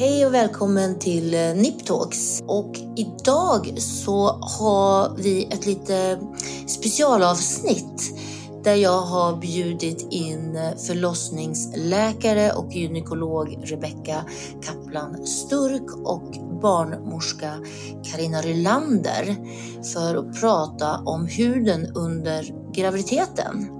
Hej 0.00 0.26
och 0.26 0.34
välkommen 0.34 0.98
till 0.98 1.34
eh, 1.34 1.40
NIP 1.40 1.56
Niptalks. 1.56 2.42
Och 2.46 2.76
idag 2.96 3.78
så 3.78 4.28
har 4.28 5.16
vi 5.16 5.44
ett 5.44 5.66
lite 5.66 6.18
specialavsnitt 6.66 8.14
där 8.64 8.74
jag 8.74 9.00
har 9.00 9.36
bjudit 9.36 10.06
in 10.10 10.56
eh, 10.56 10.76
förlossningsläkare 10.86 12.52
och 12.52 12.72
gynekolog 12.72 13.58
Rebecka 13.62 14.24
Kaplan 14.62 15.26
Sturk 15.26 15.96
och 16.04 16.60
barnmorska 16.62 17.54
Karina 18.04 18.40
Rylander 18.40 19.36
för 19.94 20.14
att 20.16 20.40
prata 20.40 20.98
om 20.98 21.26
huden 21.26 21.92
under 21.94 22.72
graviditeten. 22.74 23.77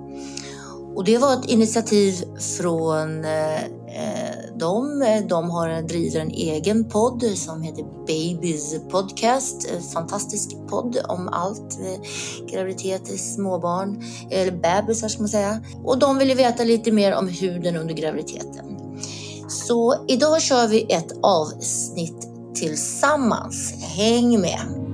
Och 0.99 1.05
det 1.05 1.19
var 1.19 1.35
ett 1.35 1.45
initiativ 1.45 2.25
från 2.59 3.25
eh, 3.25 3.65
eh, 3.65 4.57
dem. 4.57 5.05
De 5.29 5.51
har, 5.51 5.83
driver 5.83 6.21
en 6.21 6.31
egen 6.31 6.89
podd 6.89 7.25
som 7.37 7.63
heter 7.63 7.85
Babies 8.07 8.77
Podcast. 8.91 9.71
Fantastisk 9.95 10.51
podd 10.69 10.99
om 11.09 11.29
allt. 11.29 11.79
Eh, 11.81 12.01
graviditet, 12.53 13.21
småbarn, 13.21 14.03
eller 14.31 14.53
bebisar 14.53 15.09
ska 15.09 15.23
man 15.23 15.29
säga. 15.29 15.61
Och 15.85 15.99
de 15.99 16.19
ville 16.19 16.35
veta 16.35 16.65
lite 16.65 16.93
mer 16.93 17.15
om 17.15 17.29
huden 17.29 17.77
under 17.77 17.95
graviditeten. 17.95 18.67
Så 19.49 20.05
idag 20.09 20.43
kör 20.43 20.69
vi 20.69 20.83
ett 20.83 21.13
avsnitt 21.23 22.29
tillsammans. 22.55 23.73
Häng 23.97 24.41
med! 24.41 24.88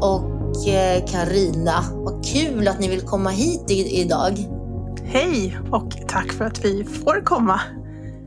Och 0.00 0.68
eh, 0.68 1.04
Karina. 1.06 1.84
Vad 1.92 2.24
kul 2.26 2.68
att 2.68 2.80
ni 2.80 2.88
vill 2.88 3.00
komma 3.00 3.30
hit 3.30 3.70
idag. 3.70 4.38
Hej 5.04 5.58
och 5.70 5.92
tack 6.08 6.32
för 6.32 6.44
att 6.44 6.64
vi 6.64 6.84
får 6.84 7.24
komma. 7.24 7.60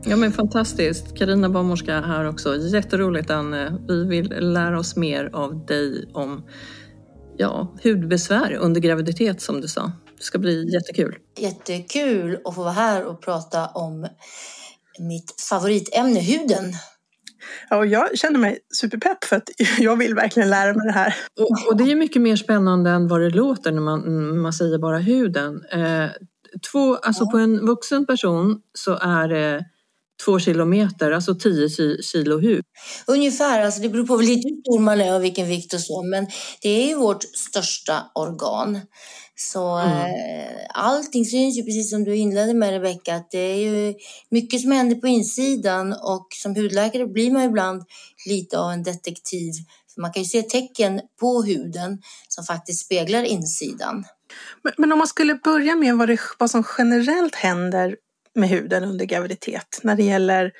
Ja 0.04 0.16
men 0.16 0.32
fantastiskt. 0.32 1.18
Karina 1.18 1.48
barnmorska 1.48 2.00
här 2.00 2.28
också. 2.28 2.56
Jätteroligt 2.56 3.30
Anne. 3.30 3.78
Vi 3.88 4.04
vill 4.04 4.52
lära 4.52 4.78
oss 4.78 4.96
mer 4.96 5.30
av 5.32 5.66
dig 5.66 6.10
om 6.14 6.44
ja, 7.36 7.74
hudbesvär 7.82 8.58
under 8.60 8.80
graviditet 8.80 9.40
som 9.40 9.60
du 9.60 9.68
sa. 9.68 9.92
Det 10.18 10.22
ska 10.22 10.38
bli 10.38 10.72
jättekul. 10.72 11.16
Jättekul 11.38 12.38
att 12.44 12.54
få 12.54 12.62
vara 12.62 12.72
här 12.72 13.04
och 13.04 13.22
prata 13.22 13.66
om 13.66 14.08
mitt 14.98 15.40
favoritämne, 15.50 16.20
huden. 16.20 16.72
Ja, 17.70 17.76
och 17.76 17.86
jag 17.86 18.18
känner 18.18 18.38
mig 18.38 18.58
superpepp 18.80 19.24
för 19.24 19.36
att 19.36 19.50
jag 19.78 19.96
vill 19.96 20.14
verkligen 20.14 20.50
lära 20.50 20.74
mig 20.74 20.86
det 20.86 20.92
här. 20.92 21.14
Och, 21.40 21.68
och 21.68 21.76
det 21.76 21.92
är 21.92 21.94
mycket 21.94 22.22
mer 22.22 22.36
spännande 22.36 22.90
än 22.90 23.08
vad 23.08 23.20
det 23.20 23.30
låter 23.30 23.72
när 23.72 23.80
man, 23.80 24.38
man 24.38 24.52
säger 24.52 24.78
bara 24.78 24.98
huden. 24.98 25.64
Eh, 25.72 26.10
två, 26.72 26.96
alltså 26.96 27.26
på 27.26 27.38
en 27.38 27.66
vuxen 27.66 28.06
person 28.06 28.60
så 28.74 28.98
är 28.98 29.28
det 29.28 29.64
två 30.24 30.38
kilometer, 30.38 31.10
alltså 31.10 31.34
tio 31.34 31.68
kilo 32.02 32.38
hud. 32.38 32.64
Ungefär, 33.06 33.64
alltså 33.64 33.80
det 33.80 33.88
beror 33.88 34.06
på 34.06 34.16
lite 34.16 34.48
hur 34.48 34.60
stor 34.60 34.80
man 34.80 35.00
är 35.00 35.14
och 35.14 35.24
vilken 35.24 35.48
vikt 35.48 35.74
och 35.74 35.80
så, 35.80 36.02
men 36.02 36.26
det 36.62 36.68
är 36.68 36.88
ju 36.88 36.94
vårt 36.94 37.22
största 37.22 38.02
organ. 38.14 38.80
Så 39.34 39.78
mm. 39.78 39.96
eh, 39.96 40.56
allting 40.68 41.24
syns 41.24 41.58
ju 41.58 41.62
precis 41.62 41.90
som 41.90 42.04
du 42.04 42.16
inledde 42.16 42.54
med 42.54 42.70
Rebecka, 42.70 43.14
att 43.14 43.30
det 43.30 43.38
är 43.38 43.56
ju 43.56 43.94
mycket 44.30 44.60
som 44.60 44.72
händer 44.72 44.96
på 44.96 45.06
insidan 45.06 45.92
och 45.92 46.26
som 46.42 46.56
hudläkare 46.56 47.06
blir 47.06 47.30
man 47.30 47.42
ibland 47.42 47.84
lite 48.26 48.58
av 48.58 48.72
en 48.72 48.82
detektiv. 48.82 49.52
För 49.94 50.00
man 50.00 50.12
kan 50.12 50.22
ju 50.22 50.28
se 50.28 50.42
tecken 50.42 51.00
på 51.20 51.42
huden 51.42 52.02
som 52.28 52.44
faktiskt 52.44 52.84
speglar 52.84 53.22
insidan. 53.22 54.04
Men, 54.62 54.72
men 54.78 54.92
om 54.92 54.98
man 54.98 55.08
skulle 55.08 55.34
börja 55.34 55.76
med 55.76 55.96
vad, 55.96 56.08
det, 56.08 56.20
vad 56.38 56.50
som 56.50 56.64
generellt 56.78 57.34
händer 57.34 57.96
med 58.34 58.48
huden 58.48 58.84
under 58.84 59.04
graviditet 59.04 59.80
när 59.82 59.96
det 59.96 60.02
gäller 60.02 60.52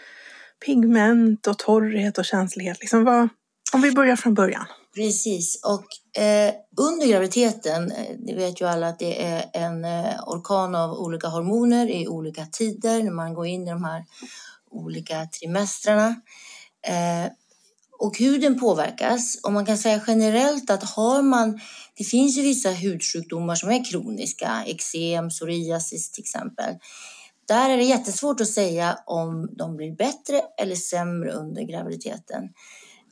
pigment 0.66 1.46
och 1.46 1.58
torrhet 1.58 2.18
och 2.18 2.24
känslighet. 2.24 2.80
Liksom 2.80 3.04
vad, 3.04 3.28
om 3.72 3.80
vi 3.80 3.92
börjar 3.92 4.16
från 4.16 4.34
början. 4.34 4.66
Precis, 4.94 5.60
och 5.64 6.20
eh, 6.22 6.54
under 6.76 7.06
graviditeten, 7.06 7.92
eh, 7.92 8.16
det 8.18 8.34
vet 8.34 8.60
ju 8.60 8.68
alla 8.68 8.88
att 8.88 8.98
det 8.98 9.22
är 9.22 9.50
en 9.52 9.84
eh, 9.84 10.14
orkan 10.26 10.74
av 10.74 10.92
olika 10.92 11.28
hormoner 11.28 11.90
i 11.90 12.08
olika 12.08 12.46
tider 12.46 13.02
när 13.02 13.10
man 13.10 13.34
går 13.34 13.46
in 13.46 13.68
i 13.68 13.70
de 13.70 13.84
här 13.84 14.04
olika 14.70 15.26
trimestrarna. 15.26 16.08
Eh, 16.86 17.32
och 17.98 18.18
huden 18.18 18.60
påverkas 18.60 19.40
och 19.42 19.52
man 19.52 19.66
kan 19.66 19.78
säga 19.78 20.00
generellt 20.06 20.70
att 20.70 20.82
har 20.82 21.22
man, 21.22 21.60
det 21.94 22.04
finns 22.04 22.38
ju 22.38 22.42
vissa 22.42 22.70
hudsjukdomar 22.70 23.54
som 23.54 23.70
är 23.70 23.90
kroniska, 23.90 24.64
eksem, 24.66 25.28
psoriasis 25.28 26.10
till 26.10 26.22
exempel. 26.22 26.74
Där 27.48 27.70
är 27.70 27.76
det 27.76 27.84
jättesvårt 27.84 28.40
att 28.40 28.48
säga 28.48 28.98
om 29.06 29.48
de 29.52 29.76
blir 29.76 29.96
bättre 29.96 30.42
eller 30.60 30.76
sämre 30.76 31.32
under 31.32 31.62
graviditeten. 31.62 32.48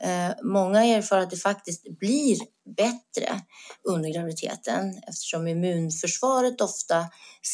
Eh, 0.03 0.31
många 0.43 0.84
erfar 0.84 1.19
att 1.19 1.31
det 1.31 1.37
faktiskt 1.37 1.99
blir 1.99 2.38
bättre 2.77 3.41
under 3.88 4.15
graviditeten 4.15 4.99
eftersom 5.09 5.49
immunförsvaret 5.49 6.61
ofta 6.61 7.06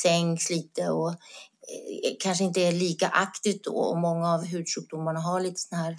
sänks 0.03 0.51
lite 0.51 0.91
och 0.91 1.11
eh, 1.11 2.12
kanske 2.21 2.45
inte 2.45 2.61
är 2.61 2.73
lika 2.73 3.09
aktivt 3.09 3.65
då 3.65 3.77
och 3.77 3.99
många 3.99 4.34
av 4.34 4.45
hudsjukdomarna 4.45 5.21
har 5.21 5.41
lite 5.41 5.61
sån 5.61 5.79
här 5.79 5.97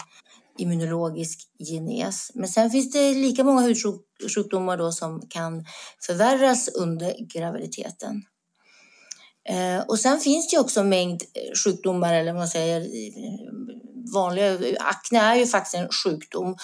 immunologisk 0.58 1.38
genes. 1.58 2.30
Men 2.34 2.48
sen 2.48 2.70
finns 2.70 2.92
det 2.92 3.14
lika 3.14 3.44
många 3.44 3.60
hudsjukdomar 3.60 4.76
då 4.76 4.92
som 4.92 5.28
kan 5.28 5.64
förvärras 6.06 6.68
under 6.68 7.14
graviditeten. 7.34 8.22
Eh, 9.48 9.80
och 9.88 9.98
sen 9.98 10.20
finns 10.20 10.50
det 10.50 10.58
också 10.58 10.80
en 10.80 10.88
mängd 10.88 11.22
sjukdomar, 11.64 12.14
eller 12.14 12.32
vad 12.32 12.40
man 12.40 12.48
säger, 12.48 12.80
vanliga, 14.14 14.58
akne 14.80 15.18
är 15.18 15.34
ju 15.34 15.46
faktiskt 15.46 15.74
en 15.74 15.88
sjukdom 16.04 16.56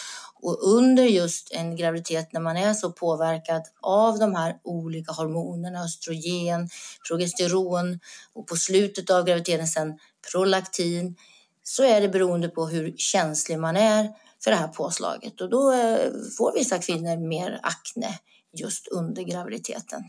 och 0.43 0.59
under 0.63 1.05
just 1.05 1.53
en 1.53 1.77
graviditet 1.77 2.33
när 2.33 2.41
man 2.41 2.57
är 2.57 2.75
så 2.75 2.93
påverkad 2.93 3.63
av 3.81 4.19
de 4.19 4.35
här 4.35 4.57
olika 4.65 5.13
hormonerna, 5.13 5.85
östrogen, 5.85 6.69
progesteron 7.09 8.01
och 8.33 8.47
på 8.47 8.57
slutet 8.57 9.11
av 9.11 9.25
graviditeten 9.25 9.67
sen 9.67 9.99
prolaktin, 10.33 11.17
så 11.63 11.85
är 11.85 12.01
det 12.01 12.09
beroende 12.09 12.49
på 12.49 12.67
hur 12.67 12.95
känslig 12.97 13.59
man 13.59 13.77
är 13.77 14.09
för 14.45 14.51
det 14.51 14.57
här 14.57 14.69
påslaget 14.69 15.41
och 15.41 15.51
då 15.51 15.73
eh, 15.73 16.11
får 16.39 16.53
vissa 16.55 16.79
kvinnor 16.79 17.29
mer 17.29 17.61
akne 17.63 18.19
just 18.53 18.89
under 18.89 19.23
graviditeten. 19.23 20.03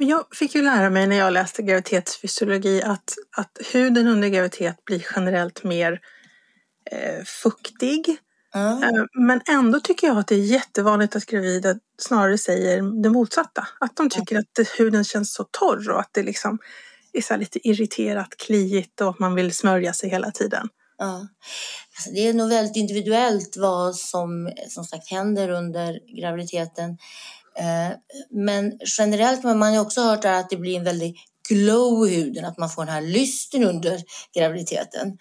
Jag 0.00 0.24
fick 0.36 0.54
ju 0.54 0.62
lära 0.62 0.90
mig 0.90 1.06
när 1.06 1.16
jag 1.16 1.32
läste 1.32 1.62
graviditetsfysiologi 1.62 2.82
att, 2.82 3.14
att 3.36 3.58
huden 3.72 4.06
under 4.06 4.28
graviditet 4.28 4.84
blir 4.84 5.06
generellt 5.16 5.64
mer 5.64 6.00
eh, 6.92 7.24
fuktig. 7.24 8.18
Mm. 8.54 8.82
Eh, 8.82 9.04
men 9.14 9.40
ändå 9.48 9.80
tycker 9.80 10.06
jag 10.06 10.18
att 10.18 10.26
det 10.26 10.34
är 10.34 10.38
jättevanligt 10.38 11.16
att 11.16 11.26
gravida 11.26 11.74
snarare 11.98 12.38
säger 12.38 13.02
det 13.02 13.10
motsatta. 13.10 13.68
Att 13.80 13.96
de 13.96 14.10
tycker 14.10 14.34
mm. 14.34 14.44
att 14.58 14.68
huden 14.78 15.04
känns 15.04 15.34
så 15.34 15.44
torr 15.44 15.90
och 15.90 16.00
att 16.00 16.10
det 16.12 16.22
liksom 16.22 16.58
är 17.12 17.20
så 17.22 17.36
lite 17.36 17.68
irriterat, 17.68 18.36
kliigt 18.36 19.00
och 19.00 19.10
att 19.10 19.18
man 19.18 19.34
vill 19.34 19.54
smörja 19.54 19.92
sig 19.92 20.10
hela 20.10 20.30
tiden. 20.30 20.68
Ja. 20.98 21.28
Alltså 21.96 22.10
det 22.14 22.28
är 22.28 22.34
nog 22.34 22.48
väldigt 22.48 22.76
individuellt 22.76 23.56
vad 23.56 23.96
som 23.96 24.52
som 24.68 24.84
sagt 24.84 25.10
händer 25.10 25.48
under 25.48 26.16
graviditeten. 26.20 26.90
Eh, 27.58 27.96
men 28.30 28.78
generellt 28.98 29.44
har 29.44 29.54
man 29.54 29.72
ju 29.72 29.80
också 29.80 30.00
hört 30.00 30.24
att 30.24 30.50
det 30.50 30.56
blir 30.56 30.76
en 30.76 30.84
väldig 30.84 31.16
glow 31.48 32.08
i 32.08 32.14
huden, 32.14 32.44
att 32.44 32.58
man 32.58 32.70
får 32.70 32.84
den 32.84 32.94
här 32.94 33.00
lysten 33.00 33.64
under 33.64 34.02
graviditeten. 34.34 35.18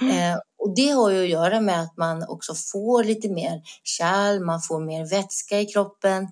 Mm. 0.00 0.38
Och 0.58 0.74
det 0.74 0.88
har 0.88 1.10
ju 1.10 1.22
att 1.22 1.28
göra 1.28 1.60
med 1.60 1.82
att 1.82 1.96
man 1.96 2.28
också 2.28 2.54
får 2.54 3.04
lite 3.04 3.28
mer 3.28 3.62
kärl, 3.84 4.40
man 4.40 4.60
får 4.60 4.80
mer 4.80 5.06
vätska 5.06 5.60
i 5.60 5.66
kroppen 5.66 6.22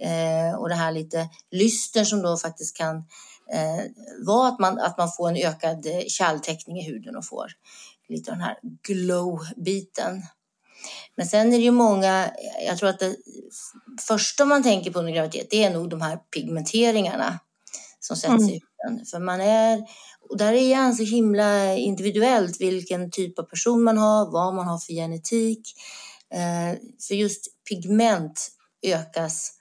eh, 0.00 0.58
och 0.58 0.68
det 0.68 0.74
här 0.74 0.92
lite 0.92 1.28
lysten 1.50 2.06
som 2.06 2.22
då 2.22 2.36
faktiskt 2.36 2.76
kan 2.76 2.96
eh, 3.52 3.84
vara 4.26 4.48
att 4.48 4.58
man, 4.58 4.78
att 4.78 4.98
man 4.98 5.12
får 5.12 5.28
en 5.28 5.36
ökad 5.36 5.86
eh, 5.86 6.02
kärltäckning 6.08 6.78
i 6.78 6.84
huden 6.84 7.16
och 7.16 7.26
får 7.26 7.52
lite 8.08 8.30
den 8.30 8.40
här 8.40 8.58
glow-biten. 8.82 10.22
Men 11.16 11.26
sen 11.26 11.52
är 11.52 11.58
det 11.58 11.64
ju 11.64 11.70
många, 11.70 12.30
jag 12.66 12.78
tror 12.78 12.88
att 12.88 12.98
det 12.98 13.16
första 14.00 14.44
man 14.44 14.62
tänker 14.62 14.90
på 14.90 14.98
under 14.98 15.12
graviditet 15.12 15.50
det 15.50 15.64
är 15.64 15.70
nog 15.70 15.90
de 15.90 16.00
här 16.00 16.16
pigmenteringarna 16.16 17.38
som 18.00 18.16
sätts 18.16 18.30
mm. 18.30 18.48
i 18.48 18.52
huden. 18.52 19.06
För 19.06 19.18
man 19.18 19.40
är 19.40 19.86
och 20.30 20.36
där 20.36 20.52
är 20.52 20.60
igen 20.60 20.94
så 20.94 21.02
himla 21.02 21.74
individuellt 21.74 22.60
vilken 22.60 23.10
typ 23.10 23.38
av 23.38 23.42
person 23.42 23.82
man 23.82 23.98
har, 23.98 24.30
vad 24.30 24.54
man 24.54 24.68
har 24.68 24.78
för 24.78 24.92
genetik. 24.92 25.74
Eh, 26.34 26.78
för 27.08 27.14
just 27.14 27.46
pigment 27.68 28.50
ökas 28.82 29.52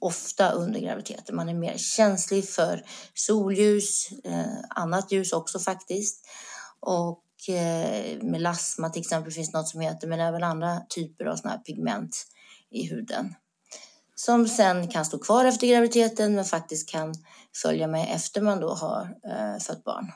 ofta 0.00 0.50
under 0.50 0.80
graviditeten. 0.80 1.36
Man 1.36 1.48
är 1.48 1.54
mer 1.54 1.76
känslig 1.76 2.48
för 2.48 2.82
solljus, 3.14 4.08
eh, 4.24 4.58
annat 4.70 5.12
ljus 5.12 5.32
också 5.32 5.58
faktiskt. 5.58 6.26
Och 6.80 7.54
eh, 7.54 8.22
melasma 8.22 8.90
till 8.90 9.00
exempel 9.00 9.32
finns 9.32 9.52
något 9.52 9.68
som 9.68 9.80
heter, 9.80 10.08
men 10.08 10.20
även 10.20 10.42
andra 10.42 10.80
typer 10.88 11.24
av 11.24 11.36
såna 11.36 11.50
här 11.50 11.58
pigment 11.58 12.26
i 12.70 12.86
huden. 12.88 13.34
Som 14.14 14.48
sen 14.48 14.88
kan 14.88 15.04
stå 15.04 15.18
kvar 15.18 15.44
efter 15.44 15.66
graviditeten 15.66 16.34
men 16.34 16.44
faktiskt 16.44 16.88
kan 16.88 17.14
följa 17.62 17.86
med 17.86 18.08
efter 18.14 18.40
man 18.40 18.60
då 18.60 18.68
har 18.68 19.02
eh, 19.02 19.58
fött 19.66 19.84
barn. 19.84 20.12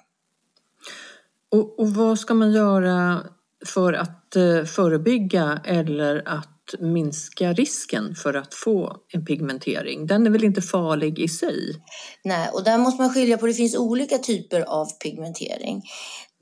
Och, 1.50 1.78
och 1.78 1.94
vad 1.94 2.18
ska 2.18 2.34
man 2.34 2.52
göra 2.52 3.22
för 3.66 3.92
att 3.92 4.36
eh, 4.36 4.64
förebygga 4.64 5.60
eller 5.64 6.28
att 6.28 6.74
minska 6.78 7.52
risken 7.52 8.14
för 8.14 8.34
att 8.34 8.54
få 8.54 8.96
en 9.12 9.24
pigmentering? 9.24 10.06
Den 10.06 10.26
är 10.26 10.30
väl 10.30 10.44
inte 10.44 10.62
farlig 10.62 11.18
i 11.18 11.28
sig? 11.28 11.82
Nej, 12.24 12.48
och 12.52 12.64
där 12.64 12.78
måste 12.78 13.02
man 13.02 13.14
skilja 13.14 13.38
på, 13.38 13.46
det 13.46 13.54
finns 13.54 13.76
olika 13.76 14.18
typer 14.18 14.60
av 14.60 14.86
pigmentering. 14.86 15.82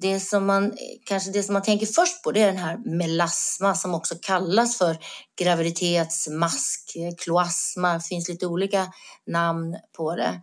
Det 0.01 0.21
som 0.21 0.47
man, 0.47 0.73
kanske 1.05 1.31
det 1.31 1.43
som 1.43 1.53
man 1.53 1.63
tänker 1.63 1.87
först 1.87 2.23
på 2.25 2.33
det 2.33 2.41
är 2.41 2.47
den 2.47 2.57
här 2.57 2.79
melasma 2.99 3.75
som 3.75 3.95
också 3.95 4.15
kallas 4.23 4.79
för 4.79 4.97
graviditetsmask, 5.41 6.97
kloasma, 7.19 7.95
det 7.95 8.05
finns 8.09 8.29
lite 8.29 8.47
olika 8.47 8.87
namn 9.27 9.77
på 9.97 10.17
det. 10.17 10.41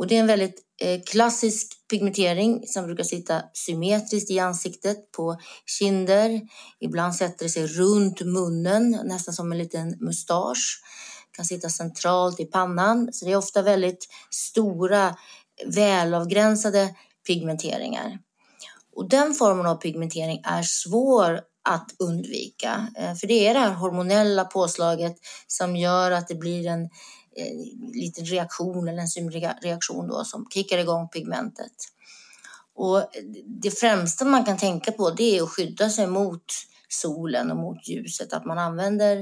Och 0.00 0.06
det 0.06 0.16
är 0.16 0.20
en 0.20 0.26
väldigt 0.26 0.62
eh, 0.80 1.00
klassisk 1.06 1.88
pigmentering 1.90 2.66
som 2.66 2.84
brukar 2.84 3.04
sitta 3.04 3.42
symmetriskt 3.52 4.30
i 4.30 4.38
ansiktet 4.38 5.12
på 5.12 5.36
kinder. 5.78 6.40
Ibland 6.80 7.14
sätter 7.14 7.44
det 7.44 7.50
sig 7.50 7.66
runt 7.66 8.20
munnen, 8.20 9.00
nästan 9.04 9.34
som 9.34 9.52
en 9.52 9.58
liten 9.58 9.96
mustasch. 10.00 10.82
Kan 11.32 11.44
sitta 11.44 11.68
centralt 11.68 12.40
i 12.40 12.44
pannan. 12.44 13.12
Så 13.12 13.24
det 13.24 13.32
är 13.32 13.36
ofta 13.36 13.62
väldigt 13.62 14.08
stora, 14.30 15.16
välavgränsade 15.66 16.94
pigmenteringar. 17.26 18.18
Och 18.96 19.08
den 19.08 19.34
formen 19.34 19.66
av 19.66 19.76
pigmentering 19.76 20.40
är 20.44 20.62
svår 20.62 21.40
att 21.68 21.94
undvika. 21.98 22.86
Eh, 22.96 23.14
för 23.14 23.26
det 23.26 23.48
är 23.48 23.54
det 23.54 23.60
här 23.60 23.74
hormonella 23.74 24.44
påslaget 24.44 25.16
som 25.46 25.76
gör 25.76 26.10
att 26.10 26.28
det 26.28 26.34
blir 26.34 26.66
en 26.66 26.88
eh, 27.36 27.54
liten 27.92 28.24
reaktion 28.24 28.88
eller 28.88 29.02
enzymreaktion 29.02 30.08
då 30.08 30.24
som 30.24 30.46
kickar 30.54 30.78
igång 30.78 31.08
pigmentet. 31.08 31.72
Och 32.74 33.10
det 33.46 33.70
främsta 33.70 34.24
man 34.24 34.44
kan 34.44 34.56
tänka 34.56 34.92
på 34.92 35.10
det 35.10 35.38
är 35.38 35.42
att 35.42 35.50
skydda 35.50 35.90
sig 35.90 36.06
mot 36.06 36.44
solen 36.88 37.50
och 37.50 37.56
mot 37.56 37.88
ljuset. 37.88 38.32
Att 38.32 38.44
man 38.44 38.58
använder 38.58 39.16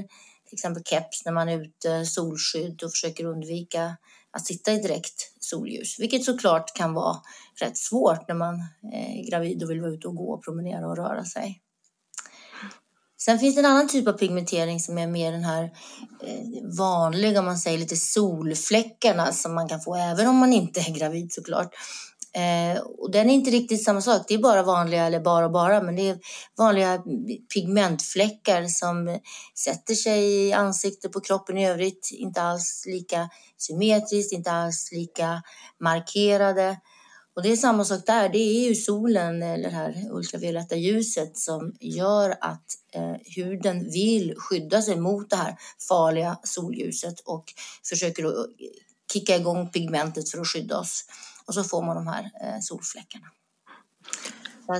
till 0.45 0.53
exempel 0.53 0.83
keps 0.83 1.25
när 1.25 1.31
man 1.31 1.49
är 1.49 1.61
ute, 1.61 2.05
solskydd 2.05 2.83
och 2.83 2.91
försöker 2.91 3.25
undvika 3.25 3.97
att 4.31 4.45
sitta 4.45 4.73
i 4.73 4.79
direkt 4.79 5.33
solljus. 5.39 5.99
Vilket 5.99 6.23
såklart 6.23 6.75
kan 6.75 6.93
vara 6.93 7.17
rätt 7.61 7.77
svårt 7.77 8.27
när 8.27 8.35
man 8.35 8.55
eh, 8.93 9.19
är 9.19 9.29
gravid 9.29 9.63
och 9.63 9.69
vill 9.69 9.81
vara 9.81 9.91
ute 9.91 10.07
och 10.07 10.15
gå, 10.15 10.41
promenera 10.45 10.87
och 10.87 10.97
röra 10.97 11.25
sig. 11.25 11.61
Sen 13.21 13.39
finns 13.39 13.55
det 13.55 13.61
en 13.61 13.65
annan 13.65 13.87
typ 13.87 14.07
av 14.07 14.13
pigmentering 14.13 14.79
som 14.79 14.97
är 14.97 15.07
mer 15.07 15.31
den 15.31 15.43
här 15.43 15.63
eh, 16.23 16.77
vanliga, 16.77 17.39
om 17.39 17.45
man 17.45 17.57
säger 17.57 17.77
lite 17.77 17.95
solfläckarna 17.95 19.31
som 19.31 19.55
man 19.55 19.69
kan 19.69 19.81
få 19.81 19.95
även 19.95 20.27
om 20.27 20.35
man 20.35 20.53
inte 20.53 20.79
är 20.79 20.93
gravid 20.99 21.33
såklart. 21.33 21.73
Eh, 22.33 22.81
och 22.81 23.11
den 23.11 23.29
är 23.29 23.33
inte 23.33 23.51
riktigt 23.51 23.83
samma 23.83 24.01
sak. 24.01 24.25
Det 24.27 24.33
är 24.33 24.37
bara 24.37 24.63
vanliga, 24.63 25.05
eller 25.05 25.19
bara 25.19 25.45
och 25.45 25.51
bara, 25.51 25.81
men 25.81 25.95
det 25.95 26.09
är 26.09 26.19
vanliga 26.57 27.03
pigmentfläckar 27.53 28.65
som 28.65 29.19
sätter 29.55 29.93
sig 29.93 30.47
i 30.47 30.53
ansiktet 30.53 31.11
på 31.11 31.19
kroppen 31.19 31.57
i 31.57 31.69
övrigt. 31.69 32.09
Inte 32.11 32.41
alls 32.41 32.83
lika 32.87 33.29
symmetriskt, 33.57 34.33
inte 34.33 34.51
alls 34.51 34.89
lika 34.91 35.41
markerade. 35.79 36.77
Och 37.35 37.43
det 37.43 37.51
är 37.51 37.55
samma 37.55 37.85
sak 37.85 38.05
där. 38.05 38.29
Det 38.29 38.37
är 38.37 38.67
ju 38.69 38.75
solen 38.75 39.43
eller 39.43 39.69
det 39.69 39.75
här 39.75 39.95
ultravioletta 40.11 40.75
ljuset 40.75 41.37
som 41.37 41.73
gör 41.79 42.29
att 42.41 42.65
eh, 42.95 43.15
huden 43.35 43.91
vill 43.91 44.33
skydda 44.37 44.81
sig 44.81 44.97
mot 44.99 45.29
det 45.29 45.35
här 45.35 45.55
farliga 45.89 46.37
solljuset 46.43 47.19
och 47.19 47.43
försöker 47.89 48.23
då 48.23 48.47
kicka 49.13 49.35
igång 49.35 49.69
pigmentet 49.69 50.29
för 50.29 50.41
att 50.41 50.47
skydda 50.47 50.79
oss. 50.79 51.05
Och 51.45 51.53
så 51.53 51.63
får 51.63 51.83
man 51.85 51.95
de 51.95 52.07
här 52.07 52.23
eh, 52.23 52.59
solfläckarna. 52.61 53.25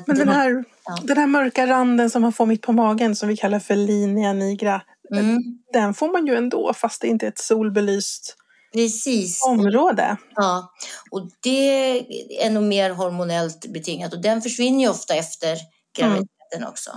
Men 0.07 0.18
den 0.18 0.30
här, 0.30 0.63
ja. 0.86 0.98
den 1.04 1.18
här 1.18 1.28
mörka 1.28 1.68
randen 1.68 2.10
som 2.10 2.22
man 2.22 2.34
får 2.34 2.46
mitt 2.46 2.62
på 2.62 2.72
magen 2.72 3.16
som 3.16 3.30
vi 3.30 3.38
kallar 3.38 3.60
för 3.60 3.75
linea 3.75 4.34
nigra. 4.34 4.81
Mm. 5.16 5.38
Den 5.74 5.94
får 5.94 6.12
man 6.12 6.28
ju 6.28 6.36
ändå 6.36 6.74
fast 6.74 7.01
det 7.01 7.07
inte 7.07 7.25
är 7.25 7.30
ett 7.30 7.40
solbelyst 7.40 8.36
Precis. 8.74 9.44
område. 9.44 10.18
Ja, 10.36 10.71
och 11.12 11.30
det 11.39 12.00
är 12.45 12.50
nog 12.50 12.63
mer 12.63 12.89
hormonellt 12.89 13.66
betingat 13.74 14.13
och 14.13 14.21
den 14.21 14.42
försvinner 14.42 14.80
ju 14.80 14.89
ofta 14.89 15.16
efter 15.16 15.57
graviditeten 15.98 16.57
mm. 16.57 16.69
också. 16.69 16.92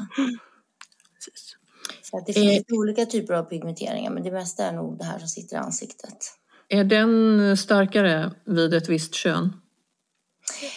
Så 2.02 2.24
det 2.26 2.32
finns 2.32 2.64
eh. 2.70 2.78
olika 2.78 3.06
typer 3.06 3.34
av 3.34 3.42
pigmenteringar 3.42 4.10
men 4.10 4.22
det 4.22 4.30
mesta 4.30 4.64
är 4.64 4.72
nog 4.72 4.98
det 4.98 5.04
här 5.04 5.18
som 5.18 5.28
sitter 5.28 5.56
i 5.56 5.58
ansiktet. 5.58 6.16
Är 6.68 6.84
den 6.84 7.56
starkare 7.56 8.32
vid 8.46 8.74
ett 8.74 8.88
visst 8.88 9.14
kön? 9.14 9.56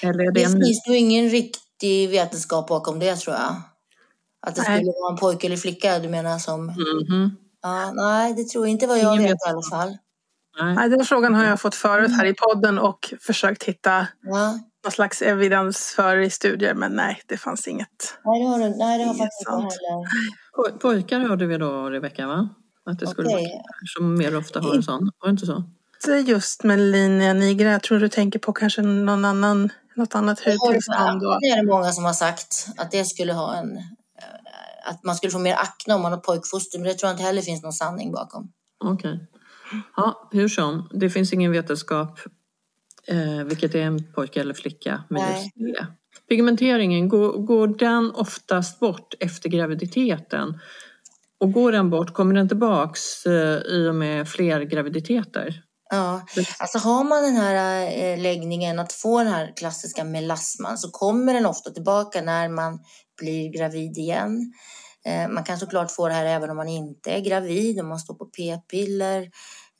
Eller 0.02 0.24
är 0.24 0.32
det, 0.32 0.40
det 0.40 0.44
en... 0.44 0.52
finns 0.52 0.88
nog 0.88 0.96
ingen 0.98 1.30
riktig 1.30 2.10
vetenskap 2.10 2.68
bakom 2.68 3.00
det 3.00 3.16
tror 3.16 3.36
jag. 3.36 3.56
Att 4.48 4.56
det 4.56 4.62
nej. 4.68 4.78
skulle 4.78 4.92
vara 4.92 5.12
en 5.12 5.18
pojke 5.18 5.48
eller 5.48 5.58
flicka 5.58 6.00
du 6.00 6.10
menar 6.10 6.40
som... 6.40 6.62
Mm 6.62 6.76
-hmm. 6.76 7.30
ja, 7.62 7.92
nej, 7.92 8.34
det 8.34 8.44
tror 8.44 8.66
jag 8.66 8.72
inte 8.72 8.88
vad 8.88 9.00
jag 9.00 9.18
vet 9.18 9.30
i 9.30 9.50
alla 9.50 9.70
fall. 9.72 9.98
Nej. 10.60 10.90
den 10.90 11.06
frågan 11.06 11.36
har 11.36 11.46
jag 11.46 11.62
fått 11.62 11.76
förut 11.76 12.12
här 12.12 12.26
i 12.26 12.34
podden 12.34 12.80
och 12.80 13.14
försökt 13.22 13.64
hitta 13.64 14.08
ja. 14.22 14.60
någon 14.84 14.92
slags 14.92 15.22
evidens 15.22 15.94
för 15.96 16.18
i 16.18 16.30
studier 16.30 16.74
men 16.74 16.92
nej, 16.92 17.22
det 17.26 17.38
fanns 17.38 17.68
inget. 17.68 18.18
Nej, 18.26 18.42
det 18.42 18.48
har, 18.48 18.60
du, 18.60 18.70
nej, 18.78 19.00
det 19.00 19.06
har 19.06 19.14
faktiskt 19.14 19.50
inte 19.50 19.76
heller. 20.66 20.80
Pojkar 20.80 21.20
hörde 21.20 21.46
vi 21.46 21.58
då, 21.58 21.90
Rebecka, 21.90 22.28
va? 22.28 22.50
Att 22.86 23.00
det 23.00 23.08
skulle 23.08 23.28
okay. 23.28 23.44
vara 23.44 23.62
som 23.98 24.18
mer 24.18 24.38
ofta 24.38 24.60
har 24.60 24.76
en 24.76 24.84
sån, 24.84 25.12
var 25.20 25.28
det 25.28 25.32
inte 25.32 25.46
så? 25.46 25.64
just 26.26 26.64
med 26.64 26.80
linje 26.80 27.34
nigra. 27.34 27.72
Jag 27.72 27.84
tror 27.84 28.00
du 28.00 28.10
tänker 28.10 28.40
på 28.40 28.54
kanske 28.54 28.82
någon 28.82 29.26
annan, 29.26 29.70
något 29.96 30.16
annat 30.16 30.40
hudtillstånd. 30.40 31.22
Det 31.22 31.48
är 31.48 31.62
det 31.62 31.72
många 31.72 31.92
som 31.92 32.06
har 32.06 32.14
sagt 32.14 32.68
att 32.78 32.92
det 32.92 33.06
skulle 33.06 33.34
ha 33.34 33.56
en 33.56 33.78
eh, 33.78 34.90
att 34.90 35.04
man 35.04 35.16
skulle 35.16 35.32
få 35.32 35.40
mer 35.40 35.56
akne 35.56 35.94
om 35.94 36.02
man 36.02 36.12
har 36.12 36.20
pojkfoster, 36.20 36.80
men 36.80 36.88
det 36.88 36.94
tror 36.94 37.08
jag 37.08 37.14
inte 37.14 37.24
heller 37.24 37.42
finns 37.42 37.64
någon 37.64 37.74
sanning 37.74 38.12
bakom. 38.12 38.52
Okej. 38.84 39.14
Okay. 39.14 39.28
Ja, 39.96 40.30
hur 40.32 40.48
som, 40.48 40.90
det 40.92 41.10
finns 41.10 41.34
ingen 41.34 41.52
vetenskap 41.52 42.20
eh, 43.08 43.44
vilket 43.46 43.76
är 43.76 43.82
en 43.82 44.14
pojke 44.14 44.40
eller 44.42 44.54
flicka 44.54 45.04
med 45.10 45.22
Nej. 45.22 45.44
just 45.44 45.78
det. 45.78 45.88
Pigmenteringen, 46.30 47.10
går, 47.10 47.32
går 47.32 47.68
den 47.68 48.12
oftast 48.12 48.80
bort 48.80 49.14
efter 49.20 49.50
graviditeten? 49.50 50.60
Och 51.40 51.52
går 51.52 51.72
den 51.72 51.90
bort, 51.90 52.14
kommer 52.14 52.36
den 52.36 52.48
tillbaks 52.48 53.26
eh, 53.26 53.58
i 53.58 53.88
och 53.90 53.96
med 53.96 54.30
fler 54.30 54.62
graviditeter? 54.62 55.62
Ja, 55.90 56.22
alltså 56.60 56.78
har 56.78 57.04
man 57.04 57.24
den 57.24 57.36
här 57.36 57.88
eh, 57.98 58.22
läggningen 58.22 58.80
att 58.80 58.94
få 58.94 59.18
den 59.18 59.28
här 59.28 59.54
klassiska 59.56 60.04
melasman 60.04 60.78
så 60.78 60.92
kommer 60.92 61.34
den 61.34 61.46
ofta 61.46 61.70
tillbaka 61.70 62.22
när 62.22 62.50
man 62.50 62.80
blir 63.18 63.52
gravid 63.52 63.98
igen. 63.98 64.54
Eh, 65.06 65.28
man 65.28 65.44
kan 65.44 65.58
såklart 65.58 65.92
få 65.92 66.08
det 66.08 66.14
här 66.14 66.26
även 66.26 66.50
om 66.50 66.58
man 66.58 66.68
inte 66.68 67.12
är 67.12 67.20
gravid, 67.20 67.80
om 67.80 67.88
man 67.88 68.00
står 68.00 68.14
på 68.14 68.26
p-piller, 68.26 69.32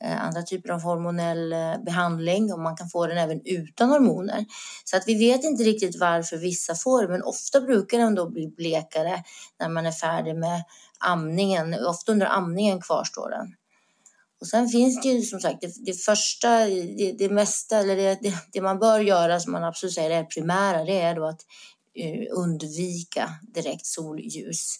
eh, 0.04 0.22
andra 0.22 0.42
typer 0.42 0.70
av 0.70 0.82
hormonell 0.82 1.52
eh, 1.52 1.78
behandling 1.86 2.52
och 2.52 2.60
man 2.60 2.76
kan 2.76 2.88
få 2.88 3.06
den 3.06 3.18
även 3.18 3.40
utan 3.44 3.88
hormoner. 3.88 4.44
Så 4.84 4.96
att 4.96 5.02
vi 5.06 5.14
vet 5.14 5.44
inte 5.44 5.62
riktigt 5.62 6.00
varför 6.00 6.36
vissa 6.36 6.74
får 6.74 7.02
det, 7.02 7.08
men 7.08 7.22
ofta 7.22 7.60
brukar 7.60 7.98
den 7.98 8.14
då 8.14 8.30
bli 8.30 8.48
blekare 8.48 9.22
när 9.60 9.68
man 9.68 9.86
är 9.86 9.92
färdig 9.92 10.36
med 10.36 10.64
amningen. 10.98 11.86
Ofta 11.86 12.12
under 12.12 12.26
amningen 12.26 12.80
kvarstår 12.80 13.30
den. 13.30 13.54
Och 14.40 14.46
sen 14.46 14.68
finns 14.68 15.00
det 15.00 15.08
ju 15.08 15.22
som 15.22 15.40
sagt 15.40 15.60
det, 15.60 15.72
det 15.86 15.92
första, 15.92 16.58
det, 16.58 17.12
det, 17.18 17.28
mesta, 17.28 17.78
eller 17.78 17.96
det, 17.96 18.18
det, 18.22 18.34
det, 18.52 18.60
man 18.60 18.78
bör 18.78 19.00
göra 19.00 19.40
som 19.40 19.52
man 19.52 19.64
absolut 19.64 19.94
säger 19.94 20.10
är 20.10 20.24
primära, 20.24 20.84
det 20.84 21.00
är 21.00 21.14
då 21.14 21.26
att 21.26 21.40
undvika 22.36 23.30
direkt 23.54 23.86
solljus, 23.86 24.76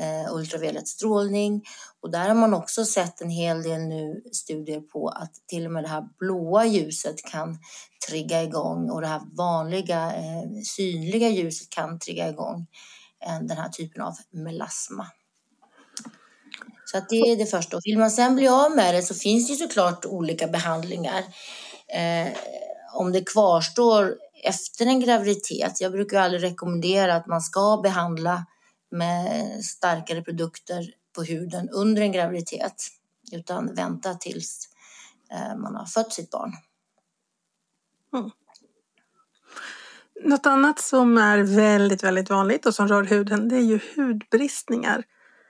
eh, 0.00 0.34
ultraviolett 0.34 0.88
strålning. 0.88 1.64
Och 2.00 2.10
där 2.10 2.28
har 2.28 2.34
man 2.34 2.54
också 2.54 2.84
sett 2.84 3.20
en 3.20 3.30
hel 3.30 3.62
del 3.62 3.80
nu 3.80 4.22
studier 4.32 4.80
på 4.80 5.08
att 5.08 5.32
till 5.46 5.66
och 5.66 5.72
med 5.72 5.84
det 5.84 5.88
här 5.88 6.08
blåa 6.18 6.66
ljuset 6.66 7.24
kan 7.24 7.58
trigga 8.08 8.42
igång 8.42 8.90
och 8.90 9.00
det 9.00 9.06
här 9.06 9.22
vanliga 9.36 10.12
eh, 10.12 10.62
synliga 10.64 11.28
ljuset 11.28 11.70
kan 11.70 11.98
trigga 11.98 12.28
igång 12.28 12.66
eh, 13.26 13.40
den 13.40 13.56
här 13.56 13.68
typen 13.68 14.02
av 14.02 14.14
melasma. 14.30 15.06
Så 16.84 16.98
att 16.98 17.08
det 17.08 17.16
är 17.16 17.36
det 17.36 17.46
första. 17.46 17.76
Och 17.76 17.82
vill 17.84 17.98
man 17.98 18.10
sen 18.10 18.36
bli 18.36 18.48
av 18.48 18.76
med 18.76 18.94
det 18.94 19.02
så 19.02 19.14
finns 19.14 19.48
det 19.48 19.54
såklart 19.54 20.04
olika 20.04 20.46
behandlingar. 20.46 21.24
Eh, 21.88 22.32
om 22.94 23.12
det 23.12 23.24
kvarstår 23.32 24.16
efter 24.44 24.86
en 24.86 25.00
graviditet. 25.00 25.80
Jag 25.80 25.92
brukar 25.92 26.20
aldrig 26.20 26.42
rekommendera 26.42 27.14
att 27.14 27.26
man 27.26 27.40
ska 27.40 27.80
behandla 27.82 28.46
med 28.90 29.64
starkare 29.64 30.22
produkter 30.22 30.94
på 31.14 31.22
huden 31.22 31.68
under 31.68 32.02
en 32.02 32.12
graviditet 32.12 32.88
utan 33.32 33.74
vänta 33.74 34.14
tills 34.14 34.68
eh, 35.30 35.56
man 35.56 35.76
har 35.76 35.86
fött 35.86 36.12
sitt 36.12 36.30
barn. 36.30 36.52
Mm. 38.14 38.30
Något 40.24 40.46
annat 40.46 40.80
som 40.80 41.18
är 41.18 41.38
väldigt, 41.38 42.02
väldigt 42.02 42.30
vanligt 42.30 42.66
och 42.66 42.74
som 42.74 42.88
rör 42.88 43.04
huden, 43.04 43.48
det 43.48 43.56
är 43.56 43.60
ju 43.60 43.80
hudbristningar. 43.96 45.04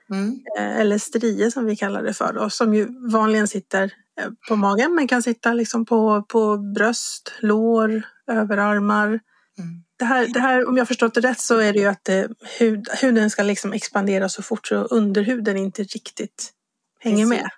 Mm. 0.09 0.39
Eh, 0.57 0.79
eller 0.79 0.97
strier 0.97 1.49
som 1.49 1.65
vi 1.65 1.75
kallar 1.75 2.03
det 2.03 2.13
för, 2.13 2.33
då, 2.33 2.49
som 2.49 2.73
ju 2.73 3.09
vanligen 3.11 3.47
sitter 3.47 3.93
eh, 4.19 4.29
på 4.49 4.55
magen 4.55 4.95
men 4.95 5.07
kan 5.07 5.23
sitta 5.23 5.53
liksom 5.53 5.85
på, 5.85 6.23
på 6.23 6.57
bröst, 6.57 7.33
lår, 7.39 8.01
överarmar. 8.27 9.07
Mm. 9.07 9.83
Det 10.01 10.05
här, 10.05 10.27
det 10.27 10.39
här, 10.39 10.67
om 10.67 10.77
jag 10.77 10.87
förstått 10.87 11.13
det 11.13 11.21
rätt 11.21 11.39
så 11.39 11.57
är 11.57 11.73
det 11.73 11.79
ju 11.79 11.85
att 11.85 12.03
det, 12.03 12.29
hud, 12.59 12.87
huden 13.01 13.29
ska 13.29 13.43
liksom 13.43 13.73
expandera 13.73 14.29
så 14.29 14.43
fort 14.43 14.67
så 14.67 14.75
underhuden 14.75 15.57
inte 15.57 15.83
riktigt 15.83 16.51
hänger 16.99 17.25
med. 17.25 17.49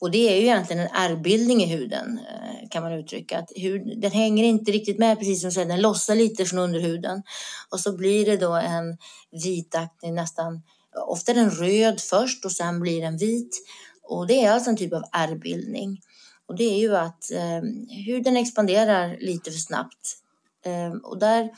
Och 0.00 0.10
det 0.10 0.28
är 0.28 0.36
ju 0.36 0.42
egentligen 0.42 0.82
en 0.82 0.94
ärrbildning 0.94 1.62
i 1.62 1.66
huden 1.66 2.18
eh, 2.18 2.68
kan 2.70 2.82
man 2.82 2.92
uttrycka. 2.92 3.38
Att 3.38 3.52
hud, 3.56 4.00
den 4.00 4.10
hänger 4.10 4.44
inte 4.44 4.72
riktigt 4.72 4.98
med 4.98 5.18
precis 5.18 5.40
som 5.40 5.50
du 5.50 5.54
säger, 5.54 5.68
den 5.68 5.80
lossar 5.80 6.14
lite 6.14 6.44
från 6.44 6.58
underhuden. 6.58 7.22
Och 7.70 7.80
så 7.80 7.96
blir 7.96 8.26
det 8.26 8.36
då 8.36 8.52
en 8.52 8.98
vitaktig 9.44 10.12
nästan, 10.12 10.62
ofta 11.06 11.32
den 11.32 11.50
röd 11.50 12.00
först 12.00 12.44
och 12.44 12.52
sen 12.52 12.80
blir 12.80 13.02
den 13.02 13.16
vit. 13.16 13.56
Och 14.02 14.26
det 14.26 14.44
är 14.44 14.52
alltså 14.52 14.70
en 14.70 14.76
typ 14.76 14.92
av 14.92 15.04
ärrbildning. 15.12 16.00
Och 16.46 16.56
det 16.56 16.64
är 16.64 16.78
ju 16.78 16.96
att 16.96 17.30
eh, 17.30 17.60
huden 18.06 18.36
expanderar 18.36 19.16
lite 19.20 19.50
för 19.50 19.58
snabbt. 19.58 20.22
Ehm, 20.64 20.98
och 20.98 21.18
där, 21.18 21.50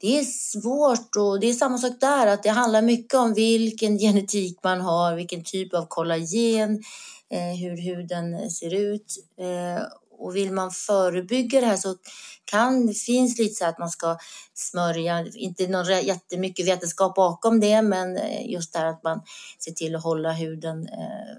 det 0.00 0.18
är 0.18 0.24
svårt 0.24 1.16
och 1.16 1.40
det 1.40 1.46
är 1.46 1.52
samma 1.52 1.78
sak 1.78 1.92
där 2.00 2.26
att 2.26 2.42
det 2.42 2.48
handlar 2.48 2.82
mycket 2.82 3.14
om 3.14 3.34
vilken 3.34 3.98
genetik 3.98 4.58
man 4.62 4.80
har, 4.80 5.14
vilken 5.14 5.44
typ 5.44 5.74
av 5.74 5.86
kollagen, 5.86 6.82
eh, 7.30 7.60
hur 7.60 7.76
huden 7.76 8.50
ser 8.50 8.74
ut. 8.74 9.16
Ehm, 9.40 9.82
och 10.20 10.36
vill 10.36 10.52
man 10.52 10.70
förebygga 10.70 11.60
det 11.60 11.66
här 11.66 11.76
så 11.76 11.96
kan 12.44 12.86
det 12.86 12.94
finns 12.94 13.38
lite 13.38 13.54
så 13.54 13.64
att 13.64 13.78
man 13.78 13.90
ska 13.90 14.18
smörja, 14.54 15.26
inte 15.34 15.66
någon 15.66 16.04
jättemycket 16.04 16.66
vetenskap 16.66 17.14
bakom 17.14 17.60
det, 17.60 17.82
men 17.82 18.16
eh, 18.16 18.50
just 18.50 18.72
det 18.72 18.78
här 18.78 18.86
att 18.86 19.02
man 19.02 19.22
ser 19.58 19.72
till 19.72 19.96
att 19.96 20.02
hålla 20.02 20.32
huden 20.32 20.88
eh, 20.88 21.36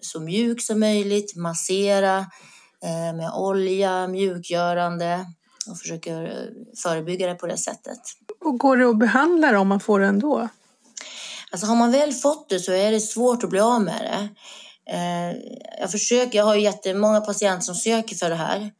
så 0.00 0.20
mjuk 0.20 0.62
som 0.62 0.80
möjligt, 0.80 1.36
massera 1.36 2.26
med 3.14 3.32
olja, 3.34 4.08
mjukgörande 4.08 5.26
och 5.68 5.78
försöker 5.78 6.50
förebygga 6.82 7.26
det 7.26 7.34
på 7.34 7.46
det 7.46 7.56
sättet. 7.56 8.00
Och 8.44 8.58
går 8.58 8.76
det 8.76 8.88
att 8.88 8.98
behandla 8.98 9.52
det 9.52 9.58
om 9.58 9.68
man 9.68 9.80
får 9.80 10.00
det 10.00 10.06
ändå? 10.06 10.48
Alltså 11.50 11.66
har 11.66 11.76
man 11.76 11.92
väl 11.92 12.12
fått 12.12 12.48
det 12.48 12.60
så 12.60 12.72
är 12.72 12.92
det 12.92 13.00
svårt 13.00 13.44
att 13.44 13.50
bli 13.50 13.60
av 13.60 13.82
med 13.82 14.00
det. 14.00 14.28
Eh, 14.92 15.36
jag 15.80 15.90
försöker, 15.90 16.38
jag 16.38 16.44
har 16.44 16.54
ju 16.54 16.60
jättemånga 16.60 17.20
patienter 17.20 17.64
som 17.64 17.74
söker 17.74 18.16
för 18.16 18.30
det 18.30 18.36
här. 18.36 18.70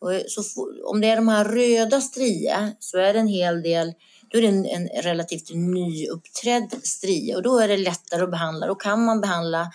Och 0.00 0.10
så, 0.28 0.42
om 0.86 1.00
det 1.00 1.10
är 1.10 1.16
de 1.16 1.28
här 1.28 1.44
röda 1.44 2.00
strie 2.00 2.72
så 2.78 2.98
är 2.98 3.12
det 3.12 3.18
en 3.18 3.28
hel 3.28 3.62
del, 3.62 3.92
då 4.28 4.38
är 4.38 4.42
det 4.42 4.48
en, 4.48 4.66
en 4.66 4.88
relativt 5.02 5.50
nyuppträdd 5.54 6.80
strie 6.82 7.36
och 7.36 7.42
då 7.42 7.58
är 7.58 7.68
det 7.68 7.76
lättare 7.76 8.22
att 8.22 8.30
behandla. 8.30 8.66
Då 8.66 8.74
kan 8.74 9.04
man 9.04 9.20
behandla 9.20 9.72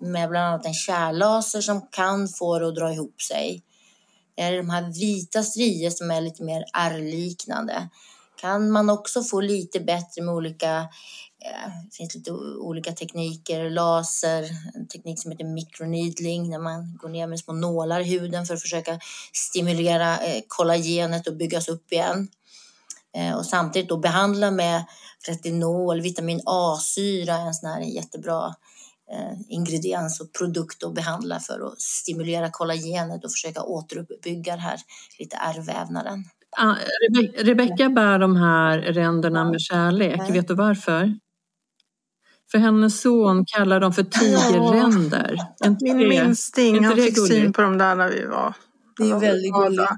med 0.00 0.28
bland 0.28 0.46
annat 0.46 0.66
en 0.66 0.74
kärllaser 0.74 1.60
som 1.60 1.86
kan 1.90 2.28
få 2.28 2.58
det 2.58 2.68
att 2.68 2.74
dra 2.74 2.92
ihop 2.92 3.22
sig. 3.22 3.62
Det 4.34 4.42
är 4.42 4.56
de 4.56 4.70
här 4.70 5.00
vita 5.00 5.42
strier 5.42 5.90
som 5.90 6.10
är 6.10 6.20
lite 6.20 6.42
mer 6.42 6.64
ärrliknande 6.72 7.88
kan 8.42 8.70
man 8.70 8.90
också 8.90 9.22
få 9.22 9.40
lite 9.40 9.80
bättre 9.80 10.22
med 10.22 10.34
olika 10.34 10.78
eh, 11.44 11.70
det 11.90 11.96
finns 11.96 12.14
lite 12.14 12.32
olika 12.60 12.92
tekniker, 12.92 13.70
laser, 13.70 14.50
en 14.74 14.88
teknik 14.88 15.22
som 15.22 15.30
heter 15.30 15.44
microneedling 15.44 16.50
när 16.50 16.58
man 16.58 16.96
går 16.96 17.08
ner 17.08 17.26
med 17.26 17.38
små 17.38 17.54
nålar 17.54 18.00
i 18.00 18.04
huden 18.04 18.46
för 18.46 18.54
att 18.54 18.62
försöka 18.62 18.98
stimulera 19.32 20.18
eh, 20.18 20.42
kollagenet 20.48 21.26
och 21.26 21.36
byggas 21.36 21.68
upp 21.68 21.92
igen. 21.92 22.28
Eh, 23.16 23.34
och 23.34 23.46
samtidigt 23.46 23.88
då 23.88 23.96
behandla 23.96 24.50
med 24.50 24.84
retinol, 25.28 26.00
vitamin 26.00 26.40
A-syra, 26.46 27.34
en 27.34 27.54
sån 27.54 27.70
här 27.70 27.80
jättebra 27.80 28.46
eh, 28.46 28.54
ingrediens 29.48 30.20
och 30.20 30.32
produkt 30.32 30.84
att 30.84 30.94
behandla 30.94 31.40
för 31.40 31.66
att 31.66 31.80
stimulera 31.80 32.50
kollagenet 32.50 33.24
och 33.24 33.30
försöka 33.30 33.62
återuppbygga 33.62 34.52
den 34.52 34.60
här 34.60 34.80
lite 35.18 35.36
ärrvävnaden. 35.36 36.24
Ah, 36.56 36.74
Rebecka 37.36 37.88
bär 37.88 38.18
de 38.18 38.36
här 38.36 38.78
ränderna 38.78 39.44
med 39.44 39.60
kärlek. 39.60 40.20
Vet 40.30 40.48
du 40.48 40.54
varför? 40.54 41.18
För 42.50 42.58
hennes 42.58 43.00
son 43.00 43.44
kallar 43.46 43.80
dem 43.80 43.92
för 43.92 44.02
tigerränder. 44.02 45.36
Ja, 45.58 45.76
min 45.80 46.08
minsting, 46.08 46.84
han 46.84 46.96
fick 46.96 47.28
syn 47.28 47.52
på 47.52 47.62
dem 47.62 47.78
där 47.78 47.94
när 47.94 48.08
vi 48.08 48.26
var 48.26 48.54
det 48.96 49.10
är 49.10 49.18
väldigt 49.18 49.52
gulligt. 49.52 49.90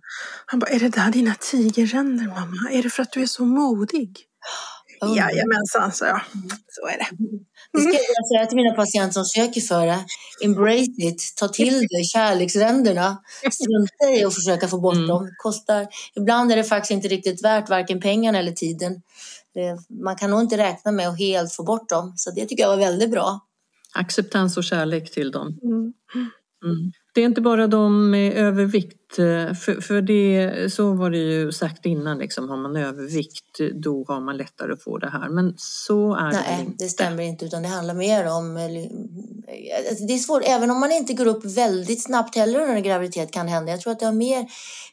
Han 0.46 0.60
bara, 0.60 0.70
är 0.70 0.80
det 0.80 0.88
där 0.88 1.10
dina 1.12 1.34
tigerränder 1.34 2.26
mamma? 2.26 2.70
Är 2.70 2.82
det 2.82 2.90
för 2.90 3.02
att 3.02 3.12
du 3.12 3.22
är 3.22 3.26
så 3.26 3.44
modig? 3.44 4.18
Oh. 5.00 5.16
Jajamensan, 5.16 5.92
sa 5.92 6.06
jag. 6.06 6.20
Så 6.68 6.86
är 6.88 6.98
det. 6.98 7.06
Det 7.74 7.80
ska 7.80 7.92
jag 7.92 8.28
säga 8.28 8.46
till 8.46 8.56
mina 8.56 8.74
patienter 8.74 9.12
som 9.12 9.24
söker 9.24 9.60
för 9.60 9.86
det. 9.86 10.04
Embrace 10.44 10.92
it, 10.98 11.34
ta 11.36 11.48
till 11.48 11.78
dig 11.78 12.04
kärleksränderna. 12.04 13.18
Strunta 13.52 14.20
i 14.20 14.24
att 14.24 14.34
försöka 14.34 14.68
få 14.68 14.80
bort 14.80 14.94
mm. 14.94 15.08
dem. 15.08 15.30
Kostar, 15.38 15.86
ibland 16.16 16.52
är 16.52 16.56
det 16.56 16.64
faktiskt 16.64 16.90
inte 16.90 17.08
riktigt 17.08 17.44
värt 17.44 17.68
varken 17.68 18.00
pengarna 18.00 18.38
eller 18.38 18.52
tiden 18.52 19.02
man 19.88 20.16
kan 20.16 20.30
nog 20.30 20.40
inte 20.40 20.56
räkna 20.56 20.92
med 20.92 21.08
att 21.08 21.18
helt 21.18 21.52
få 21.52 21.62
bort 21.62 21.88
dem. 21.88 22.12
Så 22.16 22.30
det 22.30 22.46
tycker 22.46 22.62
jag 22.62 22.70
var 22.70 22.76
väldigt 22.76 23.10
bra. 23.10 23.40
Acceptans 23.94 24.56
och 24.56 24.64
kärlek 24.64 25.10
till 25.10 25.30
dem. 25.30 25.58
Mm. 25.62 25.92
Mm. 26.64 26.92
Det 27.14 27.20
är 27.20 27.24
inte 27.24 27.40
bara 27.40 27.66
de 27.66 28.10
med 28.10 28.32
övervikt, 28.32 29.16
för, 29.64 29.80
för 29.80 30.02
det, 30.02 30.72
så 30.72 30.92
var 30.92 31.10
det 31.10 31.18
ju 31.18 31.52
sagt 31.52 31.86
innan, 31.86 32.18
liksom, 32.18 32.48
har 32.48 32.56
man 32.56 32.76
övervikt 32.76 33.58
då 33.74 34.04
har 34.08 34.20
man 34.20 34.36
lättare 34.36 34.72
att 34.72 34.82
få 34.82 34.98
det 34.98 35.10
här. 35.10 35.28
Men 35.28 35.54
så 35.56 36.14
är 36.14 36.32
Nej, 36.32 36.32
det 36.32 36.52
inte. 36.52 36.64
Nej, 36.64 36.74
det 36.78 36.88
stämmer 36.88 37.22
inte 37.22 37.44
utan 37.44 37.62
det 37.62 37.68
handlar 37.68 37.94
mer 37.94 38.26
om... 38.26 38.56
Alltså, 39.88 40.04
det 40.04 40.14
är 40.14 40.18
svårt, 40.18 40.42
även 40.46 40.70
om 40.70 40.80
man 40.80 40.92
inte 40.92 41.14
går 41.14 41.26
upp 41.26 41.44
väldigt 41.44 42.02
snabbt 42.02 42.36
heller 42.36 42.60
under 42.60 42.80
graviditet 42.80 43.30
kan 43.32 43.48
hända. 43.48 43.72
Jag 43.72 43.80
tror 43.80 43.92
att 43.92 44.00
det 44.00 44.06
har 44.06 44.12
mer 44.12 44.46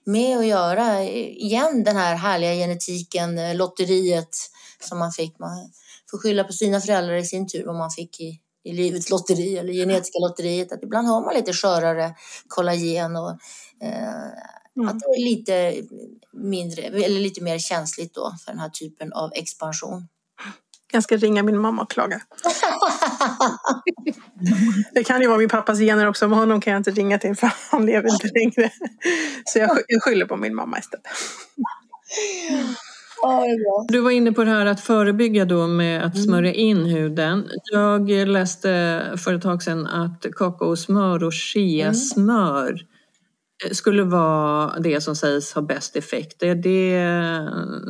med 0.06 0.38
att 0.38 0.46
göra, 0.46 1.04
igen 1.04 1.84
den 1.84 1.96
här 1.96 2.16
härliga 2.16 2.54
genetiken, 2.54 3.58
lotteriet 3.58 4.38
som 4.80 5.00
man 5.00 5.12
fick. 5.12 5.40
Man 5.40 5.70
får 6.12 6.18
skylla 6.18 6.44
på 6.44 6.54
sina 6.54 6.82
föräldrar 6.82 7.16
i 7.16 7.26
sin 7.26 7.48
tur 7.48 7.66
vad 7.66 7.76
man 7.76 7.92
fick 7.92 8.20
i, 8.20 8.40
i 8.64 8.74
livets 8.74 9.10
lotteri 9.10 9.58
eller 9.58 9.74
genetiska 9.74 10.20
lotteriet. 10.20 10.72
Att 10.72 10.84
ibland 10.84 11.08
har 11.08 11.22
man 11.22 11.34
lite 11.34 11.54
skörare 11.54 12.16
kollagen 12.48 13.16
och 13.16 13.30
eh, 13.82 14.26
mm. 14.78 14.88
att 14.88 15.00
det 15.00 15.22
är 15.22 15.26
lite 15.26 15.76
mindre 16.34 16.82
eller 16.82 17.20
lite 17.20 17.44
mer 17.44 17.60
känsligt 17.60 18.14
då 18.14 18.36
för 18.46 18.52
den 18.52 18.60
här 18.60 18.70
typen 18.70 19.14
av 19.14 19.32
expansion. 19.34 20.08
Jag 20.94 21.04
ska 21.04 21.18
ringa 21.18 21.44
min 21.44 21.58
mamma 21.58 21.82
och 21.82 21.92
klaga. 21.92 22.22
det 24.94 25.04
kan 25.04 25.22
ju 25.22 25.28
vara 25.28 25.38
min 25.38 25.50
pappas 25.50 25.80
gener 25.80 26.08
också, 26.08 26.28
men 26.28 26.40
honom 26.40 26.62
kan 26.62 26.74
jag 26.74 26.80
inte 26.80 26.92
ringa 26.92 27.18
till 27.18 27.36
för 27.36 27.52
han 27.72 27.86
lever 27.86 28.10
inte 28.10 28.28
längre. 28.28 28.72
Så 29.46 29.60
jag 29.60 30.02
skyller 30.02 30.26
på 30.26 30.38
min 30.38 30.56
mamma 30.56 30.80
istället. 30.80 31.08
Du 33.88 34.00
var 34.00 34.12
inne 34.12 34.32
på 34.32 34.44
det 34.44 34.52
här 34.52 34.66
att 34.66 34.80
förebygga 34.80 35.46
då 35.46 35.68
med 35.68 36.06
att 36.06 36.16
mm. 36.16 36.26
smörja 36.26 36.54
in 36.54 36.86
huden. 36.86 37.48
Jag 37.72 38.10
läste 38.10 39.02
för 39.18 39.34
ett 39.34 39.42
tag 39.42 39.64
sedan 39.64 39.88
att 39.88 40.26
kakaosmör 40.36 41.24
och 41.24 41.34
cheasmör 41.34 42.68
mm. 42.68 43.76
skulle 43.76 44.04
vara 44.04 44.80
det 44.80 45.02
som 45.02 45.16
sägs 45.16 45.54
ha 45.54 45.62
bäst 45.62 45.96
effekt. 45.96 46.44
Är 46.44 46.56
det 46.56 47.06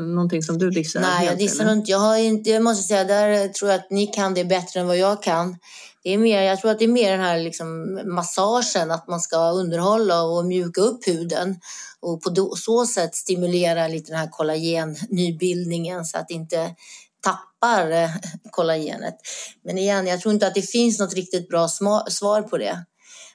någonting 0.02 0.44
som 0.44 0.58
du 0.58 0.70
dissar? 0.70 1.02
Nej, 1.02 1.26
jag 1.26 1.38
dissar 1.38 1.72
inte. 1.72 1.92
Jag, 1.92 2.00
har 2.00 2.18
inte. 2.18 2.50
jag 2.50 2.64
måste 2.64 2.84
säga, 2.84 3.04
där 3.04 3.48
tror 3.48 3.72
jag 3.72 3.80
att 3.80 3.92
ni 3.92 4.08
kan 4.08 4.34
det 4.34 4.46
bättre 4.46 4.80
än 4.80 4.88
vad 4.88 4.98
jag 4.98 5.24
kan. 5.24 5.58
Det 6.04 6.14
är 6.14 6.18
mer, 6.18 6.42
jag 6.42 6.62
tror 6.62 6.72
att 6.72 6.80
det 6.80 6.86
är 6.86 6.90
mer 6.90 7.12
den 7.12 7.22
här 7.22 7.40
liksom 7.40 8.00
massagen, 8.06 8.92
att 8.92 9.08
man 9.08 9.20
ska 9.20 9.52
underhålla 9.52 10.24
och 10.24 10.46
mjuka 10.46 10.82
upp 10.82 11.08
huden 11.08 11.56
och 12.02 12.22
på 12.22 12.56
så 12.56 12.86
sätt 12.86 13.16
stimulera 13.16 13.88
lite 13.88 14.12
den 14.12 14.20
här 14.20 14.30
kollagennybildningen 14.30 16.06
så 16.06 16.18
att 16.18 16.32
inte 16.32 16.76
tappar 17.22 17.92
eh, 17.92 18.10
kollagenet. 18.52 19.16
Men 19.64 19.78
igen, 19.78 20.08
jag 20.08 20.22
tror 20.22 20.34
inte 20.34 20.48
att 20.48 20.56
det 20.56 20.62
finns 20.62 21.00
något 21.00 21.14
riktigt 21.14 21.50
bra 21.50 21.68
svar 22.08 22.42
på 22.42 22.58
det. 22.58 22.86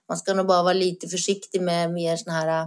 Man 0.09 0.19
ska 0.19 0.35
nog 0.35 0.47
bara 0.47 0.63
vara 0.63 0.73
lite 0.73 1.09
försiktig 1.09 1.63
med 1.63 1.93
mer 1.93 2.17
såna 2.17 2.37
här 2.37 2.63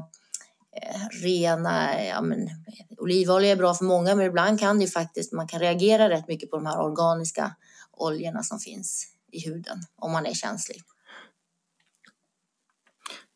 eh, 0.81 1.21
rena, 1.23 2.03
ja 2.05 2.21
men 2.21 2.49
olivolja 2.97 3.51
är 3.51 3.55
bra 3.55 3.73
för 3.73 3.85
många 3.85 4.15
men 4.15 4.25
ibland 4.25 4.59
kan 4.59 4.79
det 4.79 4.85
ju 4.85 4.91
faktiskt, 4.91 5.31
man 5.31 5.47
kan 5.47 5.59
reagera 5.59 6.09
rätt 6.09 6.27
mycket 6.27 6.49
på 6.49 6.55
de 6.55 6.65
här 6.65 6.79
organiska 6.79 7.55
oljorna 7.91 8.43
som 8.43 8.59
finns 8.59 9.07
i 9.31 9.39
huden 9.39 9.77
om 9.95 10.11
man 10.11 10.25
är 10.25 10.33
känslig. 10.33 10.81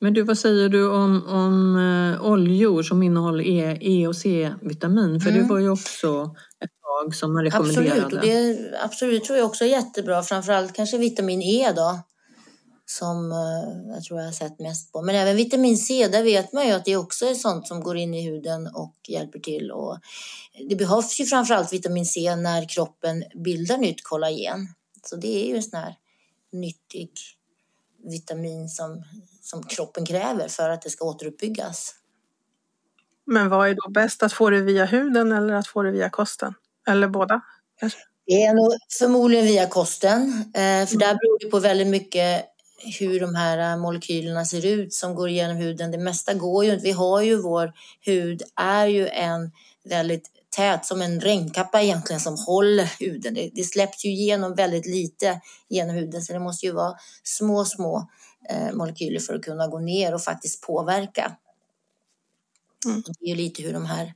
Men 0.04 0.14
du, 0.14 0.24
vad 0.24 0.38
säger 0.38 0.70
du 0.70 0.90
om, 0.90 1.28
om 1.28 1.76
uh, 1.76 2.32
oljor 2.32 2.84
som 2.84 3.04
innehåller 3.04 3.44
E, 3.44 3.78
e 3.82 4.08
och 4.08 4.16
C-vitamin? 4.16 5.22
För 5.22 5.30
mm. 5.30 5.42
det 5.42 5.50
var 5.50 5.60
ju 5.60 5.70
också 5.70 6.36
ett 6.64 6.72
tag 6.82 7.16
som 7.16 7.34
man 7.34 7.44
rekommenderade. 7.44 8.02
Absolut, 8.02 8.14
och 8.14 8.22
det 8.22 8.80
absolut 8.84 9.24
tror 9.24 9.38
jag 9.38 9.48
också 9.48 9.64
är 9.64 9.70
jättebra. 9.70 10.24
Framförallt 10.24 10.74
kanske 10.74 10.98
vitamin 10.98 11.42
E 11.42 11.72
då. 11.76 12.00
som 12.86 13.32
eh, 13.32 13.94
jag 13.94 14.04
tror 14.04 14.20
jag 14.20 14.28
har 14.28 14.34
sett 14.34 14.60
mest 14.60 14.92
på. 14.92 15.02
Men 15.02 15.16
även 15.16 15.36
vitamin 15.36 15.78
C, 15.78 16.08
där 16.08 16.24
vet 16.24 16.54
man 16.54 16.68
ju 16.68 16.72
att 16.72 16.86
det 16.86 16.98
också 16.98 17.26
är 17.26 17.34
sånt 17.34 17.68
som 17.68 17.82
går 17.82 17.98
in 17.98 18.14
i 18.14 18.22
huden 18.22 18.68
och 18.68 18.96
hjälper 19.08 19.40
till. 19.40 19.72
Och 19.72 19.98
det 20.70 20.76
behövs 20.76 21.20
ju 21.20 21.26
framförallt 21.26 21.74
vitamin 21.74 22.06
C 22.06 22.36
när 22.36 22.70
kroppen 22.70 23.24
bildar 23.44 23.78
nytt 23.78 24.04
kollagen. 24.04 24.68
Så 25.04 25.16
det 25.16 25.44
är 25.44 25.48
ju 25.48 25.56
en 25.56 25.64
sån 25.64 25.80
här 25.80 25.96
nyttig 26.52 27.10
vitamin 28.04 28.70
som, 28.70 29.04
som 29.44 29.64
kroppen 29.64 30.06
kräver 30.06 30.48
för 30.48 30.70
att 30.70 30.82
det 30.82 30.90
ska 30.90 31.06
återuppbyggas. 31.06 31.96
Men 33.26 33.50
vad 33.50 33.70
är 33.70 33.74
då 33.74 33.90
bäst, 33.90 34.24
att 34.24 34.34
få 34.34 34.50
det 34.50 34.62
via 34.62 34.86
huden 34.86 35.32
eller 35.32 35.54
att 35.54 35.68
få 35.68 35.84
det 35.84 35.92
via 35.92 36.10
kosten? 36.10 36.54
Eller 36.88 37.08
båda? 37.08 37.42
Kanske? 37.80 38.00
Det 38.26 38.44
är 38.44 38.54
nog 38.54 38.74
förmodligen 39.00 39.46
via 39.46 39.68
kosten, 39.68 40.52
eh, 40.54 40.88
för 40.88 40.98
där 40.98 41.14
beror 41.14 41.40
det 41.40 41.50
på 41.50 41.60
väldigt 41.60 41.88
mycket 41.88 42.46
hur 43.00 43.20
de 43.20 43.36
här 43.36 43.78
molekylerna 43.78 44.46
ser 44.46 44.66
ut 44.66 44.94
som 44.94 45.16
går 45.16 45.30
igenom 45.30 45.58
huden. 45.58 45.92
Det 45.92 45.98
mesta 45.98 46.34
går 46.34 46.66
ju 46.66 46.74
inte. 46.74 46.84
Vi 46.84 46.92
har 46.92 47.22
ju 47.22 47.42
vår 47.42 47.74
hud 48.02 48.42
är 48.56 48.88
ju 48.88 49.08
en 49.08 49.52
väldigt 49.86 50.30
tät, 50.56 50.86
som 50.86 51.02
en 51.02 51.20
regnkappa 51.20 51.82
egentligen, 51.82 52.20
som 52.20 52.38
håller 52.38 52.92
huden. 53.00 53.34
Det, 53.34 53.50
det 53.54 53.64
släpps 53.64 54.06
ju 54.06 54.10
igenom 54.10 54.56
väldigt 54.56 54.86
lite 54.86 55.42
genom 55.70 55.96
huden, 55.96 56.22
så 56.22 56.34
det 56.34 56.40
måste 56.40 56.66
ju 56.66 56.72
vara 56.72 56.94
små, 57.24 57.66
små 57.66 57.98
eh, 57.98 58.06
molekyler 58.74 59.20
för 59.20 59.36
att 59.36 59.42
kunna 59.42 59.68
gå 59.68 59.80
ner 59.80 60.14
och 60.14 60.22
faktiskt 60.22 60.62
påverka. 60.62 61.36
Mm. 62.86 63.04
Det 63.06 63.26
är 63.26 63.30
ju 63.30 63.36
lite 63.36 63.64
hur 63.64 63.74
de 63.74 63.86
här 63.86 64.14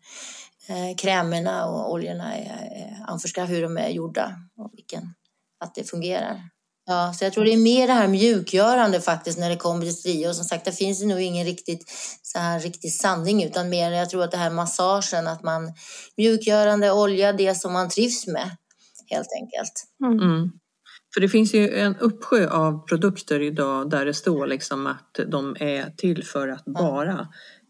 eh, 0.68 0.96
krämerna 0.98 1.66
och 1.66 1.92
oljorna 1.92 2.36
är 2.38 3.04
anförskaffade, 3.08 3.54
hur 3.54 3.62
de 3.62 3.78
är 3.78 3.90
gjorda 3.90 4.36
och 4.58 4.72
vilken, 4.74 5.14
att 5.60 5.76
det 5.76 5.84
fungerar. 5.84 6.50
Ja, 6.90 7.14
så 7.14 7.24
jag 7.24 7.34
tror 7.34 7.46
det 7.46 7.54
är 7.54 7.58
mer 7.58 7.88
det 7.88 7.94
här 7.94 8.08
mjukgörande 8.08 9.02
faktiskt 9.02 9.40
när 9.40 9.50
det 9.50 9.56
kommer 9.56 9.86
till 9.86 9.96
stria. 9.96 10.30
Och 10.30 10.36
som 10.36 10.46
sagt, 10.46 10.66
det 10.66 10.72
finns 10.72 11.04
nog 11.04 11.22
ingen 11.22 11.46
riktigt 11.46 11.92
så 12.22 12.40
här 12.40 12.60
riktig 12.60 12.94
sanning 12.94 13.44
utan 13.44 13.70
mer 13.70 13.92
jag 13.92 14.10
tror 14.10 14.24
att 14.24 14.32
det 14.32 14.38
här 14.38 14.50
massagen, 14.50 15.28
att 15.28 15.44
man 15.44 15.74
mjukgörande 16.18 16.92
olja, 16.92 17.34
det 17.34 17.56
som 17.56 17.74
man 17.74 17.90
trivs 17.90 18.28
med 18.28 18.58
helt 19.10 19.30
enkelt. 19.42 19.84
Mm. 20.04 20.52
För 21.18 21.22
det 21.22 21.30
finns 21.30 21.54
ju 21.54 21.78
en 21.78 21.96
uppsjö 21.96 22.50
av 22.50 22.86
produkter 22.86 23.40
idag 23.40 23.90
där 23.90 24.06
det 24.06 24.14
står 24.14 24.48
liksom 24.48 24.88
att 24.88 25.20
de 25.28 25.56
är 25.60 25.90
till 25.98 26.24
för 26.24 26.48
att 26.48 26.66
bara 26.66 27.28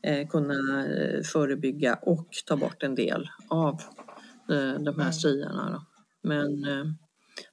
eh, 0.07 0.27
kunna 0.27 0.85
eh, 0.85 1.23
förebygga 1.23 1.99
och 2.01 2.27
ta 2.45 2.55
bort 2.55 2.83
en 2.83 2.95
del 2.95 3.29
av 3.47 3.81
eh, 4.51 4.81
de 4.81 4.99
här 4.99 5.11
strierna. 5.11 5.85
Men 6.23 6.65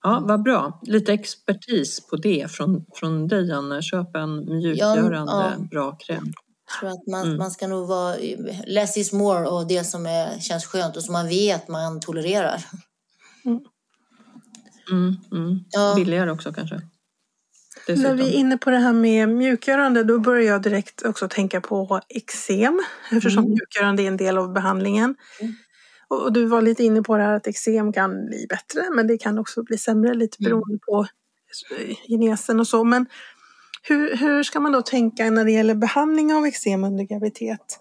Ja, 0.03 0.25
vad 0.29 0.43
bra. 0.43 0.81
Lite 0.83 1.13
expertis 1.13 2.07
på 2.07 2.17
det 2.17 2.51
från, 2.51 2.85
från 2.95 3.29
dig, 3.29 3.53
Anna. 3.53 3.83
Köp 3.83 4.17
en 4.17 4.57
mjukgörande 4.57 5.33
ja, 5.33 5.53
ja. 5.59 5.65
bra 5.71 5.97
kräm. 5.97 6.33
Jag 6.67 6.81
tror 6.81 6.91
att 6.91 7.07
man, 7.07 7.27
mm. 7.27 7.39
man 7.39 7.51
ska 7.51 7.67
nog 7.67 7.89
vara 7.89 8.17
less 8.67 8.97
is 8.97 9.13
more 9.13 9.47
och 9.47 9.67
det 9.67 9.85
som 9.85 10.07
är, 10.07 10.39
känns 10.41 10.67
skönt 10.67 10.97
och 10.97 11.03
som 11.03 11.13
man 11.13 11.29
vet 11.29 11.69
man 11.69 12.01
tolererar. 12.01 12.65
Mm. 13.45 13.61
Mm, 14.91 15.17
mm. 15.33 15.59
ja. 15.71 15.95
Billigare 15.97 16.31
också 16.31 16.53
kanske. 16.53 16.81
Dessutom. 17.87 18.03
När 18.03 18.15
vi 18.15 18.29
är 18.29 18.39
inne 18.39 18.59
på 18.59 18.71
det 18.71 18.79
här 18.79 18.93
med 18.93 19.29
mjukgörande 19.29 20.05
då 20.05 20.19
börjar 20.19 20.43
jag 20.43 20.63
direkt 20.63 21.03
också 21.03 21.29
tänka 21.29 21.61
på 21.61 22.01
eksem 22.09 22.83
eftersom 23.11 23.45
mm. 23.45 23.51
mjukgörande 23.51 24.03
är 24.03 24.09
en 24.09 24.17
del 24.17 24.39
av 24.39 24.53
behandlingen. 24.53 25.17
Mm. 25.41 25.55
Och 26.09 26.33
du 26.33 26.47
var 26.47 26.63
lite 26.63 26.85
inne 26.85 27.03
på 27.03 27.17
det 27.17 27.23
här 27.23 27.33
att 27.33 27.47
eksem 27.47 27.93
kan 27.93 28.27
bli 28.27 28.47
bättre 28.49 28.91
men 28.95 29.07
det 29.07 29.19
kan 29.19 29.39
också 29.39 29.63
bli 29.63 29.79
sämre 29.79 30.15
lite 30.15 30.37
mm. 30.41 30.51
beroende 30.51 30.79
på 30.87 31.07
genesen 32.09 32.61
och 32.61 32.67
så. 32.67 32.85
Men 32.85 33.07
hur, 33.83 34.17
hur 34.17 34.43
ska 34.43 34.61
man 34.61 34.73
då 34.73 34.83
tänka 34.83 35.31
när 35.31 35.45
det 35.45 35.53
gäller 35.53 35.75
behandling 35.75 36.35
av 36.35 36.47
eksem 36.47 36.85
under 36.85 37.05
graviditet? 37.05 37.79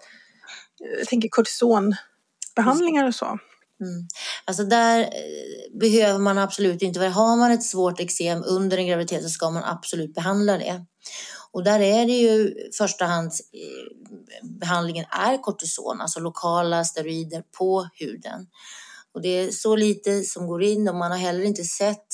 Jag 0.98 1.08
tänker 1.08 1.28
kortisonbehandlingar 1.28 3.06
och 3.06 3.14
så. 3.14 3.38
Mm. 3.80 4.08
Alltså 4.44 4.64
där 4.64 5.00
eh, 5.00 5.78
behöver 5.80 6.18
man 6.18 6.38
absolut 6.38 6.82
inte, 6.82 7.00
har 7.00 7.36
man 7.36 7.50
ett 7.50 7.62
svårt 7.62 8.00
eksem 8.00 8.42
under 8.46 8.78
en 8.78 8.86
graviditet 8.86 9.22
så 9.22 9.28
ska 9.28 9.50
man 9.50 9.64
absolut 9.64 10.14
behandla 10.14 10.58
det. 10.58 10.84
Och 11.52 11.64
där 11.64 11.80
är 11.80 12.06
det 12.06 12.12
ju 12.12 12.54
första 12.78 13.04
hand 13.04 13.32
eh, 13.52 14.48
behandlingen 14.48 15.04
är 15.10 15.42
kortison, 15.42 16.00
alltså 16.00 16.20
lokala 16.20 16.84
steroider 16.84 17.42
på 17.58 17.88
huden. 17.94 18.46
Och 19.14 19.22
det 19.22 19.28
är 19.28 19.50
så 19.50 19.76
lite 19.76 20.22
som 20.22 20.46
går 20.46 20.62
in 20.62 20.88
och 20.88 20.94
man 20.94 21.10
har 21.10 21.18
heller 21.18 21.44
inte 21.44 21.64
sett, 21.64 22.06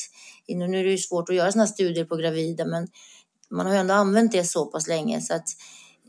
nu 0.48 0.80
är 0.80 0.84
det 0.84 0.90
ju 0.90 0.98
svårt 0.98 1.28
att 1.28 1.34
göra 1.34 1.52
sådana 1.52 1.66
studier 1.66 2.04
på 2.04 2.16
gravida, 2.16 2.64
men 2.64 2.88
man 3.50 3.66
har 3.66 3.72
ju 3.72 3.78
ändå 3.78 3.94
använt 3.94 4.32
det 4.32 4.44
så 4.44 4.66
pass 4.66 4.88
länge 4.88 5.20
så 5.20 5.34
att 5.34 5.48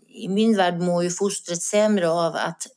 i 0.07 0.27
min 0.27 0.57
värld 0.57 0.79
mår 0.79 1.03
ju 1.03 1.09
fostret 1.09 1.61
sämre 1.61 2.09
av 2.09 2.35
att 2.35 2.67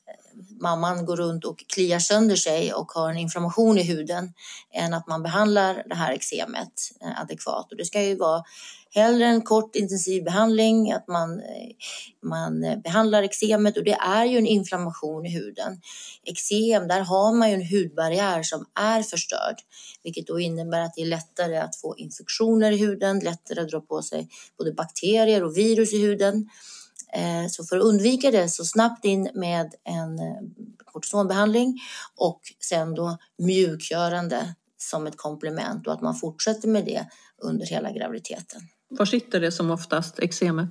mamman 0.61 1.07
går 1.07 1.16
runt 1.16 1.44
och 1.44 1.64
kliar 1.75 1.99
sönder 1.99 2.37
sig 2.37 2.73
och 2.73 2.92
har 2.92 3.11
en 3.11 3.18
inflammation 3.18 3.79
i 3.79 3.83
huden 3.83 4.33
än 4.75 4.94
att 4.94 5.09
man 5.09 5.23
behandlar 5.23 5.83
det 5.87 5.94
här 5.94 6.12
eksemet 6.12 6.73
eh, 7.01 7.20
adekvat. 7.20 7.73
Och 7.73 7.77
det 7.77 7.85
ska 7.85 8.03
ju 8.03 8.16
vara 8.16 8.42
hellre 8.94 9.27
en 9.27 9.42
kort 9.42 9.77
intensiv 9.77 10.25
behandling, 10.25 10.92
att 10.92 11.09
man, 11.09 11.40
eh, 11.40 11.70
man 12.23 12.64
eh, 12.64 12.79
behandlar 12.79 13.23
eksemet 13.23 13.77
och 13.77 13.85
det 13.85 13.92
är 13.92 14.25
ju 14.25 14.38
en 14.38 14.47
inflammation 14.47 15.27
i 15.27 15.31
huden. 15.31 15.81
Eksem, 16.25 16.88
där 16.88 17.01
har 17.01 17.33
man 17.33 17.51
ju 17.51 17.55
en 17.55 17.68
hudbarriär 17.68 18.42
som 18.42 18.66
är 18.75 19.03
förstörd, 19.03 19.57
vilket 20.03 20.27
då 20.27 20.40
innebär 20.40 20.81
att 20.81 20.94
det 20.94 21.03
är 21.03 21.07
lättare 21.07 21.57
att 21.57 21.77
få 21.77 21.97
infektioner 21.97 22.73
i 22.73 22.77
huden, 22.77 23.18
lättare 23.18 23.61
att 23.61 23.68
dra 23.68 23.81
på 23.81 24.03
sig 24.03 24.29
både 24.59 24.73
bakterier 24.73 25.44
och 25.44 25.57
virus 25.57 25.92
i 25.92 26.03
huden. 26.03 26.49
Eh, 27.14 27.48
så 27.48 27.64
för 27.64 27.77
att 27.77 27.83
undvika 27.83 28.31
det 28.31 28.48
så 28.48 28.64
snabbt 28.64 29.05
in 29.05 29.31
med 29.35 29.74
en 29.85 30.18
eh, 30.18 30.37
kortisonbehandling 30.85 31.81
och 32.16 32.40
sen 32.61 32.94
då 32.94 33.18
mjukgörande 33.38 34.55
som 34.77 35.07
ett 35.07 35.16
komplement 35.16 35.87
och 35.87 35.92
att 35.92 36.03
man 36.03 36.14
fortsätter 36.14 36.68
med 36.68 36.85
det 36.85 37.07
under 37.42 37.66
hela 37.66 37.92
graviditeten. 37.92 38.61
Var 38.88 39.07
sitter 39.07 39.40
det 39.40 39.53
som 39.53 39.70
oftast, 39.70 40.18
eksemet? 40.18 40.68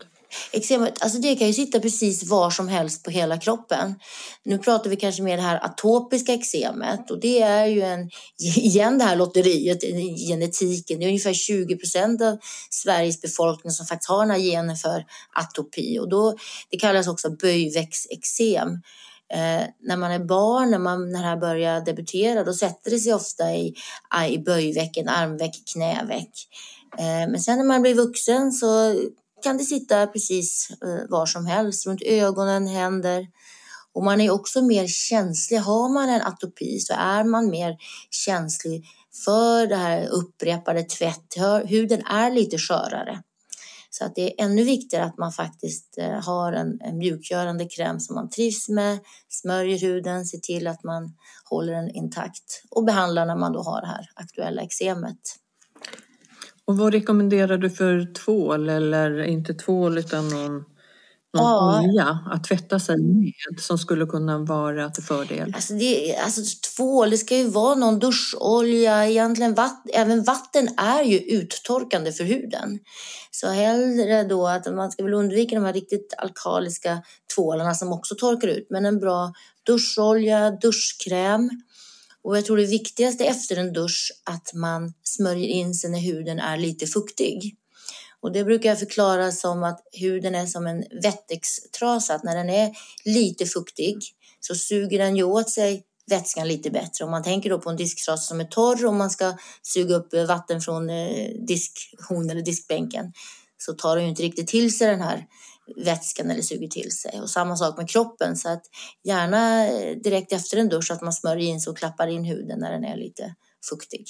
Eksemet, 0.52 1.04
alltså 1.04 1.20
det 1.20 1.36
kan 1.36 1.48
ju 1.48 1.54
sitta 1.54 1.80
precis 1.80 2.24
var 2.24 2.50
som 2.50 2.68
helst 2.68 3.04
på 3.04 3.12
hela 3.12 3.38
kroppen. 3.38 3.96
Nu 4.44 4.58
pratar 4.58 4.90
vi 4.90 4.96
kanske 4.96 5.24
mer 5.24 5.38
det 5.38 5.44
här 5.44 5.66
atopiska 5.66 6.34
eksemet 6.34 7.12
och 7.12 7.20
det 7.20 7.42
är 7.42 7.66
ju 7.66 7.82
en, 7.82 8.10
igen 8.40 8.98
det 8.98 9.04
här 9.04 9.16
lotteriet, 9.16 9.82
genetiken. 10.28 11.00
Det 11.00 11.06
är 11.06 11.08
ungefär 11.08 11.34
20 11.34 11.78
procent 11.78 12.22
av 12.22 12.38
Sveriges 12.70 13.22
befolkning 13.22 13.72
som 13.72 13.86
faktiskt 13.86 14.10
har 14.10 14.20
den 14.20 14.32
här 14.32 14.40
genen 14.40 14.76
för 14.76 15.06
atopi 15.34 16.00
och 16.00 16.10
då, 16.10 16.38
det 16.70 16.78
kallas 16.78 17.08
också 17.08 17.30
böjväxteksem. 17.30 18.70
Eh, 19.34 19.68
när 19.82 19.98
man 19.98 20.12
är 20.12 20.20
barn, 20.20 20.72
när, 20.72 20.80
man, 20.80 21.12
när 21.12 21.22
det 21.22 21.28
här 21.28 21.38
börjar 21.38 21.82
debutera, 21.82 22.44
då 22.44 22.54
sätter 22.54 22.92
det 22.92 23.00
sig 23.00 23.14
ofta 23.14 23.56
i, 23.56 23.74
i 24.30 24.38
böjvecken, 24.38 25.08
armveck, 25.08 25.64
knäveck. 25.74 26.32
Eh, 26.98 27.30
men 27.32 27.40
sen 27.40 27.58
när 27.58 27.66
man 27.66 27.82
blir 27.82 27.96
vuxen 27.96 28.52
så 28.52 28.96
kan 29.44 29.58
det 29.58 29.64
sitta 29.64 30.08
precis 30.08 30.68
eh, 30.72 31.10
var 31.10 31.26
som 31.26 31.46
helst, 31.46 31.88
runt 31.88 32.02
ögonen, 32.02 32.68
händer. 32.68 33.28
Och 33.94 34.04
man 34.04 34.22
är 34.22 34.32
också 34.32 34.62
mer 34.62 34.88
känslig. 34.88 35.58
Har 35.58 35.94
man 35.94 36.10
en 36.10 36.22
atopi 36.22 36.80
så 36.80 36.94
är 36.94 37.24
man 37.24 37.50
mer 37.50 37.78
känslig 38.10 38.86
för 39.26 39.68
det 39.68 39.76
här 39.76 40.08
upprepade 40.08 40.84
tvätt. 40.84 41.38
Huden 41.66 42.06
är 42.06 42.32
lite 42.32 42.58
skörare. 42.58 43.24
Så 43.90 44.06
att 44.06 44.16
det 44.16 44.22
är 44.22 44.46
ännu 44.46 44.64
viktigare 44.64 45.06
att 45.06 45.18
man 45.18 45.32
faktiskt 45.32 45.98
eh, 45.98 46.26
har 46.26 46.54
en, 46.54 46.82
en 46.82 46.98
mjukgörande 46.98 47.66
kräm 47.66 48.00
som 48.00 48.16
man 48.16 48.30
trivs 48.30 48.70
med, 48.70 49.00
smörjer 49.30 49.80
huden, 49.80 50.26
ser 50.26 50.38
till 50.38 50.68
att 50.68 50.84
man 50.84 51.14
håller 51.50 51.74
den 51.74 51.90
intakt 51.90 52.64
och 52.70 52.84
behandlar 52.84 53.26
när 53.26 53.36
man 53.36 53.54
då 53.54 53.62
har 53.62 53.82
det 53.82 53.88
här 53.88 54.10
aktuella 54.16 54.62
eksemet. 54.62 55.20
Och 56.68 56.78
vad 56.78 56.94
rekommenderar 56.94 57.58
du 57.58 57.70
för 57.70 58.14
tvål 58.14 58.70
eller 58.70 59.24
inte 59.24 59.54
tvål 59.54 59.98
utan 59.98 60.30
någon, 60.30 60.54
någon 60.54 60.64
ja. 61.34 61.82
olja 61.82 62.20
att 62.32 62.44
tvätta 62.44 62.80
sig 62.80 62.98
med 62.98 63.60
som 63.60 63.78
skulle 63.78 64.06
kunna 64.06 64.38
vara 64.38 64.90
till 64.90 65.04
fördel? 65.04 65.54
Alltså, 65.56 65.74
det, 65.74 66.16
alltså 66.18 66.42
tvål, 66.76 67.10
det 67.10 67.18
ska 67.18 67.38
ju 67.38 67.50
vara 67.50 67.76
någon 67.76 68.00
duscholja. 68.00 69.08
Egentligen 69.08 69.54
vatt, 69.54 69.86
även 69.94 70.24
vatten 70.24 70.68
är 70.78 71.04
ju 71.04 71.20
uttorkande 71.20 72.12
för 72.12 72.24
huden. 72.24 72.80
Så 73.32 73.48
hellre 73.48 74.24
då 74.24 74.48
att 74.48 74.74
man 74.74 74.92
ska 74.92 75.04
väl 75.04 75.14
undvika 75.14 75.56
de 75.56 75.66
här 75.66 75.74
riktigt 75.74 76.14
alkaliska 76.18 77.02
tvålarna 77.36 77.74
som 77.74 77.94
också 77.94 78.16
torkar 78.16 78.48
ut. 78.48 78.68
Men 78.70 78.86
en 78.86 79.00
bra 79.00 79.34
duscholja, 79.66 80.52
duschkräm 80.52 81.50
och 82.24 82.38
jag 82.38 82.46
tror 82.46 82.58
det 82.58 82.66
viktigaste 82.66 83.26
efter 83.26 83.56
en 83.56 83.74
dusch 83.74 84.12
att 84.24 84.54
man 84.54 84.94
smörjer 85.04 85.48
in 85.48 85.74
sig 85.74 85.90
när 85.90 86.00
huden 86.00 86.40
är 86.40 86.58
lite 86.58 86.88
fuktig. 86.88 87.58
Och 88.22 88.32
det 88.32 88.44
brukar 88.44 88.70
jag 88.70 88.80
förklara 88.80 89.32
som 89.32 89.64
att 89.64 89.80
huden 89.92 90.36
är 90.36 90.46
som 90.46 90.68
en 90.68 90.84
wettextrasa, 91.04 92.16
att 92.16 92.24
när 92.24 92.36
den 92.36 92.50
är 92.50 92.72
lite 93.06 93.46
fuktig 93.46 93.98
så 94.40 94.56
suger 94.56 95.00
den 95.00 95.16
ju 95.16 95.24
åt 95.24 95.50
sig 95.50 95.84
vätskan 96.08 96.48
lite 96.48 96.70
bättre. 96.70 97.06
Om 97.06 97.12
man 97.12 97.24
tänker 97.24 97.50
då 97.50 97.60
på 97.60 97.70
en 97.70 97.76
disktrasa 97.76 98.24
som 98.24 98.40
är 98.40 98.46
torr 98.46 98.86
och 98.86 98.94
man 98.94 99.10
ska 99.10 99.38
suga 99.62 99.96
upp 99.96 100.14
eh, 100.14 100.26
vatten 100.26 100.62
från 100.62 100.90
eh, 100.90 101.30
diskhon 101.48 102.30
eller 102.30 102.42
diskbänken 102.42 103.14
så 103.58 103.74
tar 103.74 103.96
den 103.96 104.06
ju 104.06 104.10
inte 104.10 104.24
riktigt 104.24 104.48
till 104.48 104.78
sig 104.78 104.88
den 104.88 105.02
här 105.02 105.26
vätskan 105.86 106.32
eller 106.32 106.42
suger 106.42 106.68
till 106.68 106.92
sig. 106.92 107.22
Och 107.22 107.30
samma 107.30 107.56
sak 107.56 107.78
med 107.78 107.90
kroppen. 107.90 108.36
Så 108.36 108.50
att 108.50 108.64
gärna 109.04 109.66
direkt 110.04 110.32
efter 110.32 110.58
en 110.58 110.70
dusch 110.70 110.92
att 110.92 111.02
man 111.02 111.14
smörjer 111.14 111.50
in 111.50 111.62
sig 111.62 111.72
och 111.72 111.78
klappar 111.78 112.08
in 112.08 112.24
huden 112.24 112.60
när 112.60 112.72
den 112.72 112.84
är 112.84 112.98
lite 112.98 113.36
fuktig. 113.70 114.06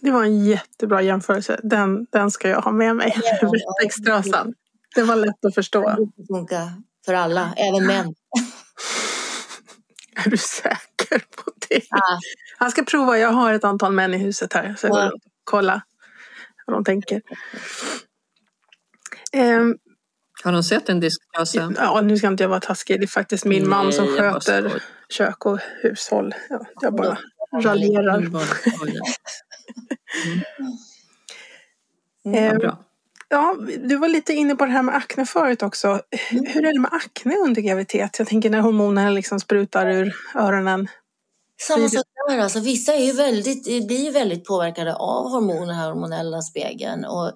Det 0.00 0.10
var 0.10 0.24
en 0.24 0.44
jättebra 0.44 1.02
jämförelse. 1.02 1.60
Den, 1.62 2.06
den 2.10 2.30
ska 2.30 2.48
jag 2.48 2.60
ha 2.60 2.72
med 2.72 2.96
mig. 2.96 3.20
Ja, 3.40 3.52
Extrasan. 3.84 4.54
Det 4.94 5.02
var 5.02 5.16
lätt 5.16 5.44
att 5.44 5.54
förstå. 5.54 6.10
Det 6.16 6.26
funkar 6.26 6.72
för 7.04 7.14
alla, 7.14 7.54
även 7.56 7.86
män. 7.86 8.14
Är 10.24 10.30
du 10.30 10.36
säker 10.36 11.18
på 11.18 11.52
det? 11.68 11.82
Ja. 11.90 12.18
Han 12.58 12.70
ska 12.70 12.82
prova. 12.82 13.18
Jag 13.18 13.32
har 13.32 13.54
ett 13.54 13.64
antal 13.64 13.92
män 13.92 14.14
i 14.14 14.18
huset 14.18 14.52
här. 14.52 14.74
Så 14.78 14.86
jag 14.86 14.96
ja. 14.96 15.12
kolla 15.44 15.82
vad 16.66 16.76
de 16.76 16.84
tänker. 16.84 17.22
Um, 19.36 19.78
har 20.44 20.52
de 20.52 20.62
sett 20.62 20.88
en 20.88 21.00
disktrasa? 21.00 21.72
Ja, 21.76 22.00
nu 22.00 22.16
ska 22.16 22.26
inte 22.26 22.44
jag 22.44 22.48
vara 22.48 22.60
taskig. 22.60 23.00
Det 23.00 23.04
är 23.04 23.08
faktiskt 23.08 23.44
min 23.44 23.62
Nej, 23.62 23.68
man 23.68 23.92
som 23.92 24.06
sköter 24.06 24.82
kök 25.08 25.46
och 25.46 25.58
hushåll. 25.82 26.34
Ja, 26.48 26.66
jag 26.80 26.94
bara 26.94 27.18
raljerar. 27.62 28.26
Mm. 32.24 32.50
Mm, 32.50 32.72
ja, 33.28 33.56
du 33.84 33.96
var 33.96 34.08
lite 34.08 34.32
inne 34.32 34.56
på 34.56 34.64
det 34.64 34.70
här 34.70 34.82
med 34.82 34.94
akne 34.94 35.26
förut 35.26 35.62
också. 35.62 35.88
Mm. 36.30 36.46
Hur 36.46 36.64
är 36.64 36.72
det 36.72 36.80
med 36.80 36.92
akne 36.92 37.36
under 37.36 37.62
graviditet? 37.62 38.18
Jag 38.18 38.28
tänker 38.28 38.50
när 38.50 38.60
hormonerna 38.60 39.10
liksom 39.10 39.40
sprutar 39.40 39.86
ur 39.86 40.14
öronen. 40.34 40.88
Samma 41.66 41.88
sak 41.88 42.04
där. 42.28 42.38
Alltså, 42.38 42.60
vissa 42.60 42.94
är 42.94 43.04
ju 43.04 43.12
väldigt, 43.12 43.86
blir 43.86 44.04
ju 44.04 44.10
väldigt 44.10 44.44
påverkade 44.44 44.94
av 44.94 45.30
hormoner, 45.30 45.86
hormonella 45.86 46.42
spegeln. 46.42 47.04
Och 47.04 47.32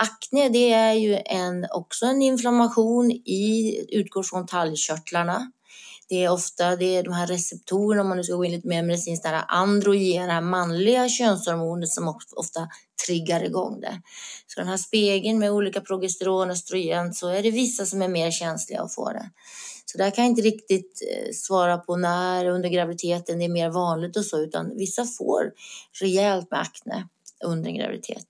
akne 0.00 0.48
det 0.48 0.72
är 0.72 0.92
ju 0.92 1.18
en, 1.24 1.66
också 1.70 2.06
en 2.06 2.22
inflammation 2.22 3.10
i, 3.10 3.76
utgår 3.92 4.22
från 4.22 4.46
talgkörtlarna. 4.46 5.52
Det 6.08 6.24
är 6.24 6.30
ofta 6.30 6.76
det 6.76 6.96
är 6.96 7.02
de 7.02 7.12
här 7.12 7.26
receptorerna, 7.26 8.02
om 8.02 8.08
man 8.08 8.16
nu 8.16 8.24
ska 8.24 8.34
gå 8.34 8.44
in 8.44 8.52
lite 8.52 8.68
mer 8.68 8.82
medicinskt, 8.82 9.22
det 9.22 9.28
här 9.28 9.44
androgena, 9.48 10.40
manliga 10.40 11.08
könshormonet 11.08 11.88
som 11.88 12.16
ofta 12.36 12.68
triggar 13.06 13.44
igång 13.44 13.80
det. 13.80 14.02
Så 14.46 14.60
den 14.60 14.68
här 14.68 14.76
spegeln 14.76 15.38
med 15.38 15.50
olika 15.50 15.80
progesteron 15.80 16.48
och 16.48 16.52
östrogen 16.52 17.14
så 17.14 17.28
är 17.28 17.42
det 17.42 17.50
vissa 17.50 17.86
som 17.86 18.02
är 18.02 18.08
mer 18.08 18.30
känsliga 18.30 18.82
att 18.82 18.94
få 18.94 19.12
det. 19.12 19.30
Så 19.92 19.98
där 19.98 20.10
kan 20.10 20.24
jag 20.24 20.30
inte 20.30 20.42
riktigt 20.42 21.02
eh, 21.10 21.32
svara 21.32 21.78
på 21.78 21.96
när 21.96 22.46
under 22.46 22.68
graviditeten 22.68 23.38
det 23.38 23.44
är 23.44 23.48
mer 23.48 23.70
vanligt 23.70 24.16
och 24.16 24.24
så, 24.24 24.38
utan 24.38 24.76
vissa 24.76 25.04
får 25.04 25.52
rejält 26.00 26.50
med 26.50 26.60
akne 26.60 27.08
under 27.44 27.70
en 27.70 27.76
graviditet. 27.76 28.26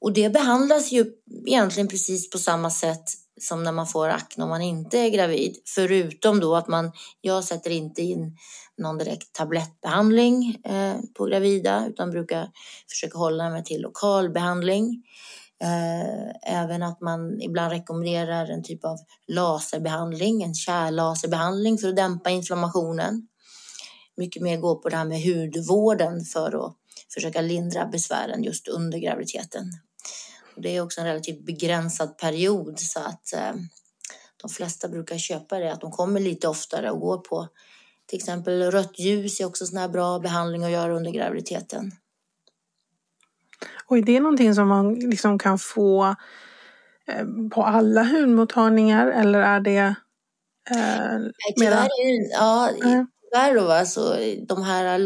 Och 0.00 0.12
det 0.12 0.30
behandlas 0.30 0.92
ju 0.92 1.12
egentligen 1.46 1.88
precis 1.88 2.30
på 2.30 2.38
samma 2.38 2.70
sätt 2.70 3.10
som 3.40 3.62
när 3.62 3.72
man 3.72 3.86
får 3.86 4.08
akne 4.08 4.44
om 4.44 4.50
man 4.50 4.62
inte 4.62 4.98
är 4.98 5.08
gravid. 5.08 5.56
Förutom 5.64 6.40
då 6.40 6.56
att 6.56 6.68
man, 6.68 6.92
jag 7.20 7.44
sätter 7.44 7.70
inte 7.70 8.02
in 8.02 8.38
någon 8.78 8.98
direkt 8.98 9.32
tablettbehandling 9.32 10.60
eh, 10.64 10.96
på 11.14 11.24
gravida 11.24 11.86
utan 11.88 12.10
brukar 12.10 12.50
försöka 12.90 13.18
hålla 13.18 13.50
mig 13.50 13.64
till 13.64 13.82
lokal 13.82 14.30
behandling. 14.30 15.02
Eh, 15.62 16.54
även 16.60 16.82
att 16.82 17.00
man 17.00 17.40
ibland 17.40 17.72
rekommenderar 17.72 18.50
en 18.50 18.62
typ 18.62 18.84
av 18.84 18.98
laserbehandling, 19.26 20.42
en 20.42 20.54
kärllaserbehandling 20.54 21.78
för 21.78 21.88
att 21.88 21.96
dämpa 21.96 22.30
inflammationen. 22.30 23.28
Mycket 24.16 24.42
mer 24.42 24.56
gå 24.56 24.76
på 24.76 24.88
det 24.88 24.96
här 24.96 25.04
med 25.04 25.22
hudvården 25.22 26.24
för 26.24 26.66
att 26.66 26.76
försöka 27.14 27.40
lindra 27.40 27.86
besvären 27.86 28.42
just 28.42 28.68
under 28.68 28.98
graviditeten. 28.98 29.64
Och 30.56 30.62
det 30.62 30.76
är 30.76 30.80
också 30.80 31.00
en 31.00 31.06
relativt 31.06 31.46
begränsad 31.46 32.18
period 32.18 32.80
så 32.80 33.00
att 33.00 33.32
eh, 33.32 33.54
de 34.42 34.50
flesta 34.50 34.88
brukar 34.88 35.18
köpa 35.18 35.58
det, 35.58 35.72
att 35.72 35.80
de 35.80 35.90
kommer 35.90 36.20
lite 36.20 36.48
oftare 36.48 36.90
och 36.90 37.00
går 37.00 37.18
på 37.18 37.48
till 38.06 38.16
exempel 38.16 38.70
rött 38.70 38.98
ljus 38.98 39.40
är 39.40 39.44
också 39.44 39.64
en 39.64 39.68
sån 39.68 39.78
här 39.78 39.88
bra 39.88 40.18
behandling 40.18 40.64
att 40.64 40.70
göra 40.70 40.96
under 40.96 41.10
graviditeten. 41.10 41.92
Och 43.88 43.98
är 43.98 44.02
det 44.02 44.20
någonting 44.20 44.54
som 44.54 44.68
man 44.68 44.94
liksom 44.94 45.38
kan 45.38 45.58
få 45.58 46.14
eh, 47.08 47.24
på 47.54 47.62
alla 47.62 48.02
hudmottagningar 48.02 49.06
eller 49.06 49.38
är 49.38 49.60
det 49.60 49.94
eh, 50.70 51.18
ja, 52.30 52.70
tyvärr 53.32 53.54
då 53.54 53.66
va, 53.66 53.84
så 53.84 54.16
de 54.48 54.62
här 54.62 54.98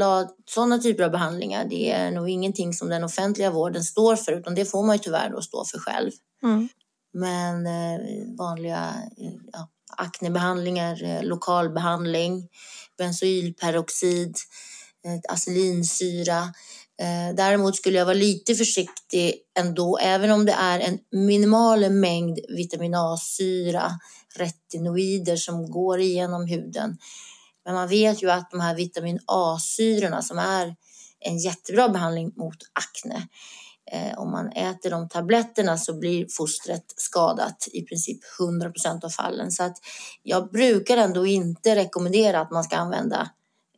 sådana 0.51 0.79
typer 0.79 1.05
av 1.05 1.11
behandlingar 1.11 1.65
det 1.65 1.91
är 1.91 2.11
nog 2.11 2.29
ingenting 2.29 2.73
som 2.73 2.89
den 2.89 3.05
offentliga 3.05 3.51
vården 3.51 3.85
står 3.85 4.17
för 4.17 4.33
utan 4.33 4.55
det 4.55 4.65
får 4.65 4.83
man 4.83 4.97
ju 4.97 5.03
tyvärr 5.03 5.31
då 5.31 5.43
stå 5.43 5.65
för 5.65 5.79
själv. 5.79 6.11
Mm. 6.43 6.69
Men 7.13 7.67
eh, 7.67 8.01
vanliga 8.39 8.95
ja, 9.53 9.69
aknebehandlingar, 9.97 11.03
eh, 11.03 11.23
lokalbehandling, 11.23 12.49
benzoylperoxid, 12.99 14.37
eh, 15.05 15.33
acelinsyra. 15.35 16.55
Eh, 17.01 17.35
däremot 17.35 17.77
skulle 17.77 17.99
jag 17.99 18.05
vara 18.05 18.15
lite 18.15 18.55
försiktig 18.55 19.35
ändå, 19.59 19.99
även 19.99 20.31
om 20.31 20.47
det 20.47 20.53
är 20.53 20.81
en 20.81 20.99
minimal 21.11 21.91
mängd 21.91 22.39
vitamin 22.49 22.95
A-syra, 22.95 23.91
retinoider 24.37 25.37
som 25.37 25.71
går 25.71 26.01
igenom 26.01 26.47
huden. 26.47 26.99
Men 27.65 27.75
man 27.75 27.89
vet 27.89 28.23
ju 28.23 28.31
att 28.31 28.51
de 28.51 28.61
här 28.61 28.75
vitamin 28.75 29.21
A-syrorna 29.27 30.23
som 30.23 30.39
är 30.39 30.77
en 31.21 31.39
jättebra 31.39 31.89
behandling 31.89 32.33
mot 32.37 32.59
akne, 32.73 33.29
eh, 33.93 34.19
om 34.19 34.31
man 34.31 34.53
äter 34.53 34.91
de 34.91 35.09
tabletterna 35.09 35.79
så 35.79 35.99
blir 35.99 36.27
fostret 36.31 36.85
skadat 36.97 37.69
i 37.73 37.83
princip 37.83 38.21
100 38.41 38.71
procent 38.71 39.05
av 39.05 39.09
fallen. 39.09 39.51
Så 39.51 39.63
att 39.63 39.77
jag 40.23 40.51
brukar 40.51 40.97
ändå 40.97 41.27
inte 41.27 41.77
rekommendera 41.77 42.41
att 42.41 42.51
man 42.51 42.65
ska 42.65 42.77
använda 42.77 43.31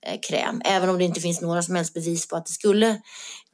Eh, 0.06 0.20
kräm, 0.20 0.62
även 0.64 0.88
om 0.88 0.98
det 0.98 1.04
inte 1.04 1.20
finns 1.20 1.40
några 1.40 1.62
som 1.62 1.74
helst 1.74 1.94
bevis 1.94 2.28
på 2.28 2.36
att 2.36 2.46
det 2.46 2.52
skulle 2.52 2.88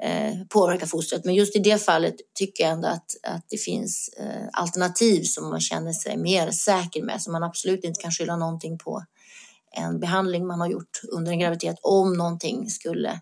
eh, 0.02 0.34
påverka 0.48 0.87
fostret. 0.87 1.24
Men 1.24 1.34
just 1.34 1.56
i 1.56 1.58
det 1.58 1.84
fallet 1.84 2.14
tycker 2.34 2.64
jag 2.64 2.72
ändå 2.72 2.88
att, 2.88 3.16
att 3.22 3.44
det 3.48 3.56
finns 3.56 4.11
eh, 4.18 4.48
alternativ 4.52 5.22
som 5.22 5.50
man 5.50 5.61
känner 5.61 5.92
sig 5.92 6.16
mer 6.16 6.50
säker 6.50 7.02
med, 7.02 7.22
som 7.22 7.32
man 7.32 7.42
absolut 7.42 7.84
inte 7.84 8.00
kan 8.00 8.11
skylla 8.11 8.37
någonting 8.37 8.78
på 8.78 9.04
en 9.76 10.00
behandling 10.00 10.46
man 10.46 10.61
har 10.61 10.68
gjort 10.68 11.00
under 11.12 11.32
en 11.32 11.38
graviditet 11.38 11.76
om 11.82 12.12
någonting 12.12 12.70
skulle 12.70 13.20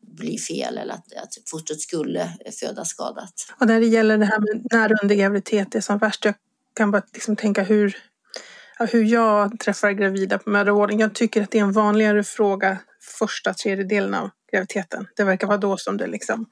bli 0.00 0.38
fel 0.38 0.78
eller 0.78 0.94
att, 0.94 1.12
att 1.12 1.34
fostret 1.50 1.80
skulle 1.80 2.32
födas 2.60 2.88
skadat. 2.88 3.32
Och 3.60 3.66
när 3.66 3.80
det 3.80 3.86
gäller 3.86 4.18
det 4.18 4.26
här 4.26 4.38
med 4.38 4.66
när 4.72 5.02
under 5.02 5.14
graviditet 5.14 5.74
är 5.74 5.80
som 5.80 5.98
värst, 5.98 6.24
jag 6.24 6.34
kan 6.76 6.90
bara 6.90 7.02
liksom 7.14 7.36
tänka 7.36 7.62
hur, 7.62 7.96
hur 8.86 9.04
jag 9.04 9.60
träffar 9.60 9.90
gravida 9.90 10.38
på 10.38 10.50
mödravården. 10.50 10.98
Jag 10.98 11.14
tycker 11.14 11.42
att 11.42 11.50
det 11.50 11.58
är 11.58 11.62
en 11.62 11.72
vanligare 11.72 12.24
fråga 12.24 12.78
första 13.18 13.54
tredjedelen 13.54 14.14
av 14.14 14.30
graviditeten. 14.52 15.06
Det 15.16 15.24
verkar 15.24 15.46
vara 15.46 15.58
då 15.58 15.76
som 15.76 15.96
det 15.96 16.06
liksom 16.06 16.46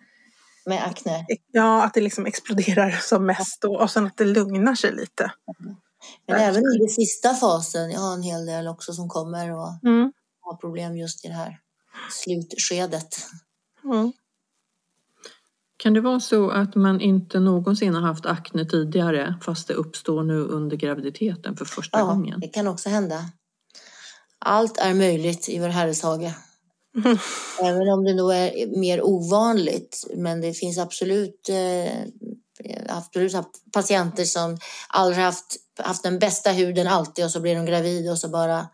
med 0.67 0.87
akne? 0.87 1.27
Ja, 1.53 1.85
att 1.85 1.95
det 1.95 2.01
liksom 2.01 2.27
exploderar 2.27 2.91
som 2.91 3.27
mest 3.27 3.61
då 3.61 3.77
och 3.77 3.91
sen 3.91 4.07
att 4.07 4.17
det 4.17 4.25
lugnar 4.25 4.75
sig 4.75 4.93
lite. 4.93 5.33
Men 6.27 6.41
även 6.41 6.63
i 6.63 6.79
den 6.79 6.89
sista 6.89 7.35
fasen, 7.35 7.91
jag 7.91 8.01
har 8.01 8.15
en 8.15 8.23
hel 8.23 8.47
del 8.47 8.69
också 8.69 8.93
som 8.93 9.09
kommer 9.09 9.53
och 9.53 9.69
mm. 9.85 10.13
har 10.41 10.57
problem 10.57 10.97
just 10.97 11.25
i 11.25 11.29
det 11.29 11.35
här 11.35 11.59
slutskedet. 12.11 13.17
Mm. 13.85 14.13
Kan 15.77 15.95
det 15.95 16.01
vara 16.01 16.21
så 16.21 16.51
att 16.51 16.75
man 16.75 17.01
inte 17.01 17.41
någonsin 17.41 17.95
har 17.95 18.03
haft 18.03 18.27
akne 18.27 18.65
tidigare 18.65 19.35
fast 19.43 19.69
det 19.69 19.75
uppstår 19.75 20.23
nu 20.23 20.41
under 20.41 20.77
graviditeten 20.77 21.57
för 21.57 21.65
första 21.65 21.99
ja, 21.99 22.05
gången? 22.05 22.39
Ja, 22.41 22.47
det 22.47 22.53
kan 22.53 22.67
också 22.67 22.89
hända. 22.89 23.25
Allt 24.39 24.79
är 24.79 24.95
möjligt 24.95 25.49
i 25.49 25.59
vår 25.59 25.69
Herres 25.69 26.03
hage. 26.03 26.35
Även 27.63 27.89
om 27.89 28.05
det 28.05 28.15
nog 28.15 28.33
är 28.33 28.79
mer 28.81 29.03
ovanligt. 29.03 30.07
Men 30.17 30.41
det 30.41 30.53
finns 30.53 30.79
absolut, 30.79 31.49
eh, 31.49 32.01
absolut 32.89 33.35
patienter 33.73 34.25
som 34.25 34.59
aldrig 34.89 35.25
haft, 35.25 35.57
haft 35.79 36.03
den 36.03 36.19
bästa 36.19 36.51
huden 36.51 36.87
alltid 36.87 37.25
och 37.25 37.31
så 37.31 37.41
blir 37.41 37.55
de 37.55 37.67
gravida 37.67 38.11
och 38.11 38.19
så 38.19 38.29
bara 38.29 38.69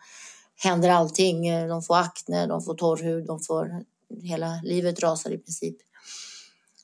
händer 0.63 0.91
allting. 0.91 1.69
De 1.69 1.83
får 1.83 1.97
akne, 1.97 2.47
de 2.47 2.63
får 2.63 2.75
torr 2.75 3.03
hud, 3.03 3.27
de 3.27 3.41
får 3.41 3.85
hela 4.23 4.61
livet 4.65 5.01
rasar 5.01 5.31
i 5.31 5.39
princip. 5.39 5.77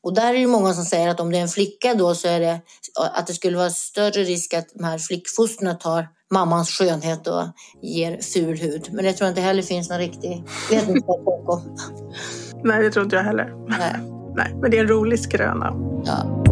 Och 0.09 0.15
där 0.15 0.35
är 0.35 0.39
det 0.39 0.47
många 0.47 0.73
som 0.73 0.85
säger 0.85 1.09
att 1.09 1.21
om 1.21 1.33
det 1.33 1.39
är 1.39 1.43
en 1.43 1.49
flicka 1.49 1.95
då 1.95 2.15
så 2.15 2.29
är 2.29 2.41
det 2.41 2.61
att 3.15 3.27
det 3.27 3.33
skulle 3.33 3.57
vara 3.57 3.71
större 3.71 4.23
risk 4.25 4.55
att 4.55 4.69
de 4.75 4.85
här 4.85 4.99
flickfosterna 4.99 5.75
tar 5.75 6.09
mammans 6.31 6.71
skönhet 6.71 7.27
och 7.27 7.43
ger 7.83 8.19
ful 8.23 8.59
hud. 8.59 8.89
Men 8.93 9.05
det 9.05 9.13
tror 9.13 9.27
jag 9.27 9.31
inte 9.31 9.41
heller 9.41 9.63
finns 9.63 9.91
någon 9.91 9.99
riktig 9.99 10.45
vetenskap 10.71 11.25
bakom. 11.25 11.77
Nej, 12.65 12.83
det 12.83 12.91
tror 12.91 13.05
inte 13.05 13.17
jag 13.17 13.23
heller. 13.23 13.55
Nej. 13.69 13.95
Nej, 14.37 14.55
men 14.61 14.71
det 14.71 14.77
är 14.77 14.81
en 14.81 14.89
rolig 14.89 15.21
skröna. 15.21 15.75
Ja. 16.05 16.45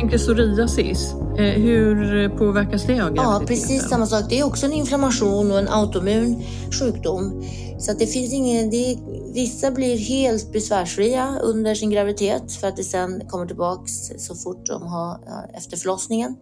Tänker 0.00 0.18
psoriasis, 0.18 1.12
eh, 1.38 1.44
hur 1.44 2.28
påverkas 2.28 2.86
det 2.86 3.00
av 3.00 3.16
Ja, 3.16 3.42
precis 3.46 3.88
samma 3.88 4.06
sak. 4.06 4.24
Det 4.28 4.38
är 4.38 4.44
också 4.44 4.66
en 4.66 4.72
inflammation 4.72 5.50
och 5.50 5.58
en 5.58 5.68
autoimmun 5.68 6.42
sjukdom. 6.80 7.44
Så 7.78 7.92
det 7.92 8.06
finns 8.06 8.32
ingen, 8.32 8.70
det, 8.70 8.98
vissa 9.34 9.70
blir 9.70 9.98
helt 9.98 10.52
besvärsfria 10.52 11.38
under 11.42 11.74
sin 11.74 11.90
graviditet 11.90 12.52
för 12.52 12.68
att 12.68 12.76
det 12.76 12.84
sen 12.84 13.28
kommer 13.28 13.46
tillbaks 13.46 13.92
så 14.18 14.34
fort 14.34 14.66
de 14.66 14.82
har 14.82 15.18
efter 15.54 15.76
förlossningen. 15.76 16.36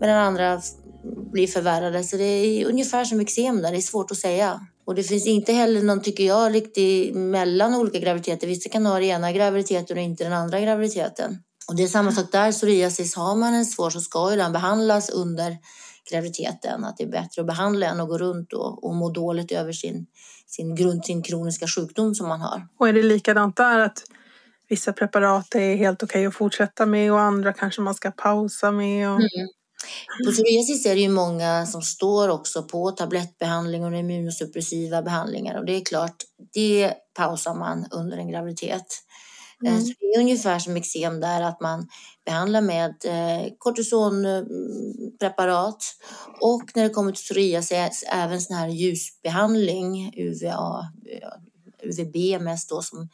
Medan 0.00 0.16
andra 0.16 0.60
blir 1.32 1.46
förvärrade. 1.46 2.04
Så 2.04 2.16
det 2.16 2.24
är 2.24 2.66
ungefär 2.66 3.04
som 3.04 3.20
eksem 3.20 3.62
där, 3.62 3.70
det 3.70 3.76
är 3.76 3.80
svårt 3.80 4.10
att 4.10 4.16
säga. 4.16 4.60
Och 4.86 4.94
det 4.94 5.02
finns 5.02 5.26
inte 5.26 5.52
heller 5.52 5.82
någon, 5.82 6.02
tycker 6.02 6.24
jag, 6.24 6.54
riktigt 6.54 7.14
mellan 7.14 7.74
olika 7.74 7.98
graviditeter. 7.98 8.46
Vissa 8.46 8.68
kan 8.68 8.86
ha 8.86 8.94
den 8.94 9.02
ena 9.02 9.32
graviditeten 9.32 9.96
och 9.96 10.02
inte 10.02 10.24
den 10.24 10.32
andra 10.32 10.60
graviditeten. 10.60 11.38
Och 11.68 11.76
det 11.76 11.82
är 11.82 11.88
samma 11.88 12.12
sak 12.12 12.32
där, 12.32 12.52
psoriasis, 12.52 13.14
har 13.14 13.36
man 13.36 13.54
en 13.54 13.66
svår 13.66 13.90
så 13.90 14.00
ska 14.00 14.30
ju 14.30 14.36
den 14.36 14.52
behandlas 14.52 15.10
under 15.10 15.56
graviditeten. 16.10 16.84
Att 16.84 16.96
det 16.96 17.04
är 17.04 17.08
bättre 17.08 17.40
att 17.40 17.46
behandla 17.46 17.86
än 17.86 18.00
att 18.00 18.08
gå 18.08 18.18
runt 18.18 18.52
och, 18.52 18.84
och 18.84 18.94
må 18.94 19.10
dåligt 19.10 19.52
över 19.52 19.72
sin, 19.72 20.06
sin 20.46 20.74
grund, 20.74 21.04
sin 21.04 21.22
kroniska 21.22 21.66
sjukdom 21.66 22.14
som 22.14 22.28
man 22.28 22.40
har. 22.40 22.68
Och 22.78 22.88
är 22.88 22.92
det 22.92 23.02
likadant 23.02 23.56
där 23.56 23.78
att 23.78 24.02
vissa 24.68 24.92
preparat 24.92 25.54
är 25.54 25.76
helt 25.76 26.02
okej 26.02 26.20
okay 26.20 26.26
att 26.26 26.34
fortsätta 26.34 26.86
med 26.86 27.12
och 27.12 27.20
andra 27.20 27.52
kanske 27.52 27.80
man 27.80 27.94
ska 27.94 28.10
pausa 28.10 28.70
med? 28.70 29.08
Och... 29.08 29.20
Mm. 29.20 29.48
På 30.26 30.32
psoriasis 30.32 30.86
är 30.86 30.94
det 30.94 31.00
ju 31.00 31.08
många 31.08 31.66
som 31.66 31.82
står 31.82 32.28
också 32.28 32.62
på 32.62 32.90
tablettbehandling 32.90 33.84
och 33.84 33.94
immunosuppressiva 33.96 35.02
behandlingar 35.02 35.58
och 35.58 35.66
det 35.66 35.76
är 35.76 35.84
klart, 35.84 36.16
det 36.52 36.94
pausar 37.14 37.54
man 37.54 37.86
under 37.90 38.16
en 38.16 38.28
graviditet. 38.28 38.86
Eh, 39.64 39.72
mm. 39.72 39.84
Så 39.84 39.92
det 40.00 40.06
är 40.06 40.20
ungefär 40.20 40.58
som 40.58 40.76
eksem 40.76 41.20
där 41.20 41.42
att 41.42 41.60
man 41.60 41.88
behandlar 42.26 42.60
med 42.60 42.94
eh, 43.04 43.46
kortisonpreparat 43.58 45.84
och 46.40 46.62
när 46.74 46.82
det 46.82 46.90
kommer 46.90 47.12
till 47.12 47.24
psoriasis 47.24 48.04
även 48.12 48.40
sån 48.40 48.56
här 48.56 48.68
ljusbehandling, 48.68 50.14
UVA, 50.16 50.92
UVB 51.82 52.42
mest 52.42 52.68
då 52.68 52.82
som 52.82 53.08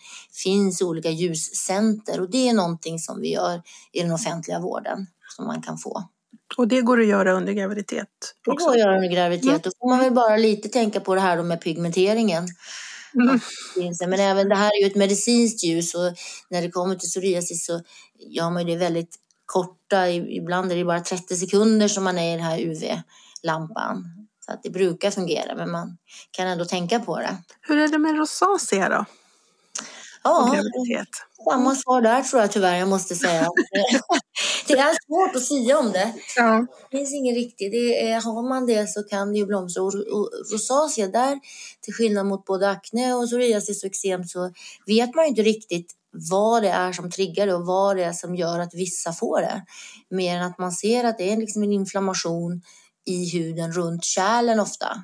finns 0.44 0.80
i 0.80 0.84
olika 0.84 1.10
ljuscenter 1.10 2.20
och 2.20 2.30
det 2.30 2.48
är 2.48 2.52
någonting 2.52 2.98
som 2.98 3.20
vi 3.20 3.32
gör 3.32 3.62
i 3.92 4.02
den 4.02 4.12
offentliga 4.12 4.60
vården 4.60 5.06
som 5.36 5.46
man 5.46 5.62
kan 5.62 5.78
få. 5.78 6.08
Och 6.56 6.68
det 6.68 6.82
går 6.82 7.00
att 7.00 7.06
göra 7.06 7.32
under 7.32 7.52
graviditet? 7.52 8.08
Också. 8.46 8.66
Det 8.66 8.70
går 8.70 8.72
att 8.72 8.78
göra 8.78 8.96
under 8.96 9.08
graviditet. 9.08 9.48
Mm. 9.48 9.60
Då 9.64 9.70
får 9.80 9.88
man 9.88 9.98
väl 9.98 10.12
bara 10.12 10.36
lite 10.36 10.68
tänka 10.68 11.00
på 11.00 11.14
det 11.14 11.20
här 11.20 11.42
med 11.42 11.60
pigmenteringen. 11.60 12.48
Mm. 13.14 13.40
Men 14.10 14.20
även 14.20 14.48
det 14.48 14.54
här 14.54 14.70
är 14.78 14.82
ju 14.82 14.86
ett 14.86 14.96
medicinskt 14.96 15.64
ljus 15.64 15.94
och 15.94 16.14
när 16.50 16.62
det 16.62 16.70
kommer 16.70 16.94
till 16.94 17.08
psoriasis 17.08 17.66
så 17.66 17.80
gör 18.18 18.50
man 18.50 18.66
det 18.66 18.76
väldigt 18.76 19.16
korta, 19.46 20.08
ibland 20.10 20.72
är 20.72 20.76
det 20.76 20.84
bara 20.84 21.00
30 21.00 21.36
sekunder 21.36 21.88
som 21.88 22.04
man 22.04 22.18
är 22.18 22.34
i 22.34 22.36
den 22.36 22.44
här 22.44 22.58
UV-lampan. 22.58 24.04
Så 24.46 24.52
att 24.52 24.62
det 24.62 24.70
brukar 24.70 25.10
fungera 25.10 25.54
men 25.54 25.70
man 25.70 25.96
kan 26.30 26.46
ändå 26.46 26.64
tänka 26.64 27.00
på 27.00 27.16
det. 27.18 27.36
Hur 27.60 27.78
är 27.78 27.88
det 27.88 27.98
med 27.98 28.16
rosacea 28.16 28.88
då? 28.88 29.04
Ja, 30.28 31.04
samma 31.50 31.74
svar 31.74 32.02
där 32.02 32.22
tror 32.22 32.42
jag 32.42 32.52
tyvärr 32.52 32.76
jag 32.76 32.88
måste 32.88 33.14
säga. 33.14 33.40
det 34.66 34.72
är 34.72 34.96
svårt 35.06 35.36
att 35.36 35.42
säga 35.42 35.78
om 35.78 35.92
det. 35.92 36.14
Ja. 36.36 36.66
Det 36.90 36.96
finns 36.96 37.14
ingen 37.14 37.34
riktigt. 37.34 37.72
Det 37.72 38.10
är, 38.10 38.20
har 38.20 38.48
man 38.48 38.66
det 38.66 38.86
så 38.86 39.02
kan 39.02 39.32
det 39.32 39.38
ju 39.38 39.46
blomstra. 39.46 39.82
Och, 39.82 39.92
rosacea 40.52 41.08
där, 41.08 41.38
till 41.80 41.94
skillnad 41.94 42.26
mot 42.26 42.44
både 42.44 42.70
akne 42.70 43.14
och 43.14 43.26
psoriasis 43.26 43.82
och 43.82 43.86
eksem 43.86 44.24
så 44.24 44.52
vet 44.86 45.14
man 45.14 45.24
ju 45.24 45.28
inte 45.28 45.42
riktigt 45.42 45.94
vad 46.30 46.62
det 46.62 46.68
är 46.68 46.92
som 46.92 47.10
triggar 47.10 47.46
det 47.46 47.54
och 47.54 47.66
vad 47.66 47.96
det 47.96 48.04
är 48.04 48.12
som 48.12 48.34
gör 48.34 48.58
att 48.58 48.74
vissa 48.74 49.12
får 49.12 49.40
det. 49.40 49.62
Mer 50.10 50.36
än 50.36 50.46
att 50.46 50.58
man 50.58 50.72
ser 50.72 51.04
att 51.04 51.18
det 51.18 51.32
är 51.32 51.36
liksom 51.36 51.62
en 51.62 51.72
inflammation 51.72 52.62
i 53.06 53.30
huden 53.30 53.72
runt 53.72 54.04
kärlen 54.04 54.60
ofta. 54.60 55.02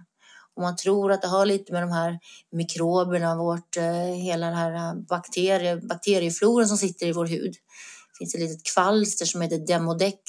Och 0.56 0.62
man 0.62 0.76
tror 0.76 1.12
att 1.12 1.22
det 1.22 1.28
har 1.28 1.46
lite 1.46 1.72
med 1.72 1.82
de 1.82 1.92
här 1.92 2.18
mikroberna, 2.52 3.36
vårt, 3.36 3.76
eh, 3.76 4.14
hela 4.14 4.46
den 4.46 4.56
här 4.56 4.74
eh, 4.74 4.94
bakterie, 5.08 5.76
bakteriefloran 5.76 6.68
som 6.68 6.78
sitter 6.78 7.06
i 7.06 7.12
vår 7.12 7.26
hud. 7.26 7.52
Det 7.52 8.18
finns 8.18 8.34
ett 8.34 8.40
litet 8.40 8.72
kvalster 8.74 9.26
som 9.26 9.40
heter 9.40 9.58
Demodex 9.58 10.20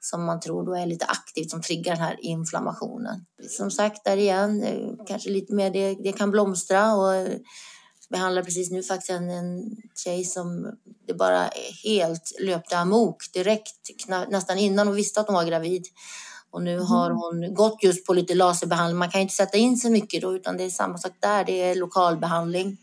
som 0.00 0.24
man 0.24 0.40
tror 0.40 0.66
då 0.66 0.74
är 0.74 0.86
lite 0.86 1.04
aktivt 1.04 1.50
som 1.50 1.62
triggar 1.62 1.94
den 1.94 2.04
här 2.04 2.16
inflammationen. 2.20 3.26
Som 3.48 3.70
sagt, 3.70 4.04
där 4.04 4.16
igen, 4.16 4.62
eh, 4.62 4.90
kanske 5.06 5.30
lite 5.30 5.54
mer 5.54 5.70
det, 5.70 5.94
det 5.94 6.12
kan 6.12 6.30
blomstra 6.30 6.94
och 6.94 7.28
behandlar 8.10 8.42
precis 8.42 8.70
nu 8.70 8.82
faktiskt 8.82 9.10
en, 9.10 9.30
en 9.30 9.76
tjej 10.04 10.24
som 10.24 10.72
det 11.06 11.14
bara 11.14 11.50
helt 11.84 12.36
löpte 12.40 12.78
amok 12.78 13.32
direkt, 13.32 13.90
nästan 14.28 14.58
innan 14.58 14.86
hon 14.86 14.96
visste 14.96 15.20
att 15.20 15.26
hon 15.26 15.34
var 15.34 15.44
gravid. 15.44 15.86
Och 16.50 16.62
nu 16.62 16.78
har 16.78 17.06
mm. 17.06 17.16
hon 17.16 17.54
gått 17.54 17.82
just 17.82 18.06
på 18.06 18.14
lite 18.14 18.34
laserbehandling. 18.34 18.98
Man 18.98 19.10
kan 19.10 19.20
ju 19.20 19.22
inte 19.22 19.34
sätta 19.34 19.58
in 19.58 19.76
så 19.76 19.90
mycket 19.90 20.22
då, 20.22 20.36
utan 20.36 20.56
det 20.56 20.64
är 20.64 20.70
samma 20.70 20.98
sak 20.98 21.12
där. 21.20 21.44
Det 21.44 21.62
är 21.62 21.74
lokalbehandling. 21.74 22.76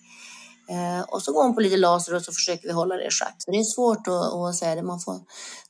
Eh, 0.69 1.01
och 1.01 1.21
så 1.21 1.33
går 1.33 1.43
hon 1.43 1.55
på 1.55 1.61
lite 1.61 1.77
laser 1.77 2.15
och 2.15 2.21
så 2.21 2.31
försöker 2.31 2.67
vi 2.67 2.73
hålla 2.73 2.95
det 2.95 3.07
i 3.07 3.09
schack. 3.09 3.35
Så 3.37 3.51
det 3.51 3.57
är 3.57 3.63
svårt 3.63 4.07
att, 4.07 4.33
att 4.33 4.55
säga 4.55 4.75
det. 4.75 4.83
Man 4.83 4.99
får, 4.99 5.19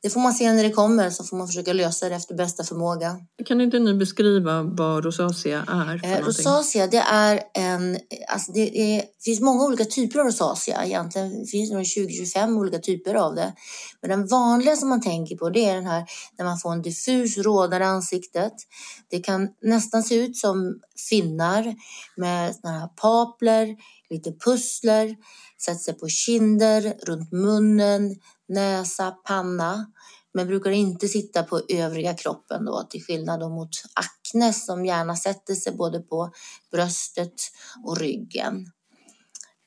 det 0.01 0.09
får 0.09 0.19
man 0.19 0.33
se 0.33 0.53
när 0.53 0.63
det 0.63 0.69
kommer 0.69 1.09
så 1.09 1.23
får 1.23 1.37
man 1.37 1.47
försöka 1.47 1.73
lösa 1.73 2.09
det 2.09 2.15
efter 2.15 2.35
bästa 2.35 2.63
förmåga. 2.63 3.19
Kan 3.45 3.61
inte 3.61 3.79
ni 3.79 3.93
beskriva 3.93 4.63
vad 4.63 5.05
rosacea 5.05 5.65
är? 5.67 6.05
eh, 6.05 6.25
rosacea 6.25 6.87
det 6.87 6.97
är 6.97 7.41
en, 7.53 7.97
alltså 8.27 8.51
det, 8.51 8.79
är, 8.79 8.97
det 8.97 9.23
finns 9.23 9.41
många 9.41 9.65
olika 9.65 9.85
typer 9.85 10.19
av 10.19 10.25
rosacea 10.25 10.85
egentligen. 10.85 11.39
Det 11.39 11.47
finns 11.47 11.71
nog 11.71 11.81
20-25 11.81 12.57
olika 12.57 12.79
typer 12.79 13.15
av 13.15 13.35
det. 13.35 13.53
Men 14.01 14.09
den 14.09 14.27
vanliga 14.27 14.75
som 14.75 14.89
man 14.89 15.01
tänker 15.01 15.35
på 15.35 15.49
det 15.49 15.65
är 15.65 15.75
den 15.75 15.87
här 15.87 16.05
när 16.37 16.45
man 16.45 16.57
får 16.59 16.71
en 16.71 16.81
diffus 16.81 17.37
rådare 17.37 17.83
i 17.83 17.87
ansiktet. 17.87 18.53
Det 19.09 19.19
kan 19.19 19.49
nästan 19.61 20.03
se 20.03 20.15
ut 20.15 20.37
som 20.37 20.79
finnar 21.09 21.75
med 22.15 22.55
såna 22.55 22.79
här 22.79 22.87
papler 22.87 23.75
lite 24.09 24.31
pussler, 24.31 25.15
sätter 25.65 25.79
sig 25.79 25.93
på 25.93 26.07
kinder, 26.07 26.97
runt 27.03 27.31
munnen, 27.31 28.15
näsa, 28.47 29.11
panna. 29.11 29.91
Men 30.33 30.47
brukar 30.47 30.71
inte 30.71 31.07
sitta 31.07 31.43
på 31.43 31.61
övriga 31.69 32.13
kroppen 32.13 32.65
då, 32.65 32.83
till 32.89 33.03
skillnad 33.03 33.39
då 33.39 33.49
mot 33.49 33.69
akne 33.93 34.53
som 34.53 34.85
gärna 34.85 35.15
sätter 35.15 35.55
sig 35.55 35.73
både 35.73 35.99
på 35.99 36.31
bröstet 36.71 37.33
och 37.85 37.97
ryggen. 37.97 38.71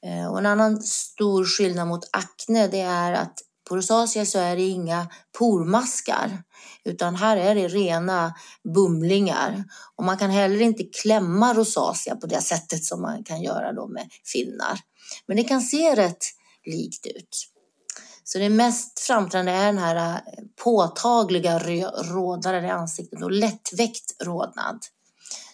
Eh, 0.06 0.26
och 0.32 0.38
en 0.38 0.46
annan 0.46 0.82
stor 0.82 1.44
skillnad 1.44 1.88
mot 1.88 2.08
akne 2.12 2.68
det 2.68 2.80
är 2.80 3.12
att 3.12 3.38
på 3.68 3.76
rosacea 3.76 4.26
så 4.26 4.38
är 4.38 4.56
det 4.56 4.62
inga 4.62 5.06
pormaskar 5.38 6.42
utan 6.84 7.14
här 7.14 7.36
är 7.36 7.54
det 7.54 7.68
rena 7.68 8.34
bumlingar. 8.74 9.64
Och 9.96 10.04
man 10.04 10.16
kan 10.16 10.30
heller 10.30 10.60
inte 10.60 10.84
klämma 11.02 11.54
rosacea 11.54 12.16
på 12.16 12.26
det 12.26 12.40
sättet 12.40 12.84
som 12.84 13.02
man 13.02 13.24
kan 13.24 13.42
göra 13.42 13.72
då 13.72 13.88
med 13.88 14.08
finnar. 14.32 14.78
Men 15.26 15.36
det 15.36 15.44
kan 15.44 15.60
se 15.60 15.96
rätt 15.96 16.24
likt 16.66 17.06
ut. 17.06 17.46
Så 18.24 18.38
det 18.38 18.48
mest 18.48 19.00
framträdande 19.00 19.52
är 19.52 19.66
den 19.66 19.78
här 19.78 19.96
eh, 19.96 20.20
påtagliga 20.64 21.58
rodnaden 22.12 22.64
i 22.64 22.70
ansiktet 22.70 23.22
och 23.22 23.30
lättväckt 23.30 24.22
rodnad. 24.22 24.78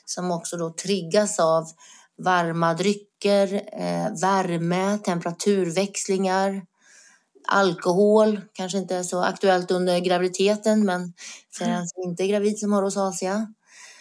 Som 0.05 0.31
också 0.31 0.57
då 0.57 0.71
triggas 0.71 1.39
av 1.39 1.67
varma 2.23 2.75
drycker, 2.75 3.55
eh, 3.55 4.21
värme, 4.21 4.99
temperaturväxlingar, 4.99 6.62
alkohol 7.46 8.40
kanske 8.52 8.78
inte 8.78 8.96
är 8.96 9.02
så 9.02 9.22
aktuellt 9.22 9.70
under 9.70 9.98
graviditeten 9.98 10.85
men 10.85 11.12
för 11.59 11.64
mm. 11.64 11.76
en 11.76 11.88
som 11.88 12.02
inte 12.02 12.22
är 12.24 12.26
gravid 12.26 12.59
som 12.59 12.72
har 12.72 12.82
rosacea. 12.82 13.46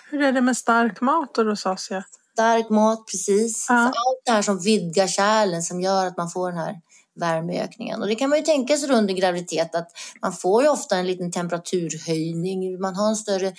Hur 0.10 0.22
är 0.22 0.32
det 0.32 0.42
med 0.42 0.58
stark 0.58 1.02
mat 1.02 1.38
och 1.38 1.46
rosacea? 1.46 2.04
Stark 2.34 2.70
mat, 2.70 3.06
precis. 3.12 3.66
Ja. 3.70 3.76
allt 3.76 4.22
det 4.26 4.32
här 4.32 4.42
som 4.42 4.60
vidgar 4.60 5.08
kärlen 5.08 5.64
som 5.64 5.82
gör 5.82 6.06
att 6.06 6.18
man 6.18 6.30
får 6.30 6.50
den 6.50 6.60
här 6.60 6.76
värmeökningen. 7.16 8.02
Och 8.02 8.08
det 8.08 8.16
kan 8.16 8.30
man 8.30 8.40
ju 8.40 8.46
tänka 8.46 8.78
sig 8.78 8.92
under 8.92 9.14
graviditet 9.14 9.76
att 9.76 9.90
man 10.22 10.34
får 10.34 10.64
ju 10.64 10.70
ofta 10.70 10.98
en 10.98 11.08
liten 11.08 11.32
temperaturhöjning. 11.32 12.82
Man 12.82 12.96
har 12.96 13.10
en 13.10 13.16
större 13.16 13.54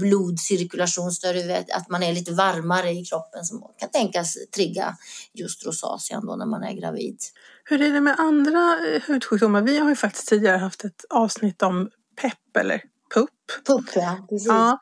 blodcirkulation, 0.00 1.12
större, 1.12 1.64
att 1.72 1.88
man 1.88 2.02
är 2.02 2.12
lite 2.12 2.32
varmare 2.32 2.90
i 2.90 3.04
kroppen 3.04 3.44
som 3.44 3.62
kan 3.78 3.90
tänkas 3.90 4.36
trigga 4.54 4.96
just 5.34 5.66
rosacean 5.66 6.26
då 6.26 6.36
när 6.36 6.46
man 6.46 6.62
är 6.62 6.72
gravid. 6.72 7.18
Hur 7.64 7.82
är 7.82 7.92
det 7.92 8.00
med 8.00 8.14
andra 8.18 8.78
eh, 8.94 9.02
hudsjukdomar? 9.06 9.62
Vi 9.62 9.78
har 9.78 9.88
ju 9.88 9.96
faktiskt 9.96 10.28
tidigare 10.28 10.56
haft 10.56 10.84
ett 10.84 11.04
avsnitt 11.10 11.62
om 11.62 11.90
PEP 12.20 12.56
eller 12.56 12.82
PUP. 13.14 13.30
PUP, 13.66 13.84
ja. 13.94 14.26
Precis. 14.28 14.48
Ja. 14.48 14.78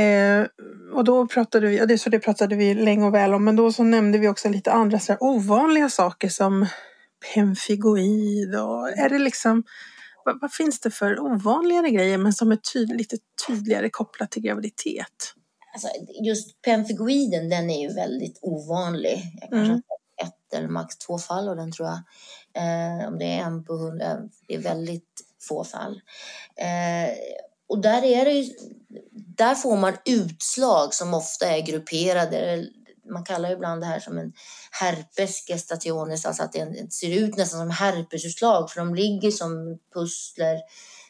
Eh, 0.00 0.46
och 0.92 1.04
då 1.04 1.26
pratade 1.26 1.66
vi, 1.66 1.76
ja, 1.76 1.86
det, 1.86 1.98
så 1.98 2.10
det 2.10 2.18
pratade 2.18 2.56
vi 2.56 2.74
länge 2.74 3.06
och 3.06 3.14
väl 3.14 3.34
om, 3.34 3.44
men 3.44 3.56
då 3.56 3.72
så 3.72 3.82
nämnde 3.82 4.18
vi 4.18 4.28
också 4.28 4.48
lite 4.48 4.72
andra 4.72 4.98
så 4.98 5.12
här, 5.12 5.22
ovanliga 5.22 5.88
saker 5.88 6.28
som 6.28 6.66
pemfigoid 7.34 8.54
och 8.54 8.88
är 8.88 9.08
det 9.08 9.18
liksom 9.18 9.64
vad, 10.24 10.40
vad, 10.40 10.52
finns 10.52 10.80
det 10.80 10.90
för 10.90 11.20
ovanligare 11.20 11.90
grejer 11.90 12.18
men 12.18 12.32
som 12.32 12.52
är 12.52 12.56
tyd, 12.56 12.96
lite 12.96 13.16
tydligare 13.46 13.90
kopplat 13.90 14.30
till 14.30 14.42
graviditet? 14.42 15.34
Alltså, 15.72 15.88
just 16.22 16.62
pemfigoiden 16.62 17.48
den 17.48 17.70
är 17.70 17.88
ju 17.88 17.94
väldigt 17.94 18.38
ovanlig. 18.42 19.22
Jag 19.40 19.50
kanske 19.50 19.72
mm. 19.72 19.82
har 19.86 20.26
ett 20.26 20.54
eller 20.54 20.68
max 20.68 20.98
två 20.98 21.18
fall 21.18 21.48
och 21.48 21.56
den 21.56 21.72
tror 21.72 21.88
jag. 21.88 22.02
Eh, 22.54 23.08
om 23.08 23.18
det 23.18 23.24
är 23.24 23.38
en 23.38 23.64
på 23.64 23.72
hundra. 23.72 24.18
Det 24.48 24.54
är 24.54 24.58
väldigt 24.58 25.22
få 25.48 25.64
fall. 25.64 26.00
Eh, 26.56 27.14
och 27.68 27.78
där 27.78 28.04
är 28.04 28.24
det 28.24 28.32
ju, 28.32 28.52
där 29.36 29.54
får 29.54 29.76
man 29.76 29.96
utslag 30.04 30.94
som 30.94 31.14
ofta 31.14 31.46
är 31.46 31.66
grupperade. 31.66 32.66
Man 33.12 33.24
kallar 33.24 33.50
ibland 33.50 33.82
det 33.82 33.86
här 33.86 34.00
som 34.00 34.18
en 34.18 34.32
herpes 34.70 35.46
gestationis, 35.46 36.26
alltså 36.26 36.42
att 36.42 36.52
det 36.52 36.92
ser 36.92 37.10
ut 37.10 37.36
nästan 37.36 37.60
som 37.60 37.70
herpesutslag 37.70 38.70
för 38.70 38.80
de 38.80 38.94
ligger 38.94 39.30
som 39.30 39.78
pussler 39.94 40.58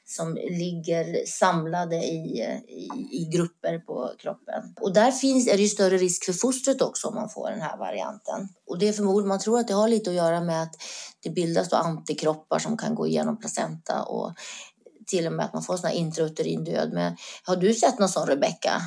som 0.09 0.35
ligger 0.35 1.27
samlade 1.27 1.97
i, 1.97 2.41
i, 2.69 2.89
i, 3.11 3.29
grupper 3.33 3.79
på 3.79 4.13
kroppen. 4.19 4.75
Och 4.81 4.93
där 4.93 5.11
finns, 5.11 5.49
är 5.49 5.57
det 5.57 5.63
ju 5.63 5.69
större 5.69 5.97
risk 5.97 6.25
för 6.25 6.33
fostret 6.33 6.83
också 6.83 7.09
om 7.09 7.15
man 7.15 7.29
får 7.29 7.51
den 7.51 7.61
här 7.61 7.79
varianten. 7.79 8.49
Och 8.67 8.79
det 8.79 8.89
är 8.89 8.93
förmodligen, 8.93 9.29
man 9.29 9.39
tror 9.39 9.59
att 9.59 9.69
det 9.69 9.75
har 9.75 9.89
lite 9.89 10.11
att 10.11 10.17
göra 10.17 10.41
med 10.41 10.63
att 10.63 10.75
det 11.23 11.31
bildas 11.31 11.69
då 11.69 11.77
antikroppar 11.77 12.59
som 12.59 12.77
kan 12.77 12.95
gå 12.95 13.07
igenom 13.07 13.39
placenta 13.39 14.03
och 14.03 14.33
till 15.07 15.27
och 15.27 15.33
med 15.33 15.45
att 15.45 15.53
man 15.53 15.63
får 15.63 15.77
sån 15.77 15.91
här 15.91 15.97
intrauterin 15.97 16.65
död. 16.65 16.93
Men 16.93 17.17
har 17.45 17.57
du 17.57 17.75
sett 17.75 17.99
någon 17.99 18.09
sån 18.09 18.27
Rebecka? 18.27 18.83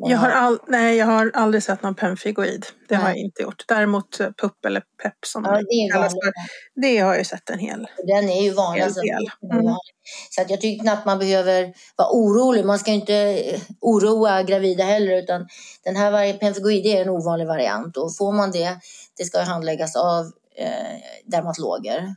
Jag 0.00 0.18
har, 0.18 0.30
all, 0.30 0.58
nej, 0.66 0.96
jag 0.96 1.06
har 1.06 1.30
aldrig 1.34 1.62
sett 1.62 1.82
någon 1.82 1.94
pemfigoid. 1.94 2.66
Det 2.88 2.94
nej. 2.94 3.02
har 3.02 3.08
jag 3.08 3.16
inte 3.16 3.42
gjort. 3.42 3.64
Däremot 3.68 4.20
eh, 4.20 4.30
PUP 4.30 4.64
eller 4.64 4.80
PEP 5.02 5.14
som 5.26 5.44
ja, 5.44 5.50
det 5.52 5.92
kallas 5.92 6.12
för. 6.12 6.32
Det 6.80 6.98
har 6.98 7.14
jag 7.14 7.26
sett 7.26 7.50
en 7.50 7.58
hel 7.58 7.86
Den 8.06 8.28
är 8.28 8.42
ju 8.42 8.50
vanlig. 8.50 8.82
Alltså, 8.82 9.00
mm. 9.52 9.74
Så 10.30 10.42
att 10.42 10.50
jag 10.50 10.60
tycker 10.60 10.82
knappt 10.82 11.06
man 11.06 11.18
behöver 11.18 11.74
vara 11.96 12.08
orolig. 12.10 12.64
Man 12.64 12.78
ska 12.78 12.90
inte 12.90 13.14
eh, 13.14 13.60
oroa 13.80 14.42
gravida 14.42 14.84
heller. 14.84 15.18
Utan 15.18 15.48
den 15.84 15.96
här 15.96 16.38
pemfigoid 16.38 16.86
är 16.86 17.02
en 17.02 17.08
ovanlig 17.08 17.46
variant. 17.46 17.96
Och 17.96 18.16
får 18.16 18.32
man 18.32 18.50
det, 18.50 18.76
det 19.16 19.24
ska 19.24 19.40
handläggas 19.40 19.96
av 19.96 20.32
eh, 20.56 21.00
dermatologer. 21.24 22.14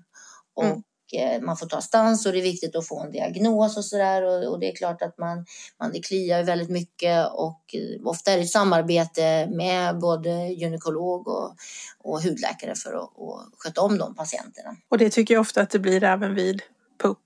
Och 0.56 0.65
mm. 0.65 0.82
Eh, 1.13 1.41
man 1.41 1.58
får 1.58 1.67
ta 1.67 1.82
stans 1.82 2.26
och 2.26 2.32
det 2.32 2.39
är 2.39 2.43
viktigt 2.43 2.76
att 2.76 2.88
få 2.88 3.00
en 3.00 3.12
diagnos 3.12 3.78
och 3.78 3.86
sådär. 3.86 4.24
Och, 4.24 4.52
och, 4.52 4.60
det 4.60 4.71
är 4.71 4.76
klart 4.76 5.02
att 5.02 5.17
man, 5.17 5.45
man 5.80 5.91
det 5.91 6.00
kliar 6.00 6.43
väldigt 6.43 6.69
mycket 6.69 7.28
och 7.34 7.62
eh, 7.74 8.08
ofta 8.08 8.32
är 8.32 8.38
det 8.38 8.43
ett 8.43 8.50
samarbete 8.50 9.47
med 9.47 10.00
både 10.00 10.30
gynekolog 10.30 11.28
och, 11.28 11.56
och 12.00 12.21
hudläkare 12.21 12.76
för 12.76 12.93
att, 12.93 13.04
att 13.04 13.52
sköta 13.58 13.82
om 13.82 13.97
de 13.97 14.15
patienterna. 14.15 14.76
Och 14.89 14.97
det 14.97 15.10
tycker 15.10 15.34
jag 15.34 15.41
ofta 15.41 15.62
att 15.62 15.69
det 15.69 15.80
blir 15.80 16.04
även 16.04 16.36
vid 16.36 16.62
PUP. 17.02 17.17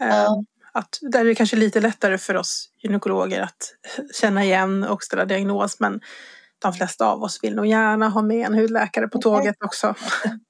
Eh, 0.00 0.08
ja. 0.08 0.44
Att 0.72 0.98
där 1.00 1.20
är 1.20 1.24
det 1.24 1.34
kanske 1.34 1.56
lite 1.56 1.80
lättare 1.80 2.18
för 2.18 2.36
oss 2.36 2.68
gynekologer 2.82 3.40
att 3.40 3.74
känna 4.20 4.44
igen 4.44 4.84
och 4.84 5.02
ställa 5.02 5.24
diagnos 5.24 5.80
men 5.80 6.00
de 6.58 6.72
flesta 6.72 7.06
av 7.06 7.22
oss 7.22 7.38
vill 7.42 7.54
nog 7.54 7.66
gärna 7.66 8.08
ha 8.08 8.22
med 8.22 8.46
en 8.46 8.54
hudläkare 8.54 9.08
på 9.08 9.18
tåget 9.18 9.56
också. 9.64 9.94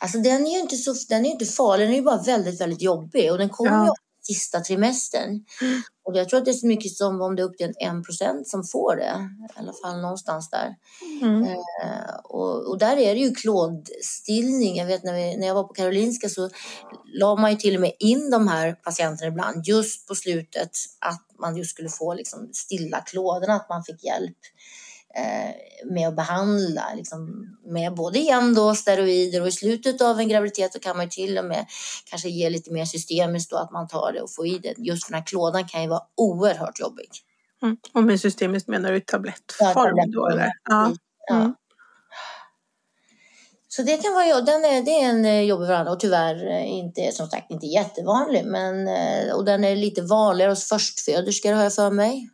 Alltså 0.00 0.18
den 0.18 0.46
är 0.46 0.50
ju 0.50 0.60
inte, 0.60 0.76
så, 0.76 0.94
den 1.08 1.26
är 1.26 1.30
inte 1.30 1.46
farlig, 1.46 1.86
den 1.86 1.92
är 1.92 1.98
ju 1.98 2.04
bara 2.04 2.22
väldigt, 2.22 2.60
väldigt 2.60 2.82
jobbig 2.82 3.32
och 3.32 3.38
den 3.38 3.48
kommer 3.48 3.76
ja. 3.76 3.86
ju 3.86 3.92
sista 4.26 4.60
trimestern. 4.60 5.44
Mm. 5.60 5.82
Och 6.04 6.16
jag 6.16 6.28
tror 6.28 6.38
att 6.38 6.44
det 6.44 6.50
är 6.50 6.52
så 6.52 6.66
mycket 6.66 6.92
som 6.92 7.20
om 7.20 7.36
det 7.36 7.42
är 7.42 7.44
upp 7.44 7.56
till 7.56 7.72
en 7.78 8.02
procent 8.02 8.48
som 8.48 8.64
får 8.64 8.96
det. 8.96 9.30
I 9.56 9.58
alla 9.60 9.72
fall 9.72 10.00
någonstans 10.00 10.50
där. 10.50 10.74
Mm. 11.22 11.42
Eh, 11.44 12.16
och, 12.24 12.70
och, 12.70 12.78
där 12.78 12.96
är 12.96 13.14
det 13.14 13.20
ju 13.20 13.34
klådstillning. 13.34 14.76
Jag 14.76 14.86
vet 14.86 15.04
när, 15.04 15.14
vi, 15.14 15.36
när 15.36 15.46
jag 15.46 15.54
var 15.54 15.64
på 15.64 15.74
Karolinska 15.74 16.28
så 16.28 16.50
la 17.20 17.36
man 17.36 17.50
ju 17.50 17.56
till 17.56 17.74
och 17.74 17.80
med 17.80 17.92
in 17.98 18.30
de 18.30 18.48
här 18.48 18.72
patienterna 18.72 19.28
ibland 19.28 19.66
just 19.66 20.08
på 20.08 20.14
slutet 20.14 20.70
att 21.00 21.26
man 21.40 21.56
just 21.56 21.70
skulle 21.70 21.88
få 21.88 22.14
liksom 22.14 22.50
stilla 22.52 23.00
klådorna, 23.00 23.54
att 23.54 23.68
man 23.68 23.84
fick 23.84 24.04
hjälp. 24.04 24.38
Eh, 25.16 25.54
med 25.84 26.08
att 26.08 26.16
behandla 26.16 26.94
liksom, 26.94 27.46
med 27.64 27.94
både 27.94 28.18
igen 28.18 28.54
då 28.54 28.74
steroider 28.74 29.40
och 29.40 29.48
i 29.48 29.52
slutet 29.52 30.00
av 30.00 30.20
en 30.20 30.28
graviditet 30.28 30.72
så 30.72 30.78
kan 30.78 30.96
man 30.96 31.08
till 31.08 31.38
och 31.38 31.44
med 31.44 31.66
kanske 32.04 32.28
ge 32.28 32.50
lite 32.50 32.72
mer 32.72 32.84
systemiskt 32.84 33.50
då 33.50 33.56
att 33.56 33.70
man 33.70 33.88
tar 33.88 34.12
det 34.12 34.20
och 34.20 34.34
får 34.34 34.46
i 34.46 34.58
det. 34.58 34.74
Just 34.78 35.04
för 35.04 35.12
den 35.12 35.20
här 35.20 35.26
klådan 35.26 35.68
kan 35.68 35.82
ju 35.82 35.88
vara 35.88 36.02
oerhört 36.16 36.80
jobbig. 36.80 37.08
Mm. 37.62 37.76
Och 37.92 38.02
med 38.02 38.20
systemiskt 38.20 38.68
menar 38.68 38.92
du 38.92 39.00
tablettform, 39.00 39.68
ja, 39.68 39.74
tablettform 39.74 40.10
då 40.12 40.28
eller? 40.28 40.52
Ja. 40.64 40.92
Mm. 41.30 41.54
Så 43.68 43.82
det 43.82 43.96
kan 43.96 44.12
vara 44.12 44.40
den 44.40 44.64
är, 44.64 44.82
det 44.82 44.90
är 44.90 45.08
en 45.08 45.24
eh, 45.24 45.40
jobbig 45.40 45.66
variant 45.66 45.88
och 45.88 46.00
tyvärr 46.00 46.50
eh, 46.50 46.72
inte, 46.72 47.12
som 47.12 47.26
sagt 47.26 47.50
inte 47.50 47.66
jättevanlig. 47.66 48.44
Men, 48.44 48.88
och 49.34 49.44
den 49.44 49.64
är 49.64 49.76
lite 49.76 50.02
vanligare 50.02 50.50
hos 50.50 50.68
förstföderskor 50.68 51.52
har 51.52 51.62
jag 51.62 51.74
för 51.74 51.90
mig. 51.90 52.30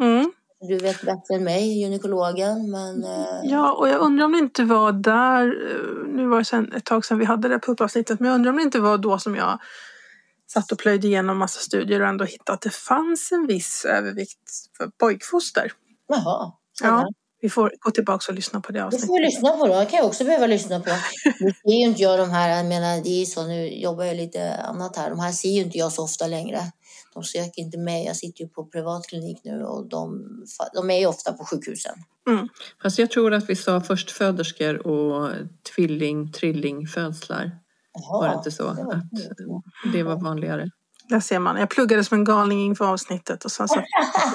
Mm. 0.00 0.32
Du 0.60 0.76
vet 0.78 1.00
bättre 1.02 1.34
än 1.34 1.44
mig, 1.44 1.80
gynekologen. 1.80 2.70
Men, 2.70 3.04
eh, 3.04 3.40
Ja, 3.42 3.72
och 3.72 3.88
jag 3.88 4.00
undrar 4.00 4.24
om 4.24 4.32
det 4.32 4.38
inte 4.38 4.64
var 4.64 4.92
där, 4.92 5.46
eh, 5.46 6.14
nu 6.16 6.26
var 6.28 6.38
det 6.38 6.44
sen, 6.44 6.72
ett 6.72 6.84
tag 6.84 7.04
sedan 7.04 7.18
vi 7.18 7.24
hade 7.24 7.48
det 7.48 7.58
puppavsnittet, 7.58 8.20
men 8.20 8.28
jag 8.28 8.34
undrar 8.34 8.50
om 8.50 8.56
det 8.56 8.62
inte 8.62 8.80
var 8.80 8.98
då 8.98 9.18
som 9.18 9.36
jag 9.36 9.58
satt 10.52 10.72
och 10.72 10.78
plöjde 10.78 11.06
igenom 11.06 11.38
massa 11.38 11.60
studier 11.60 12.02
och 12.02 12.08
ändå 12.08 12.24
hittade 12.24 12.54
att 12.54 12.60
det 12.60 12.70
fanns 12.70 13.32
en 13.32 13.46
viss 13.46 13.84
övervikt 13.84 14.50
för 14.76 14.86
pojkfoster. 14.86 15.72
Jaha. 16.08 16.52
Ja, 16.82 17.08
vi 17.40 17.50
får 17.50 17.72
gå 17.80 17.90
tillbaka 17.90 18.32
och 18.32 18.34
lyssna 18.34 18.60
på 18.60 18.72
det 18.72 18.84
avsnittet. 18.84 19.02
Det 19.02 19.06
får 19.06 19.20
vi 19.20 19.26
lyssna 19.26 19.50
på 19.50 19.66
då. 19.66 19.78
Det 19.80 19.86
kan 19.86 19.96
jag 19.98 20.06
också 20.06 20.24
behöva 20.24 20.46
lyssna 20.46 20.80
på. 20.80 20.90
Nu 21.40 21.50
ser 21.50 21.78
ju 21.80 21.84
inte 21.86 22.02
jag 22.02 22.18
de 22.18 22.30
här, 22.30 22.56
jag 22.56 22.66
menar 22.66 23.02
det 23.02 23.22
är 23.22 23.24
så, 23.24 23.46
nu 23.46 23.68
jobbar 23.68 24.04
jag 24.04 24.16
lite 24.16 24.54
annat 24.54 24.96
här. 24.96 25.10
De 25.10 25.20
här 25.20 25.32
ser 25.32 25.48
ju 25.48 25.60
inte 25.60 25.78
jag 25.78 25.92
så 25.92 26.04
ofta 26.04 26.26
längre. 26.26 26.60
De 27.18 27.24
söker 27.24 27.62
inte 27.62 27.78
mig. 27.78 28.04
Jag 28.06 28.16
sitter 28.16 28.44
ju 28.44 28.48
på 28.48 28.64
privatklinik 28.64 29.40
nu 29.44 29.62
och 29.64 29.88
de, 29.88 30.28
de 30.74 30.90
är 30.90 30.98
ju 30.98 31.06
ofta 31.06 31.32
på 31.32 31.44
sjukhusen. 31.44 31.94
Mm. 32.28 32.48
Fast 32.82 32.98
jag 32.98 33.10
tror 33.10 33.34
att 33.34 33.50
vi 33.50 33.56
sa 33.56 33.80
förstföderskor 33.80 34.86
och 34.86 35.32
tvilling, 35.74 36.32
trillingfödslar. 36.32 37.50
Jaha, 37.92 38.20
var 38.20 38.28
det 38.28 38.34
inte 38.34 38.50
så? 38.50 38.72
Det 38.72 38.84
var, 38.84 38.94
att 38.94 39.92
det 39.92 40.02
var 40.02 40.16
vanligare. 40.16 40.70
Där 41.08 41.20
ser 41.20 41.38
man. 41.38 41.56
Jag 41.56 41.70
pluggade 41.70 42.04
som 42.04 42.18
en 42.18 42.24
galning 42.24 42.66
inför 42.66 42.84
avsnittet 42.84 43.44
och 43.44 43.52
sen 43.52 43.68
så 43.68 43.82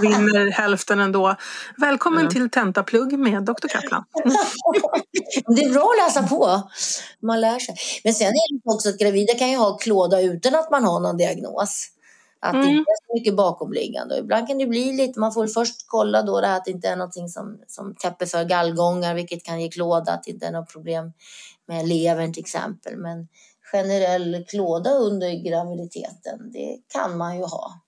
vinner 0.01 0.51
hälften 0.51 0.99
ändå. 0.99 1.35
Välkommen 1.77 2.23
ja. 2.23 2.31
till 2.31 2.49
tentaplugg 2.49 3.19
med 3.19 3.43
Dr. 3.43 3.67
Kaplan. 3.67 4.03
det 5.55 5.63
är 5.63 5.73
bra 5.73 5.91
att 5.91 6.07
läsa 6.07 6.27
på. 6.27 6.69
Man 7.21 7.41
lär 7.41 7.59
sig. 7.59 7.75
Men 8.03 8.13
sen 8.13 8.27
är 8.27 8.53
det 8.53 8.73
också 8.75 8.89
att 8.89 8.97
gravida 8.97 9.33
kan 9.33 9.51
ju 9.51 9.57
ha 9.57 9.77
klåda 9.77 10.21
utan 10.21 10.55
att 10.55 10.71
man 10.71 10.83
har 10.83 10.99
någon 10.99 11.17
diagnos. 11.17 11.89
Att 12.43 12.53
mm. 12.53 12.65
det 12.65 12.71
inte 12.71 12.91
är 12.91 13.07
så 13.07 13.13
mycket 13.13 13.35
bakomliggande. 13.35 14.17
ibland 14.17 14.47
kan 14.47 14.57
det 14.57 14.65
bli 14.65 14.93
lite, 14.93 15.19
man 15.19 15.33
får 15.33 15.47
först 15.47 15.75
kolla 15.87 16.21
då 16.21 16.41
det 16.41 16.47
här 16.47 16.57
att 16.57 16.65
det 16.65 16.71
inte 16.71 16.87
är 16.87 16.95
någonting 16.95 17.29
som, 17.29 17.59
som 17.67 17.95
täpper 17.95 18.25
för 18.25 18.43
gallgångar, 18.43 19.15
vilket 19.15 19.43
kan 19.43 19.61
ge 19.61 19.69
klåda, 19.69 20.11
att 20.11 20.23
det 20.23 20.31
inte 20.31 20.47
är 20.47 20.51
något 20.51 20.73
problem 20.73 21.13
med 21.67 21.87
levern 21.87 22.33
till 22.33 22.41
exempel. 22.41 22.97
Men 22.97 23.27
generell 23.71 24.45
klåda 24.49 24.89
under 24.89 25.49
graviditeten, 25.49 26.51
det 26.51 26.77
kan 26.87 27.17
man 27.17 27.37
ju 27.37 27.43
ha. 27.43 27.81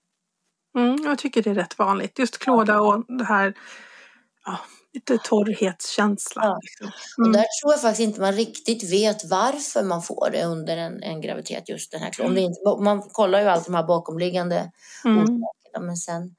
Mm, 0.78 0.98
jag 1.04 1.18
tycker 1.18 1.44
det 1.44 1.50
är 1.50 1.56
rätt 1.56 1.80
vanligt. 1.80 2.20
Just 2.20 2.38
klåda 2.38 2.82
och 2.82 3.06
det 3.08 3.26
här 3.26 3.54
ja, 4.46 4.60
lite 4.96 5.18
torrhetskänsla. 5.18 6.42
Ja. 6.44 6.60
Liksom. 6.62 6.92
Mm. 7.18 7.30
Och 7.30 7.34
där 7.34 7.46
tror 7.62 7.74
jag 7.74 7.82
faktiskt 7.82 8.08
inte 8.08 8.22
man 8.22 8.34
riktigt 8.34 8.92
vet 8.92 9.26
varför 9.26 9.84
man 9.84 10.02
får 10.02 10.30
det 10.32 10.46
under 10.46 10.78
en, 10.78 11.04
en 11.04 11.22
graviditet, 11.22 11.70
just 11.70 11.92
den 11.92 12.02
här 12.02 12.10
klådan. 12.10 12.38
Mm. 12.38 12.84
man 12.84 13.02
kollar 13.02 13.42
ju 13.42 13.48
alltid 13.48 13.72
de 13.72 13.78
här 13.78 13.88
bakomliggande 13.88 14.72
mm. 15.06 15.18
orsakerna, 15.18 15.86
men 15.86 15.98
sen 15.98 16.36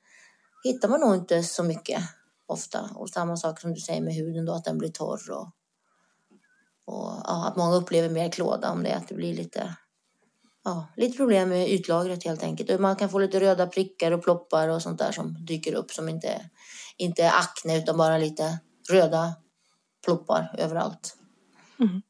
hittar 0.64 0.88
man 0.88 1.00
nog 1.00 1.14
inte 1.14 1.42
så 1.42 1.62
mycket 1.62 2.02
ofta. 2.46 2.90
Och 2.94 3.08
samma 3.08 3.36
sak 3.36 3.60
som 3.60 3.74
du 3.74 3.80
säger 3.80 4.00
med 4.00 4.14
huden 4.14 4.44
då, 4.44 4.52
att 4.52 4.64
den 4.64 4.78
blir 4.78 4.90
torr 4.90 5.30
och, 5.30 5.46
och 6.84 7.12
ja, 7.24 7.46
att 7.48 7.56
många 7.56 7.76
upplever 7.76 8.08
mer 8.08 8.30
klåda 8.30 8.70
om 8.70 8.82
det, 8.82 8.96
att 8.96 9.08
det 9.08 9.14
blir 9.14 9.34
lite 9.34 9.76
ja, 10.64 10.86
lite 10.96 11.16
problem 11.16 11.48
med 11.48 11.68
ytlagret 11.70 12.24
helt 12.24 12.42
enkelt. 12.42 12.80
Man 12.80 12.96
kan 12.96 13.08
få 13.08 13.18
lite 13.18 13.40
röda 13.40 13.66
prickar 13.66 14.12
och 14.12 14.22
ploppar 14.22 14.68
och 14.68 14.82
sånt 14.82 14.98
där 14.98 15.12
som 15.12 15.36
dyker 15.46 15.74
upp 15.74 15.90
som 15.90 16.08
inte 16.08 16.28
är 16.28 16.50
inte 16.96 17.30
akne 17.30 17.78
utan 17.78 17.96
bara 17.96 18.18
lite 18.18 18.58
röda 18.90 19.34
ploppar 20.04 20.54
överallt. 20.58 21.16
Mm. 21.80 22.02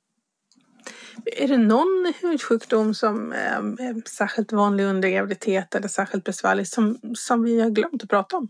Är 1.25 1.49
det 1.49 1.59
någon 1.59 2.13
hudsjukdom 2.21 2.95
som 2.95 3.33
är 3.33 4.09
särskilt 4.09 4.53
vanlig 4.53 4.85
under 4.85 5.09
graviditet 5.09 5.75
eller 5.75 5.89
särskilt 5.89 6.25
besvärlig 6.25 6.69
som, 6.69 6.99
som 7.17 7.43
vi 7.43 7.61
har 7.61 7.71
glömt 7.71 8.03
att 8.03 8.09
prata 8.09 8.37
om? 8.37 8.49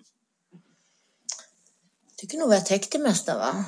Jag 2.09 2.17
tycker 2.17 2.39
nog 2.39 2.49
vi 2.49 2.55
har 2.55 2.63
täckt 2.63 2.93
det 2.93 2.99
mesta 2.99 3.39
va? 3.39 3.65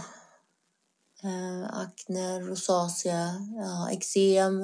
Eh, 1.23 1.81
akne, 1.81 2.41
rosacea, 2.41 3.29
ja, 3.57 3.91
eksem. 3.91 4.63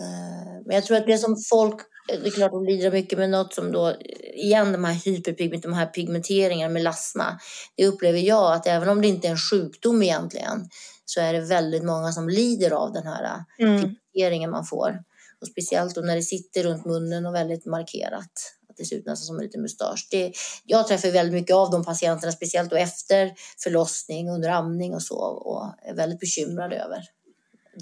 Eh, 0.00 0.62
men 0.66 0.74
jag 0.74 0.84
tror 0.84 0.96
att 0.96 1.06
det 1.06 1.18
som 1.18 1.36
folk 1.50 1.80
det 2.08 2.26
är 2.26 2.30
klart 2.30 2.52
de 2.52 2.64
lider 2.64 2.90
mycket 2.90 3.18
med 3.18 3.30
något 3.30 3.54
som 3.54 3.72
då, 3.72 3.94
igen 4.34 4.72
de 4.72 4.84
här 4.84 4.94
hyperpigment, 4.94 5.62
de 5.62 5.72
här 5.72 5.86
pigmenteringarna, 5.86 6.72
melasma. 6.72 7.38
Det 7.76 7.86
upplever 7.86 8.18
jag 8.18 8.52
att 8.52 8.66
även 8.66 8.88
om 8.88 9.02
det 9.02 9.08
inte 9.08 9.28
är 9.28 9.30
en 9.30 9.38
sjukdom 9.38 10.02
egentligen 10.02 10.68
så 11.04 11.20
är 11.20 11.32
det 11.32 11.40
väldigt 11.40 11.84
många 11.84 12.12
som 12.12 12.28
lider 12.28 12.70
av 12.70 12.92
den 12.92 13.06
här 13.06 13.44
mm. 13.58 13.82
pigmenteringen 13.82 14.50
man 14.50 14.64
får. 14.64 15.02
Och 15.40 15.46
speciellt 15.46 15.96
när 15.96 16.16
det 16.16 16.22
sitter 16.22 16.62
runt 16.62 16.84
munnen 16.84 17.26
och 17.26 17.34
väldigt 17.34 17.66
markerat. 17.66 18.54
Att 18.68 18.76
det 18.76 18.84
ser 18.84 18.96
ut 18.96 19.06
nästan 19.06 19.26
som 19.26 19.36
en 19.36 19.44
liten 19.44 19.62
mustasch. 19.62 20.08
Det, 20.10 20.32
jag 20.64 20.88
träffar 20.88 21.10
väldigt 21.10 21.34
mycket 21.34 21.56
av 21.56 21.70
de 21.70 21.84
patienterna, 21.84 22.32
speciellt 22.32 22.70
då 22.70 22.76
efter 22.76 23.32
förlossning, 23.58 24.30
under 24.30 24.48
amning 24.48 24.94
och 24.94 25.02
så 25.02 25.18
och 25.18 25.74
är 25.82 25.94
väldigt 25.94 26.20
bekymrad 26.20 26.72
över 26.72 27.04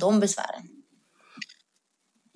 de 0.00 0.20
besvären. 0.20 0.75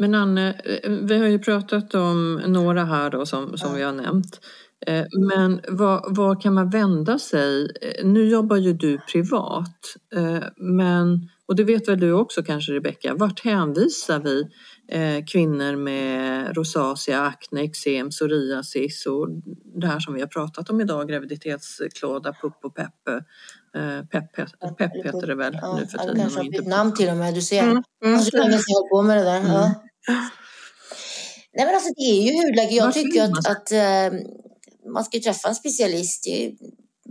Men 0.00 0.14
Anne, 0.14 0.48
eh, 0.64 0.90
vi 0.90 1.18
har 1.18 1.26
ju 1.26 1.38
pratat 1.38 1.94
om 1.94 2.42
några 2.46 2.84
här 2.84 3.10
då 3.10 3.26
som, 3.26 3.58
som 3.58 3.70
ja. 3.70 3.76
vi 3.76 3.82
har 3.82 3.92
nämnt. 3.92 4.40
Eh, 4.86 5.06
men 5.30 5.60
vad, 5.68 6.16
vad, 6.16 6.42
kan 6.42 6.54
man 6.54 6.70
vända 6.70 7.18
sig? 7.18 7.70
Eh, 7.82 8.06
nu 8.06 8.28
jobbar 8.28 8.56
ju 8.56 8.72
du 8.72 8.98
privat, 9.12 9.96
men, 10.56 11.28
och 11.46 11.56
det 11.56 11.64
vet 11.64 11.88
väl 11.88 12.00
du 12.00 12.12
också 12.12 12.42
kanske 12.42 12.72
Rebecka, 12.72 13.14
vart 13.14 13.44
hänvisar 13.44 14.20
vi 14.20 14.46
kvinnor 15.32 15.76
med 15.76 16.56
rosacea, 16.56 17.20
akne, 17.22 17.62
eksem, 17.62 18.10
psoriasis 18.10 19.06
och 19.06 19.28
det 19.80 19.86
här 19.86 20.00
som 20.00 20.14
vi 20.14 20.20
har 20.20 20.28
pratat 20.28 20.70
om 20.70 20.80
idag, 20.80 21.08
graviditetsklåda, 21.08 22.32
pupp 22.42 22.64
och 22.64 22.74
pepp. 22.74 22.94
Pepp, 24.10 24.32
pepp, 24.32 24.78
pepp 24.78 24.92
heter 25.04 25.26
det 25.26 25.34
väl 25.34 25.58
ja, 25.62 25.78
nu 25.80 25.86
för 25.86 25.98
tiden. 25.98 26.16
Kanske 26.16 26.38
har 26.40 26.50
bytt 26.50 26.66
namn 26.66 26.94
till 26.94 27.08
och 27.08 27.16
med, 27.16 27.34
du 27.34 27.40
ser. 27.40 27.62
Mm. 27.62 27.82
Mm. 28.04 28.20
Så 28.20 28.36
länge 28.36 28.52
sedan 28.52 28.64
jag 28.66 28.88
på 28.88 29.02
med 29.02 29.16
det 29.16 29.24
där. 29.24 29.42
Ja. 29.48 29.74
Nej 31.52 31.66
men 31.66 31.74
alltså 31.74 31.92
det 31.96 32.02
är 32.02 32.22
ju 32.22 32.46
hudläge. 32.46 32.74
Jag 32.74 32.94
tycker 32.94 33.22
att, 33.24 33.46
att 33.46 33.72
äh, 33.72 34.20
man 34.92 35.04
ska 35.04 35.20
träffa 35.20 35.48
en 35.48 35.54
specialist. 35.54 36.24
Det 36.24 36.46
är 36.46 36.52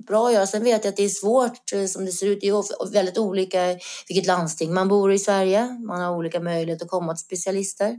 bra 0.08 0.28
att 0.28 0.34
göra. 0.34 0.48
Sen 0.48 0.64
vet 0.64 0.84
jag 0.84 0.92
att 0.92 0.98
det 0.98 1.04
är 1.04 1.10
svårt 1.10 1.74
äh, 1.74 1.86
som 1.86 2.06
det 2.06 2.12
ser 2.12 2.28
ut. 2.28 2.42
Det 2.42 2.48
är 2.48 2.92
väldigt 2.92 3.18
olika 3.18 3.78
vilket 4.08 4.28
landsting 4.28 4.74
man 4.74 4.88
bor 4.88 5.14
i 5.14 5.20
Sverige. 5.20 5.68
Man 5.68 6.02
har 6.02 6.16
olika 6.16 6.40
möjligheter 6.40 6.86
att 6.86 6.92
komma 6.92 7.16
till 7.16 7.26
specialister. 7.26 7.98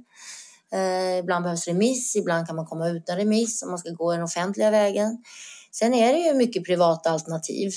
Äh, 0.72 1.18
ibland 1.18 1.42
behövs 1.42 1.66
remiss, 1.66 2.16
ibland 2.16 2.46
kan 2.46 2.56
man 2.56 2.66
komma 2.66 2.88
utan 2.88 3.16
remiss 3.16 3.62
om 3.62 3.70
man 3.70 3.78
ska 3.78 3.90
gå 3.90 4.12
den 4.12 4.22
offentliga 4.22 4.70
vägen. 4.70 5.24
Sen 5.72 5.94
är 5.94 6.12
det 6.12 6.18
ju 6.18 6.34
mycket 6.34 6.64
privata 6.64 7.10
alternativ. 7.10 7.70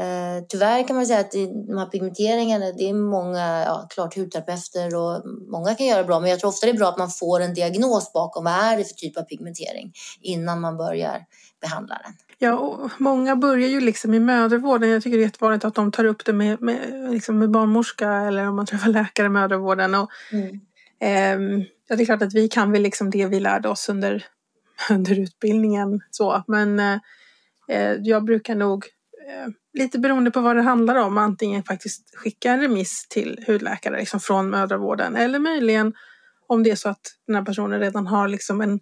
Eh, 0.00 0.44
tyvärr 0.48 0.86
kan 0.86 0.96
man 0.96 1.06
säga 1.06 1.20
att 1.20 1.32
de 1.66 1.78
här 1.78 1.86
pigmenteringarna, 1.86 2.72
det 2.72 2.88
är 2.88 2.94
många, 2.94 3.64
ja, 3.66 3.86
klart 3.90 4.16
hudterapeuter 4.16 4.96
och 4.96 5.22
många 5.50 5.74
kan 5.74 5.86
göra 5.86 6.04
bra, 6.04 6.20
men 6.20 6.30
jag 6.30 6.40
tror 6.40 6.48
ofta 6.48 6.66
det 6.66 6.72
är 6.72 6.76
bra 6.76 6.88
att 6.88 6.98
man 6.98 7.10
får 7.10 7.40
en 7.40 7.54
diagnos 7.54 8.12
bakom 8.12 8.44
vad 8.44 8.52
är 8.52 8.76
det 8.76 8.84
för 8.84 8.94
typ 8.94 9.16
av 9.16 9.22
pigmentering 9.22 9.92
innan 10.20 10.60
man 10.60 10.76
börjar 10.76 11.24
behandla 11.60 12.00
den. 12.04 12.12
Ja, 12.38 12.58
och 12.58 12.90
många 12.98 13.36
börjar 13.36 13.68
ju 13.68 13.80
liksom 13.80 14.14
i 14.14 14.20
mödravården. 14.20 14.88
Jag 14.88 15.02
tycker 15.02 15.16
det 15.16 15.22
är 15.22 15.26
jättevanligt 15.26 15.64
att 15.64 15.74
de 15.74 15.92
tar 15.92 16.04
upp 16.04 16.24
det 16.24 16.32
med, 16.32 16.60
med, 16.60 17.10
liksom 17.10 17.38
med 17.38 17.50
barnmorska 17.50 18.10
eller 18.10 18.48
om 18.48 18.56
man 18.56 18.66
träffar 18.66 18.88
läkare 18.88 19.26
i 19.26 19.30
mödravården. 19.30 19.94
Och, 19.94 20.10
mm. 20.32 20.60
eh, 21.00 21.66
ja, 21.88 21.96
det 21.96 22.02
är 22.02 22.06
klart 22.06 22.22
att 22.22 22.34
vi 22.34 22.48
kan 22.48 22.72
väl 22.72 22.82
liksom 22.82 23.10
det 23.10 23.26
vi 23.26 23.40
lärde 23.40 23.68
oss 23.68 23.88
under, 23.88 24.24
under 24.90 25.18
utbildningen. 25.18 26.00
Så. 26.10 26.42
Men 26.46 26.80
eh, 26.80 26.98
eh 27.68 27.92
jag 28.02 28.24
brukar 28.24 28.54
nog 28.54 28.86
Eh, 29.30 29.48
lite 29.78 29.98
beroende 29.98 30.30
på 30.30 30.40
vad 30.40 30.56
det 30.56 30.62
handlar 30.62 30.96
om, 30.96 31.18
antingen 31.18 31.62
faktiskt 31.62 32.16
skicka 32.16 32.52
en 32.52 32.60
remiss 32.60 33.06
till 33.08 33.44
hudläkare 33.46 33.96
liksom 33.96 34.20
från 34.20 34.50
mödravården 34.50 35.16
eller 35.16 35.38
möjligen 35.38 35.94
om 36.50 36.62
det 36.62 36.70
är 36.70 36.76
så 36.76 36.88
att 36.88 37.00
den 37.26 37.36
här 37.36 37.42
personen 37.42 37.80
redan 37.80 38.06
har 38.06 38.28
liksom 38.28 38.60
en, 38.60 38.80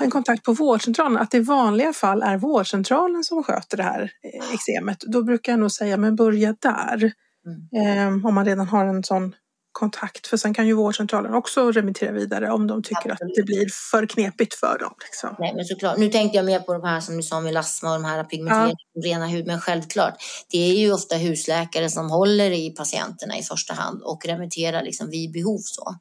en 0.00 0.10
kontakt 0.10 0.44
på 0.44 0.52
vårdcentralen, 0.52 1.18
att 1.18 1.30
det 1.30 1.36
i 1.36 1.40
vanliga 1.40 1.92
fall 1.92 2.22
är 2.22 2.36
vårdcentralen 2.36 3.24
som 3.24 3.42
sköter 3.42 3.76
det 3.76 3.82
här 3.82 4.02
eh, 4.22 4.54
eksemet, 4.54 5.00
då 5.00 5.22
brukar 5.22 5.52
jag 5.52 5.60
nog 5.60 5.72
säga 5.72 5.96
men 5.96 6.16
börja 6.16 6.56
där. 6.58 7.12
Mm. 7.46 8.18
Eh, 8.20 8.26
om 8.26 8.34
man 8.34 8.44
redan 8.44 8.68
har 8.68 8.86
en 8.86 9.04
sån 9.04 9.34
kontakt. 9.72 10.26
För 10.26 10.36
sen 10.36 10.54
kan 10.54 10.66
ju 10.66 10.74
vårdcentralen 10.74 11.34
också 11.34 11.72
remittera 11.72 12.12
vidare 12.12 12.50
om 12.50 12.66
de 12.66 12.82
tycker 12.82 13.10
Absolut. 13.10 13.20
att 13.20 13.34
det 13.36 13.42
blir 13.42 13.68
för 13.90 14.06
knepigt 14.06 14.54
för 14.54 14.78
dem. 14.78 14.94
Liksom. 15.04 15.36
Nej, 15.38 15.54
men 15.54 15.64
såklart. 15.64 15.98
Nu 15.98 16.08
tänkte 16.08 16.36
jag 16.36 16.46
mer 16.46 16.60
på 16.60 16.72
de 16.72 16.84
här 16.84 17.00
som 17.00 17.16
du 17.16 17.22
sa 17.22 17.40
med 17.40 17.52
lasma 17.54 17.88
och 17.94 18.02
de 18.02 18.08
här 18.08 18.24
pigmenteringarna 18.24 18.74
ja. 18.92 19.02
rena 19.04 19.26
hud. 19.26 19.46
Men 19.46 19.60
självklart, 19.60 20.14
det 20.50 20.58
är 20.58 20.78
ju 20.78 20.92
ofta 20.92 21.16
husläkare 21.16 21.90
som 21.90 22.10
håller 22.10 22.50
i 22.50 22.70
patienterna 22.70 23.38
i 23.38 23.42
första 23.42 23.74
hand 23.74 24.02
och 24.02 24.26
remitterar 24.26 24.82
liksom 24.82 25.10
vid 25.10 25.32
behov. 25.32 25.58
Så. 25.58 25.94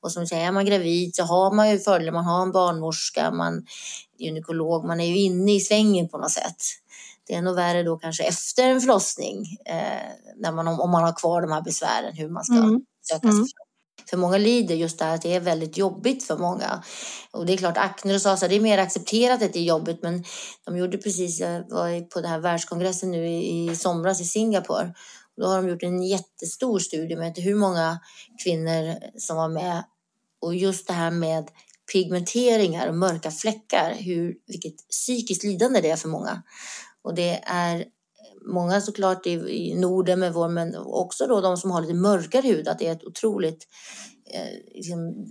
Och 0.00 0.12
som 0.12 0.22
du 0.22 0.26
säger, 0.26 0.46
är 0.46 0.52
man 0.52 0.64
gravid 0.64 1.14
så 1.14 1.22
har 1.22 1.54
man 1.54 1.70
ju 1.70 1.78
fördelar. 1.78 2.12
Man 2.12 2.24
har 2.24 2.42
en 2.42 2.52
barnmorska, 2.52 3.30
man 3.30 3.66
gynekolog, 4.18 4.84
man 4.84 5.00
är 5.00 5.06
ju 5.06 5.18
inne 5.18 5.54
i 5.54 5.60
svängen 5.60 6.08
på 6.08 6.18
något 6.18 6.30
sätt. 6.30 6.56
Det 7.26 7.34
är 7.34 7.42
nog 7.42 7.56
värre 7.56 7.82
då 7.82 7.96
kanske 7.96 8.24
efter 8.24 8.68
en 8.68 8.80
förlossning, 8.80 9.58
eh, 9.66 10.10
när 10.36 10.52
man, 10.52 10.68
om, 10.68 10.90
man 10.90 11.04
har 11.04 11.12
kvar 11.12 11.42
de 11.42 11.52
här 11.52 11.62
besvären, 11.62 12.16
hur 12.16 12.28
man 12.28 12.44
ska 12.44 12.54
mm 12.54 12.80
söka 13.10 13.20
sig 13.20 13.30
mm. 13.30 13.46
fram. 13.46 13.66
För 14.10 14.16
många 14.16 14.38
lider 14.38 14.74
just 14.74 14.98
det 14.98 15.04
här 15.04 15.14
att 15.14 15.22
det 15.22 15.34
är 15.34 15.40
väldigt 15.40 15.76
jobbigt 15.76 16.24
för 16.24 16.38
många. 16.38 16.82
Och 17.30 17.46
det 17.46 17.52
är 17.52 17.56
klart, 17.56 17.76
akne 17.76 18.14
och 18.14 18.20
så 18.20 18.36
det 18.48 18.56
är 18.56 18.60
mer 18.60 18.78
accepterat 18.78 19.42
att 19.42 19.52
det 19.52 19.58
är 19.58 19.64
jobbigt, 19.64 20.02
men 20.02 20.24
de 20.64 20.76
gjorde 20.78 20.98
precis, 20.98 21.40
jag 21.40 21.70
var 21.70 22.08
på 22.08 22.20
den 22.20 22.30
här 22.30 22.38
världskongressen 22.38 23.10
nu 23.10 23.26
i, 23.26 23.70
i 23.70 23.76
somras 23.76 24.20
i 24.20 24.24
Singapore. 24.24 24.94
Då 25.36 25.46
har 25.46 25.62
de 25.62 25.68
gjort 25.68 25.82
en 25.82 26.02
jättestor 26.02 26.78
studie 26.78 27.16
med 27.16 27.38
hur 27.38 27.54
många 27.54 27.98
kvinnor 28.44 28.96
som 29.18 29.36
var 29.36 29.48
med. 29.48 29.84
Och 30.40 30.54
just 30.54 30.86
det 30.86 30.92
här 30.92 31.10
med 31.10 31.48
pigmenteringar 31.92 32.88
och 32.88 32.94
mörka 32.94 33.30
fläckar, 33.30 33.94
hur, 33.94 34.36
vilket 34.46 34.88
psykiskt 34.90 35.44
lidande 35.44 35.80
det 35.80 35.90
är 35.90 35.96
för 35.96 36.08
många. 36.08 36.42
Och 37.02 37.14
det 37.14 37.40
är 37.44 37.84
många 38.46 38.80
såklart 38.80 39.26
i, 39.26 39.30
i 39.30 39.74
Norden 39.74 40.20
med 40.20 40.32
vår, 40.32 40.48
men 40.48 40.76
också 40.76 41.26
då 41.26 41.40
de 41.40 41.56
som 41.56 41.70
har 41.70 41.80
lite 41.80 41.94
mörkare 41.94 42.46
hud, 42.46 42.68
att 42.68 42.78
det 42.78 42.86
är 42.86 42.92
ett 42.92 43.04
otroligt 43.04 43.66
eh, 44.34 44.74
liksom, 44.74 45.26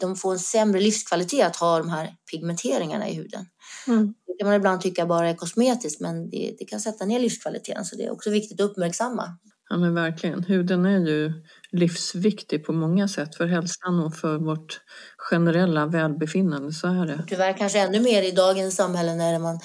de 0.00 0.16
får 0.16 0.32
en 0.32 0.38
sämre 0.38 0.80
livskvalitet 0.80 1.46
att 1.46 1.56
ha 1.56 1.78
de 1.78 1.88
här 1.88 2.14
pigmenteringarna 2.30 3.08
i 3.08 3.14
huden. 3.14 3.46
Mm. 3.86 4.14
Det 4.26 4.34
kan 4.38 4.48
man 4.48 4.56
ibland 4.56 4.80
tycka 4.80 5.06
bara 5.06 5.28
är 5.28 5.34
kosmetiskt, 5.34 6.00
men 6.00 6.30
det, 6.30 6.54
det, 6.58 6.64
kan 6.64 6.80
sätta 6.80 7.04
ner 7.04 7.20
livskvaliteten, 7.20 7.84
så 7.84 7.96
det 7.96 8.04
är 8.04 8.10
också 8.10 8.30
viktigt 8.30 8.60
att 8.60 8.70
uppmärksamma. 8.70 9.38
Ja 9.70 9.76
men 9.76 9.94
verkligen, 9.94 10.44
huden 10.44 10.86
är 10.86 10.98
ju 10.98 11.32
livsviktig 11.70 12.64
på 12.64 12.72
många 12.72 13.08
sätt 13.08 13.34
för 13.34 13.46
hälsan 13.46 14.00
och 14.04 14.14
för 14.14 14.38
vårt 14.38 14.80
generella 15.16 15.86
välbefinnande, 15.86 16.72
så 16.72 16.86
är 16.86 17.06
det. 17.06 17.24
Tyvärr 17.28 17.58
kanske 17.58 17.78
ännu 17.78 18.00
mer 18.00 18.22
i 18.22 18.30
dagens 18.30 18.76
samhälle 18.76 19.14
när 19.14 19.38
man 19.38 19.60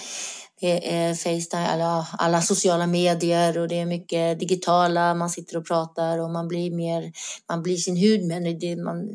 Facetime, 1.15 1.67
alla, 1.67 2.07
alla 2.17 2.41
sociala 2.41 2.87
medier 2.87 3.57
och 3.57 3.67
det 3.67 3.79
är 3.79 3.85
mycket 3.85 4.39
digitala, 4.39 5.13
man 5.13 5.29
sitter 5.29 5.57
och 5.57 5.67
pratar 5.67 6.19
och 6.19 6.29
man 6.29 6.47
blir 6.47 6.71
mer, 6.71 7.11
man 7.49 7.63
blir 7.63 7.77
sin 7.77 7.95
hud 7.95 8.25
med, 8.25 8.59
det, 8.59 8.75
man, 8.75 9.09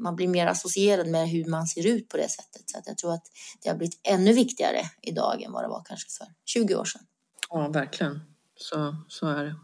man 0.00 0.16
blir 0.16 0.28
mer 0.28 0.46
associerad 0.46 1.06
med 1.06 1.28
hur 1.28 1.44
man 1.44 1.66
ser 1.66 1.86
ut 1.86 2.08
på 2.08 2.16
det 2.16 2.28
sättet. 2.28 2.62
Så 2.66 2.80
jag 2.86 2.98
tror 2.98 3.12
att 3.12 3.24
det 3.62 3.68
har 3.68 3.76
blivit 3.76 4.00
ännu 4.02 4.32
viktigare 4.32 4.80
idag 5.02 5.42
än 5.42 5.52
vad 5.52 5.64
det 5.64 5.68
var 5.68 5.82
kanske 5.84 6.10
för 6.18 6.26
20 6.44 6.74
år 6.74 6.84
sedan. 6.84 7.02
Ja, 7.50 7.68
verkligen. 7.68 8.20
Så, 8.56 8.96
så 9.08 9.26
är 9.26 9.44
det. 9.44 9.56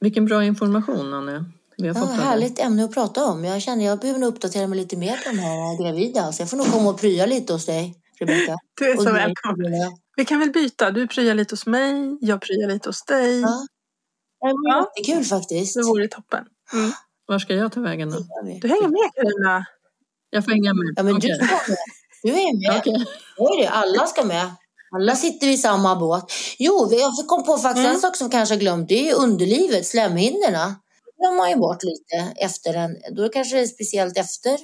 Vilken 0.00 0.24
bra 0.24 0.44
information, 0.44 1.14
Anne. 1.14 1.44
Vi 1.76 1.88
har 1.88 1.94
ja, 1.94 2.00
fått 2.00 2.16
härligt 2.16 2.58
ämne 2.58 2.84
att 2.84 2.94
prata 2.94 3.24
om. 3.24 3.44
Jag 3.44 3.62
känner 3.62 3.84
jag 3.84 4.00
behöver 4.00 4.20
nog 4.20 4.28
uppdatera 4.28 4.66
mig 4.66 4.78
lite 4.78 4.96
mer 4.96 5.16
på 5.16 5.30
de 5.30 5.38
här 5.38 5.82
gravida. 5.82 6.32
Så 6.32 6.42
jag 6.42 6.50
får 6.50 6.56
nog 6.56 6.66
komma 6.66 6.90
och 6.90 7.00
prya 7.00 7.26
lite 7.26 7.52
hos 7.52 7.66
dig, 7.66 7.94
Rebecka. 8.18 8.56
Du 8.78 8.90
är 8.90 8.96
så 8.96 9.12
välkommen. 9.12 9.72
Vi 10.16 10.24
kan 10.24 10.40
väl 10.40 10.50
byta. 10.50 10.90
Du 10.90 11.06
pryar 11.08 11.34
lite 11.34 11.52
hos 11.52 11.66
mig, 11.66 12.18
jag 12.20 12.40
pryar 12.40 12.68
lite 12.68 12.88
hos 12.88 13.04
dig. 13.04 13.40
Ja. 13.40 13.66
Ja. 14.40 14.92
Det 14.94 15.00
är 15.00 15.14
kul 15.14 15.24
faktiskt. 15.24 15.74
Det 15.74 15.82
vore 15.82 16.08
toppen. 16.08 16.44
Mm. 16.72 16.92
Var 17.26 17.38
ska 17.38 17.54
jag 17.54 17.72
ta 17.72 17.80
vägen 17.80 18.10
då? 18.10 18.18
Du 18.60 18.68
hänger 18.68 18.88
med 18.88 19.14
Carina. 19.14 19.66
Jag 20.30 20.44
får 20.44 20.50
hänga 20.52 20.74
med? 20.74 20.94
Ja, 20.96 21.02
men 21.02 21.16
okay. 21.16 21.30
du, 21.30 21.38
du 22.22 22.30
är 22.30 22.70
med. 22.70 22.78
Okay. 22.78 23.04
Oj, 23.38 23.66
alla 23.66 24.06
ska 24.06 24.24
med. 24.24 24.50
Alla 24.96 25.16
sitter 25.16 25.46
i 25.46 25.56
samma 25.56 25.96
båt. 25.96 26.32
Jo, 26.58 26.88
jag 26.92 27.12
kom 27.28 27.44
på 27.44 27.58
faktiskt 27.58 27.84
mm. 27.84 27.94
en 27.94 28.00
sak 28.00 28.16
som 28.16 28.30
kanske 28.30 28.56
glömt. 28.56 28.88
Det 28.88 29.10
är 29.10 29.14
underlivet, 29.14 29.86
slemhinnorna. 29.86 30.76
Det 31.16 31.26
har 31.26 31.36
man 31.36 31.50
ju 31.50 31.56
bort 31.56 31.82
lite 31.82 32.32
efter 32.36 32.74
en, 32.74 32.96
då 33.16 33.28
kanske 33.28 33.56
det 33.56 33.62
är 33.62 33.66
speciellt 33.66 34.18
efter 34.18 34.58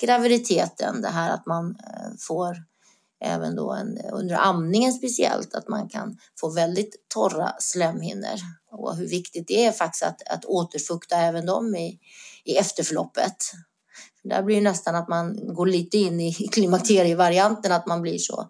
graviditeten 0.00 1.02
det 1.02 1.08
här 1.08 1.30
att 1.30 1.46
man 1.46 1.70
eh, 1.70 2.10
får 2.28 2.56
även 3.20 3.56
då 3.56 3.72
en, 3.72 3.98
under 4.12 4.36
amningen 4.36 4.92
speciellt, 4.92 5.54
att 5.54 5.68
man 5.68 5.88
kan 5.88 6.16
få 6.40 6.50
väldigt 6.50 7.08
torra 7.14 7.52
slemhinnor 7.58 8.38
och 8.70 8.96
hur 8.96 9.08
viktigt 9.08 9.48
det 9.48 9.64
är 9.64 9.72
faktiskt 9.72 10.02
att, 10.02 10.28
att 10.28 10.44
återfukta 10.44 11.16
även 11.16 11.46
dem 11.46 11.76
i, 11.76 11.98
i 12.44 12.56
efterförloppet. 12.56 13.36
Där 14.24 14.42
blir 14.42 14.56
det 14.56 14.62
nästan 14.62 14.94
att 14.94 15.08
man 15.08 15.54
går 15.54 15.66
lite 15.66 15.98
in 15.98 16.20
i 16.20 16.32
klimakterievarianten, 16.52 17.72
att 17.72 17.86
man 17.86 18.02
blir 18.02 18.18
så 18.18 18.48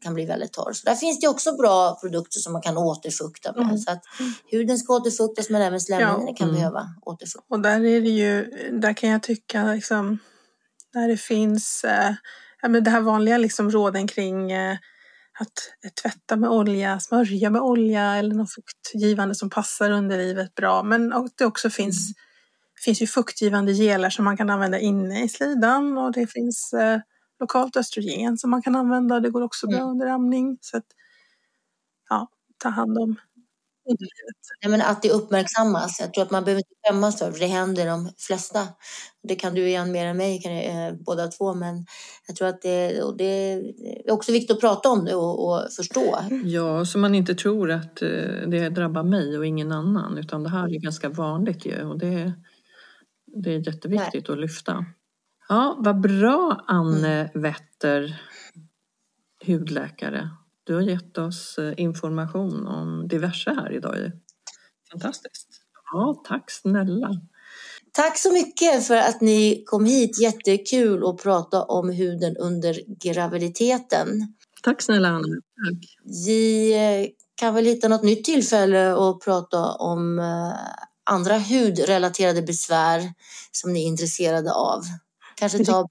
kan 0.00 0.14
bli 0.14 0.26
väldigt 0.26 0.52
torr. 0.52 0.72
Så 0.72 0.84
där 0.84 0.94
finns 0.94 1.20
det 1.20 1.28
också 1.28 1.56
bra 1.56 1.98
produkter 2.00 2.40
som 2.40 2.52
man 2.52 2.62
kan 2.62 2.76
återfukta 2.76 3.52
med. 3.52 3.62
Mm. 3.62 3.78
Så 3.78 3.90
att 3.90 4.02
huden 4.46 4.78
ska 4.78 4.94
återfuktas 4.94 5.50
men 5.50 5.62
även 5.62 5.80
slemhinnorna 5.80 6.28
ja. 6.28 6.34
kan 6.34 6.48
mm. 6.48 6.60
behöva 6.60 6.94
återfuktas. 7.02 7.46
Och 7.48 7.60
där 7.60 7.84
är 7.84 8.00
det 8.00 8.08
ju, 8.08 8.44
där 8.80 8.92
kan 8.92 9.10
jag 9.10 9.22
tycka 9.22 9.64
liksom, 9.64 10.18
när 10.94 11.08
det 11.08 11.16
finns 11.16 11.84
eh, 11.84 12.14
ja, 12.64 12.68
men 12.68 12.84
det 12.84 12.90
här 12.90 13.00
vanliga 13.00 13.38
liksom 13.38 13.70
råden 13.70 14.06
kring 14.06 14.52
eh, 14.52 14.76
att 15.38 15.94
tvätta 16.02 16.36
med 16.36 16.50
olja, 16.50 17.00
smörja 17.00 17.50
med 17.50 17.62
olja 17.62 18.16
eller 18.16 18.34
något 18.34 18.52
fuktgivande 18.54 19.34
som 19.34 19.50
passar 19.50 19.90
underlivet 19.90 20.54
bra. 20.54 20.82
Men 20.82 21.12
det 21.38 21.44
också 21.44 21.70
finns, 21.70 22.08
mm. 22.08 22.14
finns 22.84 23.02
ju 23.02 23.06
fuktgivande 23.06 23.72
gelar 23.72 24.10
som 24.10 24.24
man 24.24 24.36
kan 24.36 24.50
använda 24.50 24.78
inne 24.78 25.24
i 25.24 25.28
slidan 25.28 25.98
och 25.98 26.12
det 26.12 26.26
finns 26.26 26.72
eh, 26.72 27.00
lokalt 27.40 27.76
östrogen 27.76 28.38
som 28.38 28.50
man 28.50 28.62
kan 28.62 28.76
använda. 28.76 29.20
Det 29.20 29.30
går 29.30 29.42
också 29.42 29.66
bra 29.66 29.78
mm. 29.78 29.90
under 29.90 30.06
amning. 30.06 30.58
Så 30.60 30.76
att, 30.76 30.86
ja, 32.08 32.28
ta 32.58 32.68
hand 32.68 32.98
om 32.98 33.16
Nej, 34.62 34.70
men 34.70 34.82
att 34.82 35.02
det 35.02 35.10
uppmärksammas. 35.10 36.00
Jag 36.00 36.14
tror 36.14 36.24
att 36.24 36.30
man 36.30 36.44
behöver 36.44 36.60
inte 36.60 36.74
skämmas 36.86 37.18
för 37.18 37.38
det. 37.38 37.46
Händer 37.46 37.86
de 37.86 38.10
flesta. 38.18 38.68
Det 39.22 39.34
kan 39.34 39.54
du 39.54 39.68
igen 39.68 39.92
mer 39.92 40.06
än 40.06 40.16
mig, 40.16 40.40
kan 40.40 40.56
jag, 40.56 40.88
eh, 40.88 40.94
båda 40.94 41.28
två. 41.28 41.54
Men 41.54 41.86
jag 42.26 42.36
tror 42.36 42.48
att 42.48 42.62
det, 42.62 43.02
och 43.02 43.16
det 43.16 43.52
är 44.04 44.10
också 44.12 44.32
viktigt 44.32 44.56
att 44.56 44.60
prata 44.60 44.88
om 44.88 45.04
det 45.04 45.14
och, 45.14 45.48
och 45.48 45.72
förstå. 45.76 46.18
Ja, 46.44 46.84
så 46.84 46.98
man 46.98 47.14
inte 47.14 47.34
tror 47.34 47.70
att 47.70 48.02
eh, 48.02 48.08
det 48.46 48.68
drabbar 48.68 49.02
mig 49.02 49.38
och 49.38 49.46
ingen 49.46 49.72
annan. 49.72 50.18
Utan 50.18 50.42
det 50.42 50.50
här 50.50 50.74
är 50.74 50.78
ganska 50.78 51.08
vanligt 51.08 51.66
ju. 51.66 51.84
Och 51.84 51.98
det, 51.98 52.32
det 53.26 53.54
är 53.54 53.66
jätteviktigt 53.66 54.28
Nej. 54.28 54.34
att 54.34 54.40
lyfta. 54.40 54.84
Ja, 55.48 55.76
vad 55.78 56.00
bra 56.00 56.64
Anne 56.66 57.20
mm. 57.20 57.42
Wetter, 57.42 58.22
hudläkare. 59.46 60.30
Du 60.64 60.74
har 60.74 60.82
gett 60.82 61.18
oss 61.18 61.58
eh, 61.58 61.74
information 61.76 62.66
om 62.66 63.08
diverse 63.08 63.50
här 63.50 63.72
idag. 63.72 64.12
Fantastiskt. 64.92 65.48
Ja, 65.92 66.22
tack 66.28 66.50
snälla. 66.50 67.10
Tack 67.92 68.18
så 68.18 68.32
mycket 68.32 68.86
för 68.86 68.96
att 68.96 69.20
ni 69.20 69.64
kom 69.66 69.84
hit. 69.84 70.20
Jättekul 70.20 71.06
att 71.06 71.22
prata 71.22 71.62
om 71.62 71.90
huden 71.90 72.36
under 72.36 72.80
graviditeten. 73.04 74.34
Tack 74.62 74.82
snälla 74.82 75.08
Anna. 75.08 75.22
Tack. 75.22 75.96
Vi 76.26 76.72
eh, 76.72 77.10
kan 77.34 77.54
väl 77.54 77.64
hitta 77.64 77.88
något 77.88 78.02
nytt 78.02 78.24
tillfälle 78.24 78.94
och 78.94 79.24
prata 79.24 79.72
om 79.72 80.18
eh, 80.18 80.52
andra 81.04 81.38
hudrelaterade 81.38 82.42
besvär 82.42 83.12
som 83.52 83.72
ni 83.72 83.84
är 83.84 83.88
intresserade 83.88 84.52
av. 84.52 84.82
Kanske 85.34 85.64
ta 85.64 85.88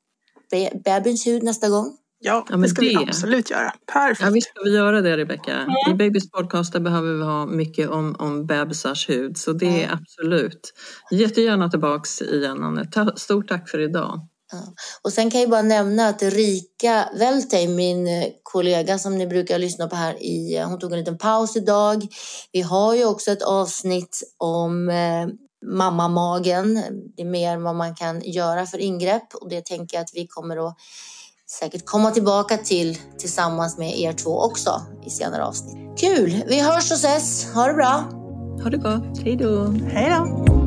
bebisens 0.84 1.28
hud 1.28 1.44
nästa 1.44 1.70
gång. 1.70 1.98
Ja, 2.26 2.46
ja 2.50 2.58
det 2.58 2.70
ska 2.70 2.82
det... 2.82 2.88
vi 2.88 2.96
absolut 2.96 3.50
göra. 3.50 3.74
Perfekt. 3.94 4.22
Ja, 4.22 4.30
visst 4.30 4.50
ska 4.50 4.62
vi 4.64 4.76
göra 4.76 5.02
det, 5.02 5.18
Rebecka. 5.18 5.58
Mm. 5.58 5.76
I 5.92 5.94
Babys 5.94 6.32
podcast 6.32 6.74
behöver 6.74 7.14
vi 7.14 7.24
ha 7.24 7.46
mycket 7.46 7.90
om, 7.90 8.16
om 8.20 8.46
bebisars 8.46 9.10
hud, 9.10 9.38
så 9.38 9.54
det 9.54 9.66
är 9.66 9.86
mm. 9.86 10.00
absolut. 10.02 10.74
Jättegärna 11.12 11.70
tillbaks 11.70 12.22
igen, 12.22 12.64
Anne. 12.64 12.88
Stort 13.16 13.48
tack 13.48 13.70
för 13.70 13.80
idag. 13.80 14.28
Ja. 14.52 14.74
Och 15.02 15.14
sen 15.14 15.32
kan 15.32 15.42
jag 15.42 15.50
bara 15.50 15.62
nämna 15.62 16.08
att 16.08 16.24
Rika 16.24 17.10
Weltheim, 17.20 17.76
min 17.76 18.08
kollega 18.44 19.00
som 19.00 19.18
ni 19.18 19.28
brukar 19.28 19.60
lyssna 19.60 19.88
på 19.88 19.96
här, 19.96 20.24
i, 20.24 20.64
hon 20.68 20.80
tog 20.80 20.92
en 20.92 21.00
liten 21.00 21.18
paus 21.18 21.56
idag. 21.56 22.08
Vi 22.52 22.62
har 22.62 22.96
ju 22.96 23.06
också 23.06 23.32
ett 23.32 23.42
avsnitt 23.42 24.24
om 24.38 24.90
eh, 24.90 25.28
mammamagen. 25.66 26.84
Det 27.16 27.22
är 27.22 27.26
mer 27.26 27.58
vad 27.58 27.76
man 27.76 27.96
kan 27.96 28.22
göra 28.22 28.66
för 28.66 28.78
ingrepp 28.78 29.36
och 29.36 29.50
det 29.50 29.66
tänker 29.66 29.98
jag 29.98 30.02
att 30.04 30.12
vi 30.14 30.28
kommer 30.28 30.68
att 30.68 30.78
säkert 31.60 31.86
komma 31.86 32.12
tillbaka 32.12 32.58
till 32.58 32.97
tillsammans 33.18 33.78
med 33.78 33.99
er 33.99 34.14
två 34.14 34.41
också 34.41 34.82
i 35.06 35.10
senare 35.10 35.45
avsnitt. 35.45 35.99
Kul! 35.99 36.43
Vi 36.47 36.62
hörs 36.62 36.91
och 36.91 36.97
ses. 36.97 37.54
Ha 37.54 37.68
det 37.68 37.74
bra! 37.74 38.04
Ha 38.64 38.70
det 38.70 38.78
gott. 38.78 39.24
Hej 39.24 39.36
då! 39.36 39.74
Hej 39.91 40.10
då! 40.10 40.62